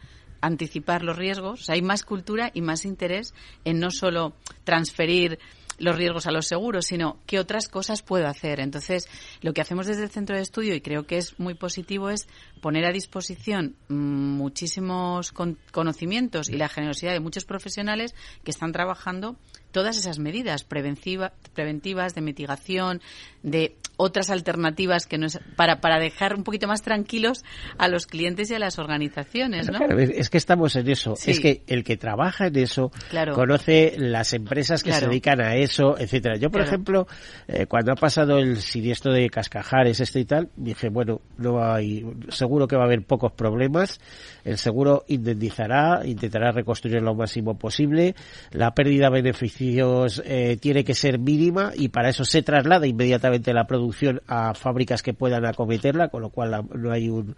anticipar 0.42 1.04
los 1.04 1.18
riesgos. 1.18 1.70
hay 1.70 1.82
más 1.82 2.04
cultura 2.04 2.52
y 2.54 2.62
más 2.62 2.86
interés 2.86 3.34
en 3.66 3.80
no 3.80 3.92
solo 3.92 4.34
transferir 4.64 5.40
los 5.80 5.96
riesgos 5.96 6.28
a 6.28 6.32
los 6.32 6.48
seguros, 6.48 6.86
sino 6.86 7.18
qué 7.26 7.40
otras 7.40 7.68
cosas 7.68 8.02
puedo 8.02 8.28
hacer. 8.28 8.60
Entonces, 8.60 9.08
lo 9.42 9.54
que 9.54 9.62
hacemos 9.62 9.88
desde 9.88 10.04
el 10.04 10.10
centro 10.10 10.36
de 10.36 10.42
estudio, 10.42 10.76
y 10.76 10.82
creo 10.82 11.06
que 11.06 11.18
es 11.18 11.40
muy 11.40 11.54
positivo, 11.54 12.10
es 12.10 12.28
poner 12.62 12.86
a 12.86 12.92
disposición 12.92 13.76
muchísimos 13.88 15.32
conocimientos 15.72 16.50
y 16.50 16.58
la 16.58 16.70
generosidad 16.70 17.14
de 17.14 17.20
muchos 17.20 17.46
profesionales 17.46 18.14
que 18.44 18.52
están 18.52 18.72
trabajando 18.72 19.38
todas 19.72 19.98
esas 19.98 20.20
medidas 20.20 20.64
preventiva, 20.64 21.32
preventivas 21.54 22.16
de 22.16 22.22
mitigación, 22.22 23.02
de 23.44 23.76
otras 24.02 24.30
alternativas 24.30 25.06
que 25.06 25.18
no 25.18 25.26
es, 25.26 25.40
para, 25.58 25.82
para 25.82 26.00
dejar 26.00 26.34
un 26.34 26.46
poquito 26.46 26.68
más 26.68 26.82
tranquilos 26.82 27.44
a 27.78 27.90
los 27.90 28.08
clientes 28.08 28.50
y 28.50 28.56
a 28.56 28.60
las 28.60 28.80
organizaciones, 28.80 29.70
¿no? 29.70 29.80
es 30.00 30.30
que 30.30 30.38
estamos 30.38 30.78
en 30.78 30.90
eso. 30.90 31.16
Es 31.26 31.42
que 31.42 31.64
el 31.68 31.84
que 31.84 31.98
trabaja 31.98 32.48
en 32.48 32.56
eso 32.56 32.92
conoce 33.34 33.96
las 33.98 34.32
empresas 34.32 34.84
que 34.84 34.94
se 34.94 35.06
dedican 35.06 35.42
a 35.42 35.56
eso, 35.56 35.98
etcétera. 36.00 36.38
Yo, 36.38 36.50
por 36.50 36.62
ejemplo, 36.62 37.08
eh, 37.50 37.66
cuando 37.66 37.92
ha 37.92 37.96
pasado 37.96 38.40
el 38.40 38.62
siniestro 38.62 39.12
de 39.12 39.30
Cascajares, 39.30 40.00
este 40.00 40.22
y 40.22 40.26
tal, 40.26 40.50
dije, 40.56 40.88
bueno, 40.88 41.20
no 41.38 41.62
hay, 41.62 42.06
seguro 42.30 42.68
que 42.70 42.78
va 42.78 42.84
a 42.84 42.86
haber 42.86 43.04
pocos 43.04 43.34
problemas. 43.34 44.00
El 44.46 44.58
seguro 44.58 45.04
indemnizará, 45.08 46.06
intentará 46.06 46.52
reconstruir 46.52 47.02
lo 47.02 47.16
máximo 47.16 47.58
posible. 47.58 48.16
La 48.52 48.74
pérdida 48.74 49.08
de 49.08 49.22
beneficios 49.22 50.22
eh, 50.26 50.58
tiene 50.62 50.86
que 50.86 50.94
ser 50.94 51.20
mínima 51.20 51.74
y 51.76 51.90
para 51.90 52.10
eso 52.10 52.24
se 52.24 52.44
traslada 52.44 52.88
inmediatamente 52.88 53.29
la 53.54 53.66
producción 53.66 54.22
a 54.28 54.54
fábricas 54.54 55.02
que 55.02 55.14
puedan 55.14 55.46
acometerla, 55.46 56.10
con 56.10 56.22
lo 56.22 56.30
cual 56.30 56.66
no 56.74 56.92
hay 56.92 57.10
un, 57.10 57.36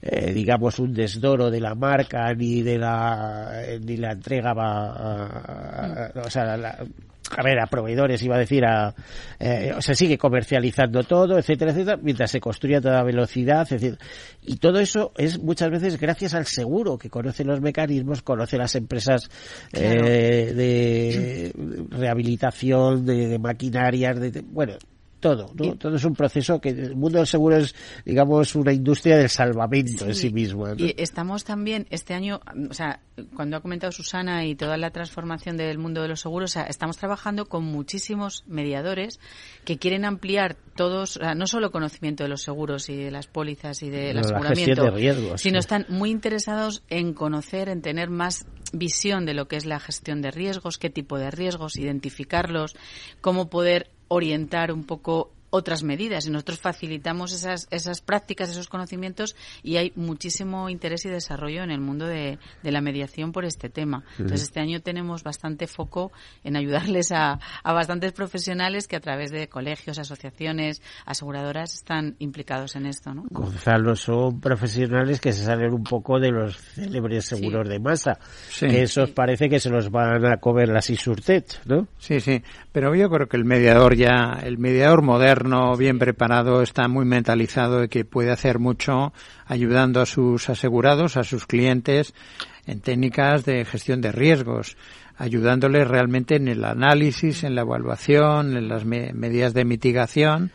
eh, 0.00 0.32
digamos, 0.32 0.78
un 0.78 0.92
desdoro 0.92 1.50
de 1.50 1.60
la 1.60 1.74
marca 1.74 2.32
ni 2.34 2.62
de 2.62 2.78
la 2.78 3.62
ni 3.84 3.96
la 3.96 4.12
entrega 4.12 4.54
va 4.54 6.12
o 6.14 6.30
sea, 6.30 6.56
la, 6.56 6.78
a 7.36 7.42
ver, 7.42 7.58
a 7.60 7.66
proveedores, 7.66 8.22
iba 8.22 8.36
a 8.36 8.38
decir, 8.38 8.64
a, 8.64 8.94
eh, 9.38 9.72
se 9.80 9.94
sigue 9.94 10.18
comercializando 10.18 11.02
todo, 11.04 11.38
etcétera, 11.38 11.70
etcétera, 11.70 11.98
mientras 12.02 12.30
se 12.30 12.40
construye 12.40 12.76
a 12.76 12.80
toda 12.80 13.02
velocidad, 13.02 13.62
etcétera. 13.62 13.98
Y 14.42 14.56
todo 14.56 14.80
eso 14.80 15.12
es 15.16 15.38
muchas 15.42 15.70
veces 15.70 15.98
gracias 15.98 16.34
al 16.34 16.46
seguro, 16.46 16.98
que 16.98 17.10
conoce 17.10 17.44
los 17.44 17.60
mecanismos, 17.60 18.22
conoce 18.22 18.58
las 18.58 18.74
empresas 18.74 19.30
eh, 19.72 20.52
de 20.54 21.52
rehabilitación, 21.90 23.06
de, 23.06 23.28
de 23.28 23.38
maquinarias, 23.38 24.20
de, 24.20 24.42
bueno, 24.42 24.74
todo, 25.22 25.52
¿no? 25.54 25.76
todo 25.76 25.94
es 25.94 26.04
un 26.04 26.14
proceso 26.14 26.60
que 26.60 26.70
el 26.70 26.96
mundo 26.96 27.18
del 27.18 27.26
seguro 27.28 27.56
es, 27.56 27.74
digamos, 28.04 28.54
una 28.56 28.72
industria 28.72 29.16
del 29.16 29.30
salvamento 29.30 30.04
en 30.04 30.16
sí 30.16 30.30
mismo. 30.30 30.66
Y 30.76 30.94
estamos 30.98 31.44
también 31.44 31.86
este 31.90 32.12
año, 32.12 32.40
o 32.68 32.74
sea, 32.74 33.00
cuando 33.36 33.56
ha 33.56 33.60
comentado 33.60 33.92
Susana 33.92 34.44
y 34.44 34.56
toda 34.56 34.76
la 34.76 34.90
transformación 34.90 35.56
del 35.56 35.78
mundo 35.78 36.02
de 36.02 36.08
los 36.08 36.20
seguros, 36.20 36.50
o 36.50 36.54
sea, 36.54 36.64
estamos 36.64 36.96
trabajando 36.96 37.46
con 37.46 37.64
muchísimos 37.64 38.42
mediadores 38.48 39.20
que 39.64 39.78
quieren 39.78 40.04
ampliar 40.04 40.56
todos, 40.74 41.16
o 41.18 41.20
sea, 41.20 41.34
no 41.36 41.46
solo 41.46 41.70
conocimiento 41.70 42.24
de 42.24 42.28
los 42.28 42.42
seguros 42.42 42.88
y 42.88 42.96
de 42.96 43.10
las 43.12 43.28
pólizas 43.28 43.82
y 43.84 43.90
del 43.90 44.18
aseguramiento, 44.18 45.38
sino 45.38 45.60
están 45.60 45.86
muy 45.88 46.10
interesados 46.10 46.82
en 46.90 47.14
conocer, 47.14 47.68
en 47.68 47.80
tener 47.80 48.10
más 48.10 48.44
visión 48.72 49.24
de 49.24 49.34
lo 49.34 49.46
que 49.46 49.56
es 49.56 49.66
la 49.66 49.78
gestión 49.78 50.20
de 50.20 50.32
riesgos, 50.32 50.78
qué 50.78 50.90
tipo 50.90 51.16
de 51.16 51.30
riesgos, 51.30 51.76
identificarlos, 51.76 52.74
cómo 53.20 53.48
poder 53.48 53.91
orientar 54.08 54.72
un 54.72 54.84
poco 54.84 55.32
otras 55.52 55.82
medidas 55.82 56.26
y 56.26 56.30
nosotros 56.30 56.58
facilitamos 56.58 57.32
esas, 57.34 57.68
esas 57.70 58.00
prácticas, 58.00 58.48
esos 58.48 58.68
conocimientos 58.68 59.36
y 59.62 59.76
hay 59.76 59.92
muchísimo 59.96 60.70
interés 60.70 61.04
y 61.04 61.10
desarrollo 61.10 61.62
en 61.62 61.70
el 61.70 61.78
mundo 61.78 62.06
de, 62.06 62.38
la 62.62 62.80
mediación 62.80 63.32
por 63.32 63.44
este 63.44 63.68
tema. 63.68 64.02
Entonces 64.12 64.44
este 64.44 64.60
año 64.60 64.80
tenemos 64.80 65.22
bastante 65.22 65.66
foco 65.66 66.10
en 66.42 66.56
ayudarles 66.56 67.12
a, 67.12 67.38
a, 67.62 67.72
bastantes 67.74 68.12
profesionales 68.12 68.88
que 68.88 68.96
a 68.96 69.00
través 69.00 69.30
de 69.30 69.46
colegios, 69.48 69.98
asociaciones, 69.98 70.80
aseguradoras 71.04 71.74
están 71.74 72.16
implicados 72.18 72.74
en 72.76 72.86
esto. 72.86 73.12
¿no? 73.12 73.24
Gonzalo, 73.28 73.94
son 73.94 74.40
profesionales 74.40 75.20
que 75.20 75.32
se 75.32 75.44
salen 75.44 75.74
un 75.74 75.84
poco 75.84 76.18
de 76.18 76.30
los 76.30 76.56
célebres 76.56 77.26
seguros 77.26 77.68
de 77.68 77.78
masa, 77.78 78.18
que 78.58 78.82
esos 78.82 79.10
parece 79.10 79.50
que 79.50 79.60
se 79.60 79.68
los 79.68 79.90
van 79.90 80.24
a 80.24 80.38
comer 80.38 80.70
las 80.70 80.88
Isurtet, 80.88 81.60
¿no? 81.66 81.88
Sí, 81.98 82.20
sí, 82.20 82.42
pero 82.72 82.94
yo 82.94 83.10
creo 83.10 83.28
que 83.28 83.36
el 83.36 83.44
mediador 83.44 83.94
ya, 83.96 84.38
el 84.42 84.56
mediador 84.56 85.02
moderno 85.02 85.41
bien 85.76 85.98
preparado, 85.98 86.62
está 86.62 86.88
muy 86.88 87.04
mentalizado 87.04 87.84
y 87.84 87.88
que 87.88 88.04
puede 88.04 88.30
hacer 88.30 88.58
mucho 88.58 89.12
ayudando 89.46 90.00
a 90.00 90.06
sus 90.06 90.48
asegurados, 90.48 91.16
a 91.16 91.24
sus 91.24 91.46
clientes 91.46 92.14
en 92.66 92.80
técnicas 92.80 93.44
de 93.44 93.64
gestión 93.64 94.00
de 94.00 94.12
riesgos, 94.12 94.76
ayudándoles 95.16 95.88
realmente 95.88 96.36
en 96.36 96.48
el 96.48 96.64
análisis, 96.64 97.44
en 97.44 97.54
la 97.54 97.62
evaluación, 97.62 98.56
en 98.56 98.68
las 98.68 98.84
medidas 98.84 99.54
de 99.54 99.64
mitigación 99.64 100.52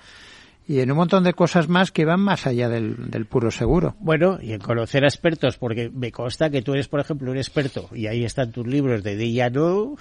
y 0.68 0.82
en 0.82 0.92
un 0.92 0.98
montón 0.98 1.24
de 1.24 1.34
cosas 1.34 1.70
más 1.70 1.92
que 1.92 2.04
van 2.04 2.20
más 2.20 2.46
allá 2.46 2.68
del, 2.68 3.10
del, 3.10 3.26
puro 3.26 3.52
seguro. 3.52 3.96
Bueno, 4.00 4.38
y 4.42 4.52
en 4.52 4.60
conocer 4.60 5.06
a 5.06 5.08
expertos, 5.08 5.58
porque 5.58 5.90
me 5.90 6.12
consta 6.12 6.50
que 6.50 6.62
tú 6.62 6.74
eres, 6.74 6.90
por 6.90 7.00
ejemplo, 7.00 7.32
un 7.32 7.38
experto, 7.38 7.90
y 7.94 8.08
ahí 8.08 8.26
están 8.26 8.52
tus 8.52 8.68
libros 8.68 9.02
de 9.02 9.16
Día 9.16 9.50
¿no? 9.50 9.96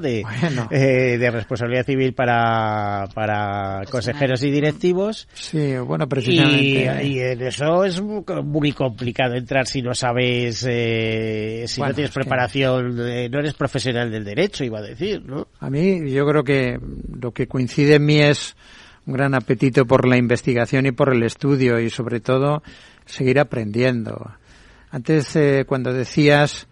De, 0.00 0.24
eh, 0.70 1.18
de 1.18 1.30
responsabilidad 1.30 1.84
civil 1.84 2.14
para, 2.14 3.08
para 3.14 3.82
consejeros 3.90 4.42
y 4.44 4.50
directivos. 4.50 5.28
Sí, 5.34 5.76
bueno, 5.78 6.08
precisamente. 6.08 7.04
Y, 7.04 7.18
en 7.18 7.42
eso 7.42 7.84
es 7.84 8.00
muy 8.00 8.72
complicado 8.72 9.34
entrar 9.34 9.66
si 9.66 9.82
no 9.82 9.92
sabes, 9.94 10.64
eh, 10.68 11.64
si 11.66 11.80
no 11.80 11.92
tienes 11.92 12.12
preparación, 12.12 12.96
eh, 13.00 13.28
no 13.28 13.40
eres 13.40 13.54
profesional 13.54 14.10
del 14.10 14.24
derecho, 14.24 14.62
iba 14.62 14.78
a 14.78 14.82
decir, 14.82 15.24
¿no? 15.24 15.48
A 15.58 15.68
mí, 15.68 16.10
yo 16.10 16.24
creo 16.26 16.44
que 16.44 16.78
lo 17.20 17.32
que 17.32 17.48
coincide 17.48 17.96
en 17.96 18.06
mí 18.06 18.20
es 18.20 18.54
un 19.06 19.14
gran 19.14 19.34
apetito 19.34 19.86
por 19.86 20.06
la 20.06 20.16
investigación 20.16 20.86
y 20.86 20.92
por 20.92 21.12
el 21.12 21.22
estudio 21.22 21.80
y 21.80 21.90
sobre 21.90 22.20
todo 22.20 22.62
seguir 23.04 23.40
aprendiendo. 23.40 24.32
Antes, 24.90 25.34
eh, 25.36 25.64
cuando 25.66 25.92
decías 25.92 26.68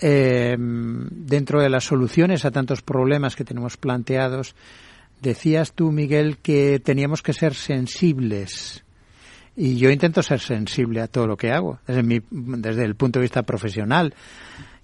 eh, 0.00 0.56
dentro 0.58 1.62
de 1.62 1.68
las 1.68 1.84
soluciones 1.84 2.44
a 2.44 2.50
tantos 2.50 2.82
problemas 2.82 3.36
que 3.36 3.44
tenemos 3.44 3.76
planteados, 3.76 4.54
decías 5.20 5.72
tú, 5.72 5.92
Miguel, 5.92 6.38
que 6.38 6.80
teníamos 6.80 7.22
que 7.22 7.32
ser 7.32 7.54
sensibles. 7.54 8.84
Y 9.56 9.76
yo 9.76 9.90
intento 9.90 10.22
ser 10.22 10.40
sensible 10.40 11.02
a 11.02 11.08
todo 11.08 11.26
lo 11.26 11.36
que 11.36 11.50
hago, 11.50 11.80
desde, 11.86 12.02
mi, 12.02 12.20
desde 12.30 12.84
el 12.84 12.94
punto 12.94 13.18
de 13.18 13.24
vista 13.24 13.42
profesional 13.42 14.14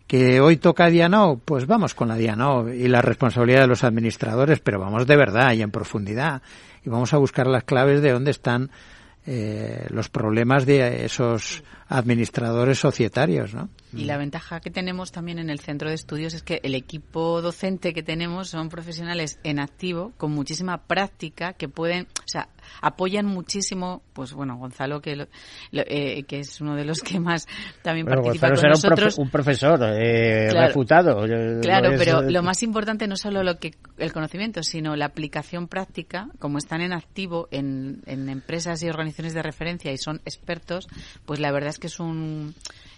que 0.07 0.41
hoy 0.41 0.57
toca 0.57 0.89
Diano, 0.89 1.41
pues 1.45 1.66
vamos 1.66 1.95
con 1.95 2.09
la 2.09 2.16
Diano 2.16 2.72
y 2.72 2.87
la 2.87 3.03
responsabilidad 3.03 3.62
de 3.62 3.66
los 3.66 3.82
administradores, 3.82 4.61
pero 4.61 4.78
vamos 4.78 5.07
de 5.07 5.16
verdad 5.16 5.53
y 5.53 5.62
en 5.62 5.70
profundidad 5.70 6.43
y 6.87 6.89
vamos 6.89 7.12
a 7.12 7.18
buscar 7.18 7.49
las 7.49 7.64
claves 7.64 8.01
de 8.01 8.12
dónde 8.12 8.30
están 8.30 8.70
eh, 9.26 9.87
los 9.91 10.09
problemas 10.09 10.64
de 10.64 11.05
esos 11.05 11.64
administradores 11.89 12.78
societarios, 12.78 13.55
¿no? 13.55 13.68
Y 13.93 14.05
la 14.05 14.18
ventaja 14.18 14.61
que 14.61 14.70
tenemos 14.70 15.12
también 15.12 15.39
en 15.39 15.49
el 15.49 15.61
centro 15.61 15.89
de 15.89 15.95
estudios 15.95 16.34
es 16.34 16.43
que 16.43 16.61
el 16.64 16.74
equipo 16.74 17.41
docente 17.41 17.95
que 17.95 18.03
tenemos 18.03 18.49
son 18.49 18.68
profesionales 18.68 19.39
en 19.43 19.59
activo, 19.59 20.12
con 20.18 20.32
muchísima 20.32 20.82
práctica, 20.82 21.55
que 21.55 21.68
pueden, 21.68 22.07
o 22.18 22.28
sea, 22.28 22.49
apoyan 22.82 23.26
muchísimo, 23.26 24.03
pues 24.12 24.32
bueno, 24.32 24.57
Gonzalo, 24.57 25.01
que, 25.01 25.28
eh, 25.72 26.22
que 26.24 26.41
es 26.41 26.61
uno 26.61 26.74
de 26.74 26.84
los 26.84 27.01
que 27.01 27.20
más 27.20 27.47
también 27.82 28.07
participa 28.07 28.51
con 28.51 28.68
nosotros. 28.68 29.18
Un, 29.18 29.30
profesor 29.30 29.80
eh, 29.82 30.51
refutado. 30.53 31.24
Claro, 31.62 31.91
pero 31.97 32.22
lo 32.22 32.43
más 32.43 32.62
importante 32.62 33.07
no 33.07 33.16
solo 33.16 33.43
lo 33.43 33.59
que 33.59 33.72
el 33.99 34.12
conocimiento, 34.12 34.62
sino 34.62 34.97
la 34.97 35.07
aplicación 35.07 35.68
práctica, 35.68 36.28
como 36.39 36.59
están 36.59 36.80
en 36.80 36.93
activo 36.93 37.49
en, 37.51 38.03
en 38.07 38.28
empresas 38.28 38.82
y 38.82 38.89
organizaciones 38.89 39.34
de 39.34 39.43
referencia 39.43 39.93
y 39.93 39.99
son 39.99 40.20
expertos, 40.24 40.89
pues 41.24 41.41
la 41.41 41.53
verdad 41.53 41.70
es 41.70 41.76
que 41.79 41.89
es 41.89 42.01
un 42.01 42.55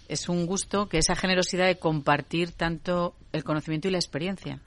es 0.07 0.27
un 0.27 0.47
gusto 0.47 0.89
que 0.89 0.97
esa 0.97 1.15
generosidad 1.15 1.67
de 1.67 1.77
compartir 1.77 2.51
tanto 2.51 3.13
el 3.31 3.43
conocimiento 3.43 3.87
y 3.87 3.91
la 3.91 3.99
experiencia. 3.99 4.59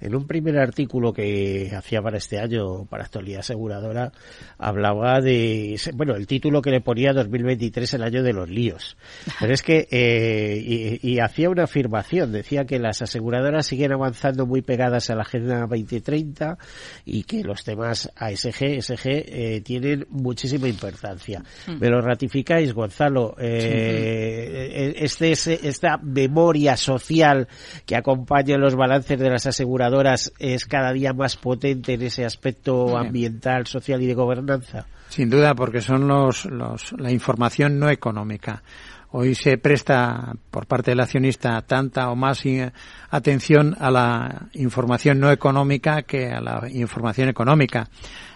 En 0.00 0.14
un 0.14 0.26
primer 0.26 0.58
artículo 0.58 1.12
que 1.12 1.70
hacía 1.76 2.02
para 2.02 2.18
este 2.18 2.38
año, 2.38 2.84
para 2.86 3.04
Actualidad 3.04 3.40
Aseguradora, 3.40 4.12
hablaba 4.58 5.20
de, 5.20 5.78
bueno, 5.94 6.14
el 6.14 6.26
título 6.26 6.62
que 6.62 6.70
le 6.70 6.80
ponía 6.80 7.12
2023 7.12 7.94
el 7.94 8.02
año 8.02 8.22
de 8.22 8.32
los 8.32 8.48
líos. 8.48 8.96
Pero 9.40 9.52
es 9.52 9.62
que, 9.62 9.88
eh, 9.90 10.98
y, 11.02 11.18
hacía 11.18 11.50
una 11.50 11.64
afirmación, 11.64 12.32
decía 12.32 12.64
que 12.64 12.78
las 12.78 13.02
aseguradoras 13.02 13.66
siguen 13.66 13.92
avanzando 13.92 14.46
muy 14.46 14.62
pegadas 14.62 15.10
a 15.10 15.14
la 15.14 15.22
Agenda 15.22 15.60
2030 15.60 16.58
y 17.04 17.24
que 17.24 17.42
los 17.42 17.64
temas 17.64 18.10
ASG, 18.16 18.80
SG, 18.80 19.06
eh, 19.06 19.60
tienen 19.64 20.06
muchísima 20.10 20.68
importancia. 20.68 21.42
Hmm. 21.66 21.78
¿Me 21.80 21.88
lo 21.88 22.00
ratificáis, 22.00 22.72
Gonzalo? 22.72 23.34
Eh, 23.38 24.94
este, 24.96 25.32
esta 25.32 25.98
memoria 25.98 26.76
social 26.76 27.48
que 27.86 27.96
acompaña 27.96 28.56
los 28.56 28.74
balances 28.74 29.18
de 29.18 29.27
las 29.30 29.46
aseguradoras 29.46 30.32
es 30.38 30.64
cada 30.64 30.92
día 30.92 31.12
más 31.12 31.36
potente 31.36 31.94
en 31.94 32.02
ese 32.02 32.24
aspecto 32.24 32.96
ambiental, 32.96 33.66
social 33.66 34.02
y 34.02 34.06
de 34.06 34.14
gobernanza? 34.14 34.86
Sin 35.08 35.30
duda, 35.30 35.54
porque 35.54 35.80
son 35.80 36.06
los, 36.06 36.44
los, 36.46 36.92
la 36.92 37.10
información 37.10 37.78
no 37.78 37.88
económica. 37.88 38.62
Hoy 39.10 39.34
se 39.34 39.56
presta 39.56 40.34
por 40.50 40.66
parte 40.66 40.90
del 40.90 41.00
accionista 41.00 41.62
tanta 41.62 42.10
o 42.10 42.16
más 42.16 42.42
atención 43.10 43.74
a 43.80 43.90
la 43.90 44.48
información 44.52 45.18
no 45.18 45.30
económica 45.30 46.02
que 46.02 46.30
a 46.30 46.42
la 46.42 46.68
información 46.68 47.30
económica. 47.30 47.88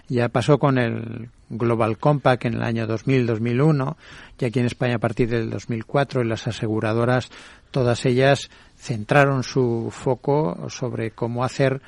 Ya 0.09 0.31
pasó 0.31 0.59
con 0.59 0.79
el 0.79 1.29
Global 1.51 1.99
Compact 1.99 2.47
en 2.47 2.55
el 2.55 2.63
año 2.63 2.87
2000-2001 2.87 3.97
y 4.39 4.45
aquí 4.47 4.61
en 4.61 4.67
España 4.67 4.97
a 4.97 4.99
partir 4.99 5.29
del 5.29 5.51
2004 5.51 6.23
y 6.23 6.27
las 6.27 6.47
aseguradoras, 6.47 7.31
todas 7.71 8.05
ellas 8.07 8.51
centraron 8.83 9.45
su 9.45 9.93
foco 9.93 10.69
sobre 10.69 11.13
cómo 11.13 11.45
hacer 11.45 11.81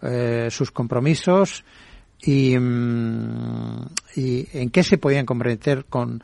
eh, 0.00 0.48
sus 0.50 0.70
compromisos 0.70 1.62
y, 2.22 2.56
mm, 2.58 3.86
y, 4.16 4.48
en 4.54 4.70
qué 4.70 4.82
se 4.82 4.96
podían 4.96 5.26
comprometer 5.26 5.84
con, 5.84 6.22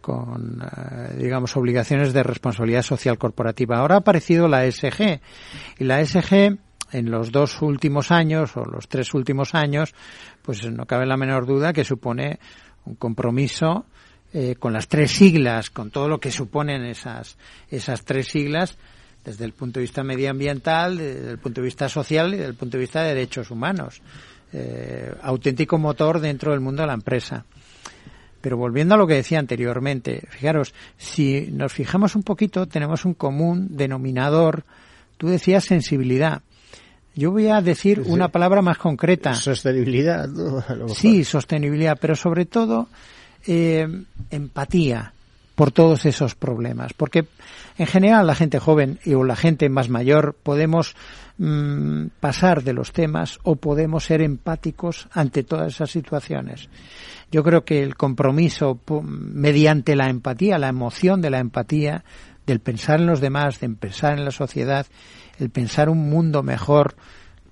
con 0.00 0.62
eh, 0.62 1.16
digamos, 1.18 1.54
obligaciones 1.58 2.14
de 2.14 2.22
responsabilidad 2.22 2.82
social 2.82 3.18
corporativa. 3.18 3.76
Ahora 3.76 3.96
ha 3.96 3.98
aparecido 3.98 4.48
la 4.48 4.64
ESG 4.64 5.20
y 5.78 5.84
la 5.84 6.00
ESG 6.00 6.56
en 6.92 7.10
los 7.10 7.30
dos 7.30 7.60
últimos 7.60 8.10
años 8.10 8.56
o 8.56 8.64
los 8.64 8.88
tres 8.88 9.12
últimos 9.12 9.54
años, 9.54 9.94
pues 10.40 10.64
no 10.70 10.86
cabe 10.86 11.04
la 11.04 11.18
menor 11.18 11.44
duda 11.44 11.74
que 11.74 11.84
supone 11.84 12.38
un 12.86 12.94
compromiso 12.94 13.84
eh, 14.32 14.54
con 14.58 14.72
las 14.72 14.88
tres 14.88 15.10
siglas, 15.10 15.68
con 15.68 15.90
todo 15.90 16.08
lo 16.08 16.18
que 16.18 16.30
suponen 16.30 16.82
esas, 16.84 17.36
esas 17.68 18.04
tres 18.06 18.28
siglas, 18.28 18.78
desde 19.26 19.44
el 19.44 19.52
punto 19.52 19.80
de 19.80 19.82
vista 19.82 20.04
medioambiental, 20.04 20.96
desde 20.98 21.32
el 21.32 21.38
punto 21.38 21.60
de 21.60 21.64
vista 21.64 21.88
social 21.88 22.32
y 22.32 22.36
desde 22.36 22.50
el 22.50 22.54
punto 22.54 22.76
de 22.76 22.80
vista 22.80 23.02
de 23.02 23.08
derechos 23.08 23.50
humanos. 23.50 24.00
Eh, 24.52 25.12
auténtico 25.22 25.76
motor 25.78 26.20
dentro 26.20 26.52
del 26.52 26.60
mundo 26.60 26.82
de 26.82 26.86
la 26.86 26.94
empresa. 26.94 27.44
Pero 28.40 28.56
volviendo 28.56 28.94
a 28.94 28.98
lo 28.98 29.08
que 29.08 29.14
decía 29.14 29.40
anteriormente, 29.40 30.22
fijaros, 30.30 30.72
si 30.96 31.48
nos 31.50 31.72
fijamos 31.72 32.14
un 32.14 32.22
poquito, 32.22 32.66
tenemos 32.66 33.04
un 33.04 33.14
común 33.14 33.66
denominador. 33.70 34.64
Tú 35.16 35.26
decías 35.26 35.64
sensibilidad. 35.64 36.42
Yo 37.16 37.32
voy 37.32 37.48
a 37.48 37.60
decir 37.60 38.02
una 38.06 38.28
palabra 38.28 38.62
más 38.62 38.78
concreta. 38.78 39.34
Sostenibilidad. 39.34 40.28
Sí, 40.94 41.24
sostenibilidad, 41.24 41.98
pero 42.00 42.14
sobre 42.14 42.46
todo 42.46 42.88
eh, 43.44 43.88
empatía 44.30 45.12
por 45.56 45.72
todos 45.72 46.06
esos 46.06 46.36
problemas. 46.36 46.92
Porque 46.92 47.26
en 47.78 47.86
general 47.86 48.28
la 48.28 48.36
gente 48.36 48.60
joven 48.60 49.00
y 49.04 49.14
o 49.14 49.24
la 49.24 49.34
gente 49.34 49.68
más 49.68 49.88
mayor 49.88 50.36
podemos 50.40 50.94
mm, 51.38 52.06
pasar 52.20 52.62
de 52.62 52.74
los 52.74 52.92
temas 52.92 53.40
o 53.42 53.56
podemos 53.56 54.04
ser 54.04 54.22
empáticos 54.22 55.08
ante 55.12 55.42
todas 55.42 55.74
esas 55.74 55.90
situaciones. 55.90 56.68
Yo 57.32 57.42
creo 57.42 57.64
que 57.64 57.82
el 57.82 57.96
compromiso 57.96 58.78
mediante 59.02 59.96
la 59.96 60.08
empatía, 60.08 60.58
la 60.58 60.68
emoción 60.68 61.20
de 61.20 61.30
la 61.30 61.40
empatía, 61.40 62.04
del 62.46 62.60
pensar 62.60 63.00
en 63.00 63.06
los 63.06 63.20
demás, 63.20 63.58
de 63.58 63.68
pensar 63.70 64.16
en 64.16 64.24
la 64.24 64.30
sociedad, 64.30 64.86
el 65.38 65.50
pensar 65.50 65.88
un 65.88 66.08
mundo 66.08 66.44
mejor, 66.44 66.94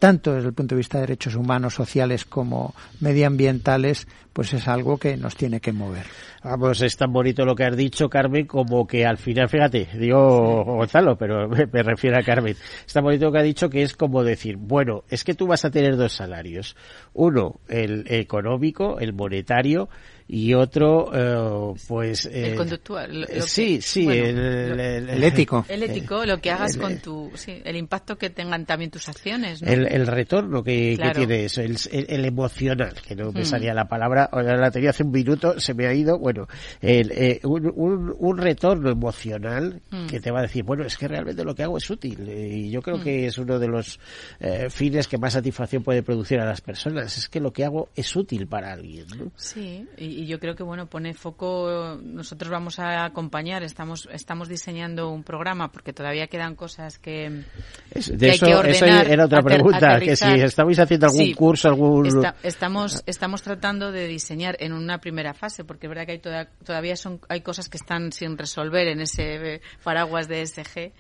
tanto 0.05 0.35
desde 0.35 0.49
el 0.49 0.53
punto 0.53 0.75
de 0.75 0.81
vista 0.81 0.99
de 0.99 1.07
derechos 1.07 1.35
humanos, 1.35 1.73
sociales 1.73 2.27
como 2.27 2.75
medioambientales, 3.01 4.07
pues 4.35 4.53
es 4.53 4.69
algo 4.69 4.99
que 4.99 5.17
nos 5.17 5.35
tiene 5.35 5.61
que 5.61 5.73
mover. 5.73 6.05
Vamos, 6.43 6.83
es 6.83 6.95
tan 6.99 7.11
bonito 7.11 7.47
lo 7.47 7.55
que 7.55 7.65
has 7.65 7.75
dicho, 7.75 8.11
Carmen, 8.11 8.47
como 8.47 8.87
que 8.87 9.07
al 9.07 9.17
final, 9.17 9.49
fíjate, 9.49 9.89
digo 9.95 10.63
Gonzalo, 10.63 11.17
pero 11.17 11.49
me, 11.49 11.65
me, 11.73 11.83
refiero 11.83 12.19
a 12.19 12.23
Carmen. 12.23 12.55
Es 12.87 12.93
tan 12.93 13.03
bonito 13.03 13.25
lo 13.25 13.33
que 13.33 13.39
ha 13.39 13.43
dicho 13.43 13.71
que 13.71 13.83
es 13.83 13.97
como 13.97 14.23
decir, 14.23 14.59
bueno, 14.59 15.05
es 15.09 15.25
que 15.25 15.33
tú 15.33 15.47
vas 15.47 15.65
a 15.65 15.71
tener 15.71 15.97
dos 15.97 16.13
salarios. 16.13 16.77
Uno, 17.15 17.61
el 17.67 18.05
económico, 18.07 18.99
el 18.99 19.15
monetario, 19.15 19.89
y 20.27 20.55
otro 20.55 21.11
eh, 21.13 21.75
pues 21.87 22.25
el 22.25 22.53
eh, 22.53 22.55
conductual 22.55 23.29
sí 23.47 23.83
sí 23.83 24.09
el, 24.09 25.23
ético 25.23 25.67
el 25.69 25.83
ético 25.83 26.25
lo 26.25 26.41
que 26.41 26.51
hagas 26.51 26.79
con 26.79 26.99
tu 26.99 27.31
sí, 27.35 27.61
el 27.63 27.77
impacto 27.77 28.17
que 28.17 28.31
tengan 28.31 28.65
también 28.65 28.91
tus 28.91 29.07
acciones 29.09 29.61
¿no? 29.61 29.69
el, 29.69 30.07
retorno 30.07 30.65
que, 30.65 30.99
tiene 31.15 31.45
eso 31.45 31.61
el, 31.61 32.25
emocional 32.25 32.95
que 33.07 33.15
no 33.15 33.33
me 33.33 33.43
mm. 33.43 33.45
salía 33.45 33.75
la 33.75 33.87
palabra 33.87 34.31
la 34.33 34.71
tenía 34.71 34.91
hace 34.91 35.03
un 35.03 35.11
minuto 35.11 35.61
se 35.61 35.75
me 35.75 35.87
ha 35.87 35.93
ido 35.93 36.19
bueno 36.19 36.47
eh, 36.81 37.41
un, 37.45 37.71
un, 38.17 38.39
retorno 38.39 38.91
emocional 38.91 39.83
mm. 39.91 40.07
que 40.07 40.21
te 40.21 40.31
va 40.31 40.39
a 40.39 40.43
decir 40.43 40.65
bueno 40.65 40.85
es 40.85 40.97
que 40.97 41.07
realmente 41.07 41.45
lo 41.45 41.55
que 41.55 41.65
hago 41.65 41.77
es 41.77 41.91
útil 41.91 42.27
y 42.31 42.71
yo 42.71 42.81
creo 42.81 42.97
mm. 42.97 43.03
que 43.03 43.27
es 43.27 43.37
uno 43.37 43.59
de 43.59 43.69
los 43.69 44.01
fines 44.71 45.07
que 45.07 45.19
más 45.19 45.35
satisfacción 45.35 45.83
puede 45.83 46.03
producir 46.03 46.41
a 46.41 46.47
las 46.47 46.63
personas 46.63 47.19
es 47.19 47.29
que 47.29 47.41
lo 47.41 47.53
que 47.53 47.67
hago 47.67 47.91
es 47.95 48.17
útil 48.17 48.47
para 48.47 48.73
alguien 48.73 49.07
¿no? 49.19 49.31
sí 49.37 49.87
y, 49.99 50.14
yo 50.27 50.39
creo 50.39 50.55
que 50.55 50.63
bueno 50.63 50.87
pone 50.87 51.15
foco 51.15 51.99
nosotros 52.03 52.51
vamos 52.51 52.79
a 52.79 53.05
acompañar 53.05 53.63
estamos 53.63 54.09
estamos 54.13 54.49
diseñando 54.49 55.11
un 55.11 55.23
programa 55.23 55.71
porque 55.71 55.93
todavía 55.93 56.27
quedan 56.27 56.55
cosas 56.55 56.99
que, 56.99 57.45
de 57.93 58.29
eso, 58.29 58.47
que 58.47 58.55
ordenar, 58.55 59.11
era 59.11 59.27
otra 59.27 59.43
pregunta 59.43 59.99
que 60.01 60.17
si 60.17 60.31
estabais 60.41 60.79
haciendo 60.79 61.07
algún 61.07 61.33
curso 61.35 61.69
algún 61.69 62.25
estamos 62.43 63.03
estamos 63.07 63.43
tratando 63.43 63.93
de 63.93 64.07
diseñar 64.07 64.57
en 64.61 64.73
una 64.73 64.99
primera 64.99 65.35
fase 65.35 65.65
porque 65.65 65.87
es 65.87 65.91
verdad 65.91 66.07
que 66.07 66.13
hay 66.13 66.23
todavía 66.65 66.97
son 66.97 67.21
hay 67.29 67.41
cosas 67.41 67.69
que 67.69 67.77
están 67.77 68.13
sin 68.13 68.39
resolver 68.39 68.89
en 68.89 69.01
ese 69.01 69.61
paraguas 69.83 70.29
de 70.29 70.47
SG 70.47 70.93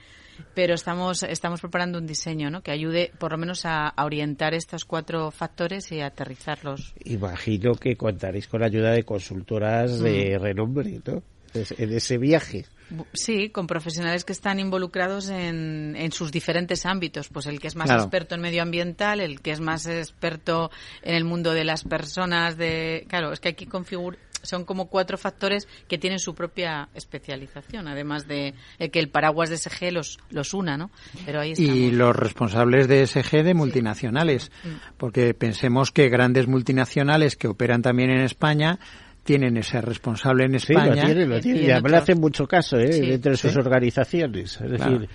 pero 0.55 0.75
estamos, 0.75 1.23
estamos 1.23 1.61
preparando 1.61 1.99
un 1.99 2.07
diseño 2.07 2.51
¿no? 2.51 2.63
que 2.63 2.71
ayude 2.71 3.13
por 3.19 3.33
lo 3.33 3.39
menos 3.39 3.65
a, 3.65 3.95
orientar 3.99 4.55
estos 4.55 4.85
cuatro 4.85 5.31
factores 5.31 5.91
y 5.93 6.01
a 6.01 6.07
aterrizarlos. 6.07 6.95
Imagino 7.05 7.75
que 7.75 7.97
contaréis 7.97 8.49
con 8.49 8.61
la 8.61 8.67
ayuda 8.67 8.93
de 8.93 9.05
consultoras 9.05 10.01
de 10.01 10.39
mm. 10.39 10.43
renombre 10.43 11.01
¿no? 11.05 11.23
en 11.55 11.93
ese 11.93 12.19
viaje. 12.19 12.67
Sí, 13.13 13.49
con 13.49 13.67
profesionales 13.67 14.25
que 14.25 14.33
están 14.33 14.61
involucrados 14.61 15.29
en, 15.29 15.97
en 15.97 16.13
sus 16.13 16.31
diferentes 16.31 16.85
ámbitos. 16.85 17.29
Pues 17.29 17.47
el 17.47 17.59
que 17.61 17.69
es 17.69 17.77
más 17.77 17.91
experto 17.91 18.35
en 18.35 18.43
medioambiental, 18.43 19.21
el 19.21 19.41
que 19.41 19.53
es 19.53 19.61
más 19.61 19.87
experto 19.87 20.71
en 21.03 21.15
el 21.15 21.25
mundo 21.25 21.53
de 21.53 21.65
las 21.65 21.85
personas. 21.85 22.57
de 22.57 23.07
Claro, 23.09 23.33
es 23.33 23.41
que 23.41 23.49
hay 23.49 23.55
que 23.55 23.67
configurar 23.67 24.19
son 24.45 24.65
como 24.65 24.89
cuatro 24.89 25.19
factores 25.19 25.69
que 25.89 25.99
tienen 25.99 26.19
su 26.19 26.35
propia 26.35 26.89
especialización, 26.95 27.89
además 27.89 28.27
de 28.29 28.55
que 28.93 28.99
el 28.99 29.09
paraguas 29.09 29.51
de 29.51 29.57
SG 29.57 29.93
los, 29.93 30.19
los 30.31 30.55
una, 30.55 30.77
¿no? 30.77 30.91
Pero 31.27 31.41
ahí 31.41 31.55
Y 31.57 31.91
los 31.91 32.15
responsables 32.15 32.89
de 32.89 33.07
SG 33.07 33.43
de 33.43 33.55
multinacionales, 33.55 34.51
mm. 34.65 34.97
porque 34.99 35.35
pensemos 35.35 35.91
que 35.91 36.09
grandes 36.09 36.47
multinacionales 36.47 37.37
que 37.37 37.49
operan 37.49 37.83
también 37.83 38.11
en 38.11 38.21
España 38.21 38.79
tienen 39.25 39.57
ese 39.57 39.81
responsable 39.81 40.45
en 40.45 40.55
España. 40.55 40.93
Sí, 40.93 41.01
lo 41.01 41.07
tienen, 41.07 41.29
lo 41.31 41.41
tienen. 41.41 41.65
Y, 41.65 41.71
además 41.71 41.93
le 41.93 41.99
hacen 41.99 42.21
mucho 42.21 42.47
caso 42.47 42.79
¿eh? 42.79 43.01
dentro 43.01 43.33
de 43.33 43.39
sus 43.39 43.57
organizaciones. 43.57 44.61
Es 44.61 44.71
decir, 44.71 45.09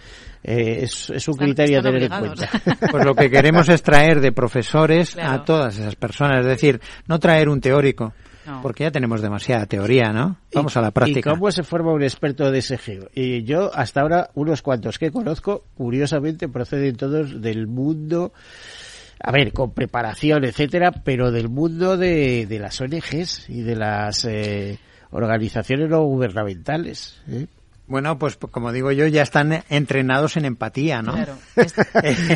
eh, 0.44 0.80
es, 0.82 1.10
es, 1.12 1.28
un 1.28 1.36
criterio 1.36 1.80
a 1.80 1.84
tener 1.84 2.04
en 2.04 2.10
cuenta. 2.10 2.50
Pues 2.92 3.06
lo 3.06 3.14
que 3.14 3.30
queremos 3.30 3.70
es 3.70 3.84
traer 3.84 4.20
de 4.20 4.32
profesores 4.32 5.16
a 5.18 5.44
todas 5.46 5.78
esas 5.78 5.96
personas. 5.96 6.42
Es 6.42 6.48
decir, 6.48 6.82
no 7.08 7.20
traer 7.20 7.50
un 7.50 7.62
teórico. 7.62 8.14
Porque 8.62 8.84
ya 8.84 8.92
tenemos 8.92 9.22
demasiada 9.22 9.66
teoría, 9.66 10.12
¿no? 10.12 10.38
Vamos 10.54 10.76
a 10.78 10.82
la 10.82 10.92
práctica. 10.92 11.32
¿Y 11.32 11.34
cómo 11.34 11.52
se 11.52 11.64
forma 11.64 11.94
un 11.94 12.04
experto 12.04 12.52
de 12.52 12.62
SG? 12.62 13.10
Y 13.14 13.44
yo, 13.44 13.72
hasta 13.74 14.02
ahora, 14.02 14.30
unos 14.34 14.62
cuantos 14.62 15.00
que 15.00 15.12
conozco, 15.12 15.66
curiosamente, 15.76 16.48
proceden 16.48 16.96
todos 16.96 17.42
del 17.42 17.68
mundo 17.68 18.34
a 19.22 19.32
ver, 19.32 19.52
con 19.52 19.74
preparación, 19.74 20.46
etcétera, 20.46 20.92
pero 20.92 21.32
del 21.32 21.50
mundo 21.50 21.98
de, 21.98 22.46
de 22.46 22.60
las 22.60 22.80
ONGs 22.80 23.50
y 23.50 23.62
de 23.64 23.76
las 23.76 24.24
eh, 24.24 24.80
organizaciones 25.12 25.90
no 25.90 26.04
gubernamentales. 26.04 27.22
¿eh? 27.28 27.48
Bueno, 27.90 28.20
pues 28.20 28.38
como 28.38 28.72
digo 28.72 28.92
yo, 28.92 29.08
ya 29.08 29.24
están 29.24 29.64
entrenados 29.68 30.38
en 30.38 30.46
empatía, 30.46 31.02
¿no? 31.02 31.14
Claro. 31.14 31.38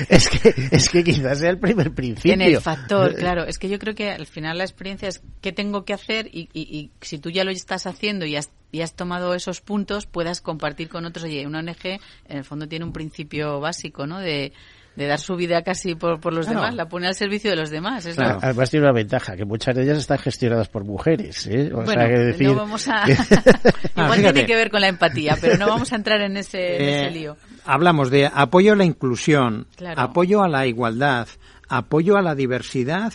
es, 0.10 0.28
que, 0.28 0.54
es 0.72 0.90
que 0.90 1.04
quizás 1.04 1.38
sea 1.38 1.52
el 1.52 1.60
primer 1.60 1.94
principio. 1.94 2.34
En 2.34 2.42
el 2.42 2.60
factor, 2.60 3.14
claro. 3.14 3.46
Es 3.46 3.60
que 3.60 3.70
yo 3.70 3.78
creo 3.78 3.94
que 3.94 4.10
al 4.10 4.26
final 4.26 4.58
la 4.58 4.64
experiencia 4.64 5.08
es 5.08 5.22
qué 5.42 5.52
tengo 5.52 5.86
que 5.86 5.94
hacer 5.94 6.26
y, 6.26 6.50
y, 6.54 6.62
y 6.62 6.92
si 7.02 7.20
tú 7.20 7.30
ya 7.30 7.44
lo 7.44 7.52
estás 7.52 7.86
haciendo 7.86 8.26
y 8.26 8.36
has, 8.36 8.50
y 8.72 8.82
has 8.82 8.96
tomado 8.96 9.36
esos 9.36 9.62
puntos, 9.62 10.08
puedas 10.08 10.42
compartir 10.42 10.90
con 10.90 11.06
otros. 11.06 11.26
Oye, 11.26 11.46
una 11.46 11.60
ONG 11.60 11.86
en 11.86 12.38
el 12.38 12.44
fondo 12.44 12.68
tiene 12.68 12.86
un 12.86 12.92
principio 12.92 13.60
básico, 13.60 14.08
¿no? 14.08 14.20
De 14.20 14.54
de 14.96 15.08
dar 15.08 15.20
su 15.20 15.36
vida 15.36 15.64
casi 15.64 15.96
por, 15.96 16.20
por 16.20 16.34
los 16.34 16.48
demás, 16.48 16.76
la 16.76 16.88
pone 16.88 17.08
al 17.08 17.16
servicio 17.16 17.50
de 17.50 17.56
los 17.56 17.70
demás. 17.70 18.08
Además 18.18 18.70
tiene 18.70 18.86
una 18.86 18.94
ventaja, 18.94 19.36
que 19.36 19.46
muchas 19.46 19.76
de 19.76 19.84
ellas 19.84 19.98
están 19.98 20.20
gestionadas 20.20 20.70
por 20.70 20.84
mujeres. 20.84 21.48
¿eh? 21.48 21.72
O 21.74 21.86
sea, 21.86 22.08
que 22.08 22.18
decir... 22.18 22.48
no 22.48 22.56
vamos 22.56 22.88
a... 22.88 23.06
Igual 23.96 24.22
tiene 24.22 24.46
que 24.46 24.56
ver 24.56 24.70
con 24.70 24.82
la 24.82 24.88
empatía, 24.88 25.38
pero 25.40 25.58
no 25.58 25.68
vamos 25.68 25.92
a 25.94 25.96
entrar 25.96 26.22
en 26.22 26.38
ese, 26.38 26.76
en 26.76 26.90
ese 26.90 27.08
eh, 27.08 27.12
lío. 27.12 27.38
Hablamos 27.66 28.10
de 28.10 28.30
apoyo 28.32 28.74
a 28.74 28.76
la 28.76 28.86
inclusión, 28.86 29.68
apoyo 29.96 30.44
a 30.44 30.48
la 30.48 30.68
igualdad, 30.68 31.28
apoyo 31.70 32.18
a 32.18 32.22
la 32.22 32.36
diversidad 32.36 33.14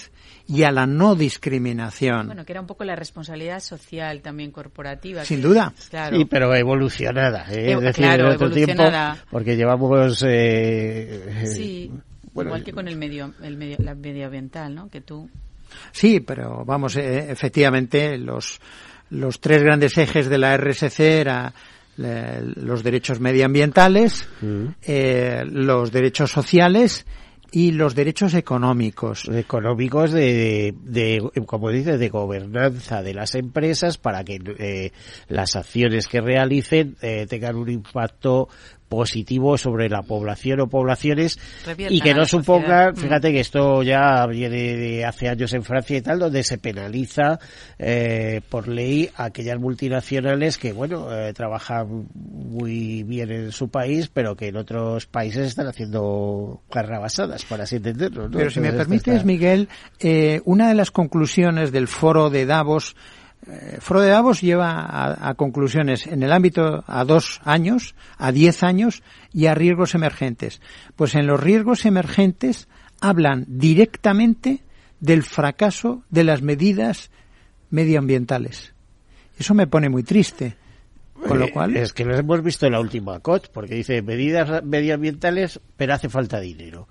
y 0.48 0.62
a 0.62 0.72
la 0.72 0.86
no 0.86 1.14
discriminación. 1.14 2.26
Bueno, 2.26 2.44
que 2.44 2.52
era 2.52 2.60
un 2.62 2.66
poco 2.66 2.82
la 2.84 2.96
responsabilidad 2.96 3.60
social 3.60 4.22
también 4.22 4.50
corporativa. 4.50 5.24
Sin 5.24 5.42
duda. 5.42 5.74
Sí, 5.76 6.24
pero 6.24 6.54
evolucionada. 6.54 7.44
¿eh? 7.50 7.72
es 7.72 7.80
decir, 7.80 8.04
claro, 8.04 8.32
evolucionada. 8.32 9.12
Tiempo, 9.12 9.28
porque 9.30 9.56
llevamos... 9.56 10.24
Eh, 10.26 11.44
sí, 11.46 11.92
igual 12.34 12.64
que 12.64 12.72
con 12.72 12.88
el 12.88 12.96
medio, 12.96 13.34
el 13.42 13.58
medio, 13.58 13.76
la 13.80 13.94
medioambiental, 13.94 14.74
¿no? 14.74 14.88
Que 14.88 15.02
tú... 15.02 15.28
Sí, 15.92 16.20
pero 16.20 16.64
vamos, 16.64 16.96
eh, 16.96 17.30
efectivamente, 17.30 18.16
los, 18.16 18.58
los 19.10 19.40
tres 19.40 19.62
grandes 19.62 19.98
ejes 19.98 20.30
de 20.30 20.38
la 20.38 20.56
RSC 20.56 21.00
eran 21.00 21.52
los 21.98 22.84
derechos 22.84 23.18
medioambientales, 23.20 24.28
mm. 24.40 24.66
eh, 24.82 25.42
los 25.44 25.90
derechos 25.90 26.30
sociales 26.30 27.04
y 27.50 27.72
los 27.72 27.94
derechos 27.94 28.34
económicos. 28.34 29.28
Económicos 29.28 30.12
de, 30.12 30.74
de, 30.82 31.30
como 31.46 31.70
dice, 31.70 31.98
de 31.98 32.08
gobernanza 32.08 33.02
de 33.02 33.14
las 33.14 33.34
empresas 33.34 33.98
para 33.98 34.24
que 34.24 34.40
eh, 34.58 34.92
las 35.28 35.56
acciones 35.56 36.06
que 36.08 36.20
realicen 36.20 36.96
eh, 37.00 37.26
tengan 37.28 37.56
un 37.56 37.70
impacto 37.70 38.48
positivo 38.88 39.58
sobre 39.58 39.88
la 39.88 40.02
población 40.02 40.60
o 40.60 40.68
poblaciones 40.68 41.38
y 41.88 42.00
que 42.00 42.14
no 42.14 42.24
suponga, 42.24 42.92
mm. 42.92 42.96
fíjate 42.96 43.32
que 43.32 43.40
esto 43.40 43.82
ya 43.82 44.26
viene 44.26 44.76
de 44.76 45.04
hace 45.04 45.28
años 45.28 45.52
en 45.52 45.62
Francia 45.62 45.98
y 45.98 46.02
tal, 46.02 46.18
donde 46.18 46.42
se 46.42 46.58
penaliza 46.58 47.38
eh, 47.78 48.40
por 48.48 48.68
ley 48.68 49.10
a 49.16 49.24
aquellas 49.24 49.58
multinacionales 49.58 50.58
que, 50.58 50.72
bueno, 50.72 51.12
eh, 51.12 51.32
trabajan 51.32 52.08
muy 52.14 53.02
bien 53.02 53.30
en 53.30 53.52
su 53.52 53.68
país, 53.68 54.08
pero 54.08 54.36
que 54.36 54.48
en 54.48 54.56
otros 54.56 55.06
países 55.06 55.46
están 55.48 55.66
haciendo 55.66 56.62
carrabasadas, 56.70 57.44
para 57.44 57.64
así 57.64 57.76
entenderlo. 57.76 58.28
Pero 58.30 58.50
si 58.50 58.60
me 58.60 58.72
permites, 58.72 59.24
Miguel, 59.24 59.68
eh, 60.00 60.40
una 60.44 60.68
de 60.68 60.74
las 60.74 60.90
conclusiones 60.90 61.72
del 61.72 61.88
foro 61.88 62.30
de 62.30 62.46
Davos 62.46 62.96
eh, 63.46 63.78
Frode 63.80 64.08
Davos 64.08 64.40
lleva 64.40 65.28
a, 65.28 65.34
conclusiones 65.34 66.06
en 66.06 66.22
el 66.22 66.32
ámbito 66.32 66.84
a 66.86 67.04
dos 67.04 67.40
años, 67.44 67.94
a 68.16 68.32
diez 68.32 68.62
años 68.62 69.02
y 69.32 69.46
a 69.46 69.54
riesgos 69.54 69.94
emergentes. 69.94 70.60
Pues 70.96 71.14
en 71.14 71.26
los 71.26 71.40
riesgos 71.40 71.86
emergentes 71.86 72.68
hablan 73.00 73.44
directamente 73.46 74.62
del 75.00 75.22
fracaso 75.22 76.02
de 76.10 76.24
las 76.24 76.42
medidas 76.42 77.10
medioambientales. 77.70 78.74
Eso 79.38 79.54
me 79.54 79.66
pone 79.66 79.88
muy 79.88 80.02
triste. 80.02 80.56
Con 81.14 81.38
lo 81.38 81.46
eh, 81.46 81.52
cual... 81.52 81.76
Es 81.76 81.92
que 81.92 82.04
lo 82.04 82.16
hemos 82.16 82.42
visto 82.42 82.66
en 82.66 82.72
la 82.72 82.80
última 82.80 83.20
COT, 83.20 83.48
porque 83.52 83.74
dice 83.74 84.02
medidas 84.02 84.62
medioambientales, 84.64 85.60
pero 85.76 85.94
hace 85.94 86.08
falta 86.08 86.40
dinero 86.40 86.88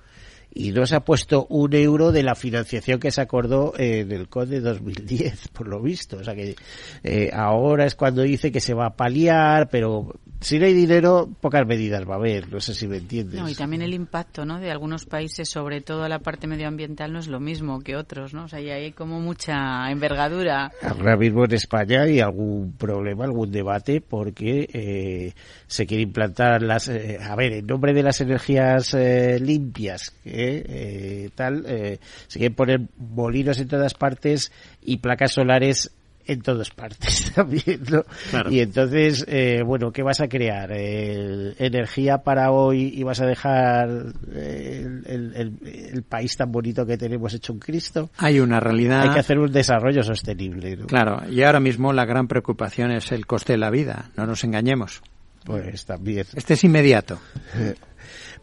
y 0.57 0.71
no 0.71 0.85
se 0.87 0.95
ha 0.95 1.01
puesto 1.01 1.45
un 1.49 1.73
euro 1.75 2.11
de 2.11 2.23
la 2.23 2.33
financiación 2.33 2.99
que 2.99 3.11
se 3.11 3.21
acordó 3.21 3.73
en 3.77 4.11
el 4.11 4.27
COD 4.27 4.47
de 4.47 4.61
2010, 4.61 5.47
por 5.53 5.67
lo 5.67 5.81
visto. 5.81 6.17
O 6.17 6.23
sea 6.23 6.33
que 6.33 6.55
eh, 7.03 7.29
ahora 7.31 7.85
es 7.85 7.95
cuando 7.95 8.23
dice 8.23 8.51
que 8.51 8.59
se 8.59 8.73
va 8.73 8.87
a 8.87 8.95
paliar, 8.95 9.69
pero 9.69 10.13
si 10.39 10.59
no 10.59 10.65
hay 10.65 10.73
dinero, 10.73 11.29
pocas 11.41 11.65
medidas 11.65 12.07
va 12.07 12.13
a 12.13 12.17
haber. 12.17 12.51
No 12.51 12.59
sé 12.59 12.73
si 12.73 12.87
me 12.87 12.97
entiendes. 12.97 13.39
No, 13.39 13.49
y 13.49 13.55
también 13.55 13.81
el 13.81 13.93
impacto 13.93 14.45
¿no? 14.45 14.59
de 14.59 14.69
algunos 14.71 15.05
países, 15.05 15.49
sobre 15.49 15.81
todo 15.81 16.07
la 16.07 16.19
parte 16.19 16.47
medioambiental, 16.47 17.11
no 17.11 17.19
es 17.19 17.27
lo 17.27 17.39
mismo 17.39 17.79
que 17.81 17.95
otros. 17.95 18.33
¿no? 18.33 18.45
O 18.45 18.47
sea, 18.47 18.59
hay 18.59 18.91
como 18.91 19.19
mucha 19.19 19.89
envergadura. 19.89 20.71
Ahora 20.81 21.17
mismo 21.17 21.45
en 21.45 21.53
España 21.53 22.03
hay 22.03 22.19
algún 22.19 22.73
problema, 22.73 23.25
algún 23.25 23.51
debate, 23.51 24.01
porque 24.01 24.69
eh, 24.73 25.33
se 25.65 25.85
quiere 25.85 26.03
implantar 26.03 26.61
las. 26.61 26.87
Eh, 26.87 27.19
a 27.21 27.35
ver, 27.35 27.53
en 27.53 27.65
nombre 27.65 27.93
de 27.93 28.03
las 28.03 28.21
energías 28.21 28.95
limpias, 29.39 30.13
eh, 30.47 31.29
tal, 31.35 31.63
eh, 31.67 31.99
se 32.27 32.39
quieren 32.39 32.55
poner 32.55 32.81
molinos 32.97 33.59
en 33.59 33.67
todas 33.67 33.93
partes 33.93 34.51
y 34.81 34.97
placas 34.97 35.31
solares 35.33 35.91
en 36.25 36.41
todas 36.41 36.69
partes 36.71 37.31
también, 37.35 37.81
¿no? 37.89 38.03
Y 38.51 38.59
entonces, 38.59 39.25
eh, 39.29 39.63
bueno, 39.65 39.91
¿qué 39.91 40.03
vas 40.03 40.19
a 40.19 40.27
crear? 40.27 40.71
¿Energía 40.73 42.17
para 42.17 42.51
hoy 42.51 42.91
y 42.93 43.03
vas 43.03 43.21
a 43.21 43.25
dejar 43.25 43.89
el, 44.35 46.03
país 46.09 46.35
tan 46.35 46.51
bonito 46.51 46.85
que 46.85 46.97
tenemos 46.97 47.33
hecho 47.33 47.53
un 47.53 47.59
Cristo? 47.59 48.09
Hay 48.17 48.39
una 48.39 48.59
realidad. 48.59 49.03
Hay 49.03 49.11
que 49.11 49.19
hacer 49.19 49.39
un 49.39 49.51
desarrollo 49.51 50.03
sostenible. 50.03 50.77
Claro, 50.85 51.21
y 51.29 51.43
ahora 51.43 51.61
mismo 51.61 51.93
la 51.93 52.05
gran 52.05 52.27
preocupación 52.27 52.91
es 52.91 53.11
el 53.13 53.25
coste 53.25 53.53
de 53.53 53.59
la 53.59 53.69
vida, 53.69 54.11
no 54.17 54.25
nos 54.25 54.43
engañemos. 54.43 55.01
Pues 55.45 55.85
también. 55.85 56.25
Este 56.35 56.55
es 56.55 56.63
inmediato. 56.65 57.19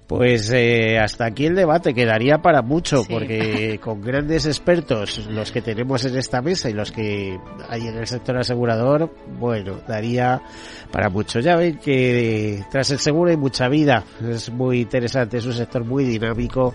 Pues 0.07 0.51
eh, 0.53 0.99
hasta 0.99 1.25
aquí 1.25 1.47
el 1.47 1.55
debate 1.55 1.95
quedaría 1.95 2.39
para 2.43 2.61
mucho, 2.61 3.05
porque 3.09 3.79
con 3.83 4.03
grandes 4.03 4.45
expertos, 4.45 5.27
los 5.31 5.51
que 5.51 5.63
tenemos 5.63 6.05
en 6.05 6.19
esta 6.19 6.43
mesa 6.43 6.69
y 6.69 6.75
los 6.75 6.93
que 6.93 7.39
hay 7.71 7.87
en 7.87 7.97
el 7.97 8.07
sector 8.07 8.37
asegurador, 8.37 9.11
bueno, 9.39 9.81
daría 9.89 10.43
para 10.93 11.09
mucho. 11.09 11.41
Ya 11.41 11.57
ven 11.57 11.79
que 11.79 12.63
tras 12.71 12.91
el 12.91 12.99
seguro 12.99 13.31
hay 13.31 13.39
mucha 13.39 13.69
vida, 13.69 14.05
es 14.29 14.51
muy 14.51 14.83
interesante, 14.83 15.39
es 15.39 15.47
un 15.47 15.55
sector 15.55 15.85
muy 15.85 16.05
dinámico 16.05 16.75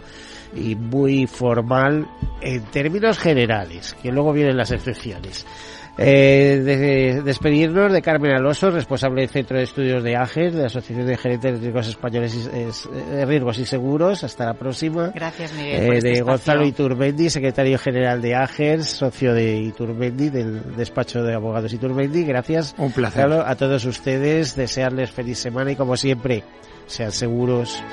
y 0.55 0.75
muy 0.75 1.27
formal 1.27 2.07
en 2.41 2.63
términos 2.65 3.19
generales, 3.19 3.95
que 4.01 4.11
luego 4.11 4.33
vienen 4.33 4.57
las 4.57 4.71
excepciones. 4.71 5.45
Eh, 6.01 6.61
de, 6.63 7.21
despedirnos 7.23 7.91
de 7.91 8.01
Carmen 8.01 8.31
Alonso, 8.31 8.71
responsable 8.71 9.19
del 9.21 9.29
Centro 9.29 9.57
de 9.57 9.63
Estudios 9.63 10.01
de 10.01 10.15
AGES, 10.15 10.53
de 10.53 10.61
la 10.61 10.67
Asociación 10.67 11.05
de 11.05 11.17
Gerentes 11.17 11.55
de 11.55 11.59
Riesgos 11.59 11.87
Españoles 11.89 12.35
y, 12.35 12.47
eh, 12.57 13.25
Riesgos 13.25 13.59
y 13.59 13.65
Seguros. 13.65 14.23
Hasta 14.23 14.45
la 14.45 14.53
próxima. 14.53 15.11
Gracias, 15.13 15.51
Miguel. 15.51 15.83
Eh, 15.83 16.01
de 16.01 16.11
este 16.11 16.21
Gonzalo 16.21 16.65
Iturmendi, 16.65 17.29
secretario 17.29 17.77
general 17.77 18.21
de 18.21 18.33
AGES, 18.33 18.87
socio 18.87 19.33
de 19.33 19.57
Iturmendi, 19.57 20.29
del 20.29 20.73
despacho 20.77 21.21
de 21.21 21.33
abogados 21.33 21.73
Iturmendi. 21.73 22.23
Gracias. 22.23 22.75
Un 22.77 22.93
placer. 22.93 23.19
A 23.19 23.55
todos 23.55 23.83
ustedes, 23.83 24.55
desearles 24.55 25.11
feliz 25.11 25.37
semana 25.37 25.73
y 25.73 25.75
como 25.75 25.97
siempre, 25.97 26.45
sean 26.87 27.11
seguros. 27.11 27.83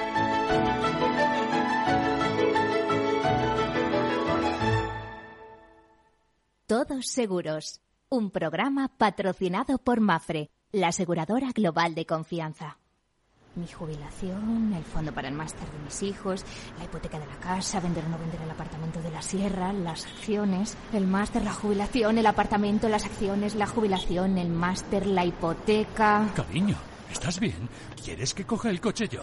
Todos 6.68 7.06
seguros 7.08 7.80
un 8.08 8.30
programa 8.30 8.88
patrocinado 8.96 9.78
por 9.78 10.00
Mafre, 10.00 10.50
la 10.70 10.88
aseguradora 10.88 11.50
global 11.52 11.94
de 11.94 12.06
confianza. 12.06 12.78
Mi 13.56 13.66
jubilación, 13.66 14.74
el 14.74 14.84
fondo 14.84 15.12
para 15.12 15.28
el 15.28 15.34
máster 15.34 15.68
de 15.68 15.78
mis 15.78 16.02
hijos, 16.02 16.44
la 16.78 16.84
hipoteca 16.84 17.18
de 17.18 17.26
la 17.26 17.36
casa, 17.36 17.80
vender 17.80 18.04
o 18.04 18.08
no 18.10 18.18
vender 18.18 18.42
el 18.42 18.50
apartamento 18.50 19.00
de 19.00 19.10
la 19.10 19.22
sierra, 19.22 19.72
las 19.72 20.04
acciones, 20.06 20.76
el 20.92 21.06
máster, 21.06 21.42
la 21.42 21.54
jubilación, 21.54 22.18
el 22.18 22.26
apartamento, 22.26 22.88
las 22.88 23.06
acciones, 23.06 23.54
la 23.54 23.66
jubilación, 23.66 24.36
el 24.36 24.50
máster, 24.50 25.06
la 25.06 25.24
hipoteca. 25.24 26.28
Cariño, 26.36 26.76
¿estás 27.10 27.40
bien? 27.40 27.68
¿Quieres 28.04 28.34
que 28.34 28.44
coja 28.44 28.68
el 28.68 28.80
coche 28.80 29.08
yo? 29.08 29.22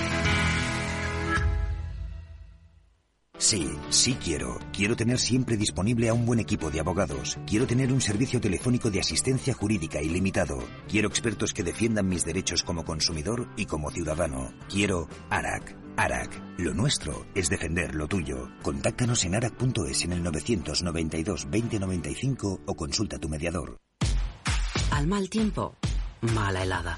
Sí, 3.51 3.69
sí 3.89 4.13
quiero. 4.13 4.57
Quiero 4.71 4.95
tener 4.95 5.19
siempre 5.19 5.57
disponible 5.57 6.07
a 6.07 6.13
un 6.13 6.25
buen 6.25 6.39
equipo 6.39 6.71
de 6.71 6.79
abogados. 6.79 7.37
Quiero 7.45 7.67
tener 7.67 7.91
un 7.91 7.99
servicio 7.99 8.39
telefónico 8.39 8.89
de 8.89 9.01
asistencia 9.01 9.53
jurídica 9.53 10.01
ilimitado. 10.01 10.57
Quiero 10.87 11.09
expertos 11.09 11.51
que 11.51 11.61
defiendan 11.61 12.07
mis 12.07 12.23
derechos 12.23 12.63
como 12.63 12.85
consumidor 12.85 13.49
y 13.57 13.65
como 13.65 13.91
ciudadano. 13.91 14.53
Quiero 14.69 15.09
ARAC. 15.29 15.75
ARAC. 15.97 16.41
Lo 16.59 16.73
nuestro 16.73 17.25
es 17.35 17.49
defender 17.49 17.93
lo 17.93 18.07
tuyo. 18.07 18.47
Contáctanos 18.61 19.25
en 19.25 19.35
arac.es 19.35 20.05
en 20.05 20.13
el 20.13 20.23
992 20.23 21.47
2095 21.51 22.61
o 22.65 22.75
consulta 22.77 23.17
a 23.17 23.19
tu 23.19 23.27
mediador. 23.27 23.81
Al 24.91 25.07
mal 25.07 25.29
tiempo, 25.29 25.75
mala 26.21 26.63
helada. 26.63 26.97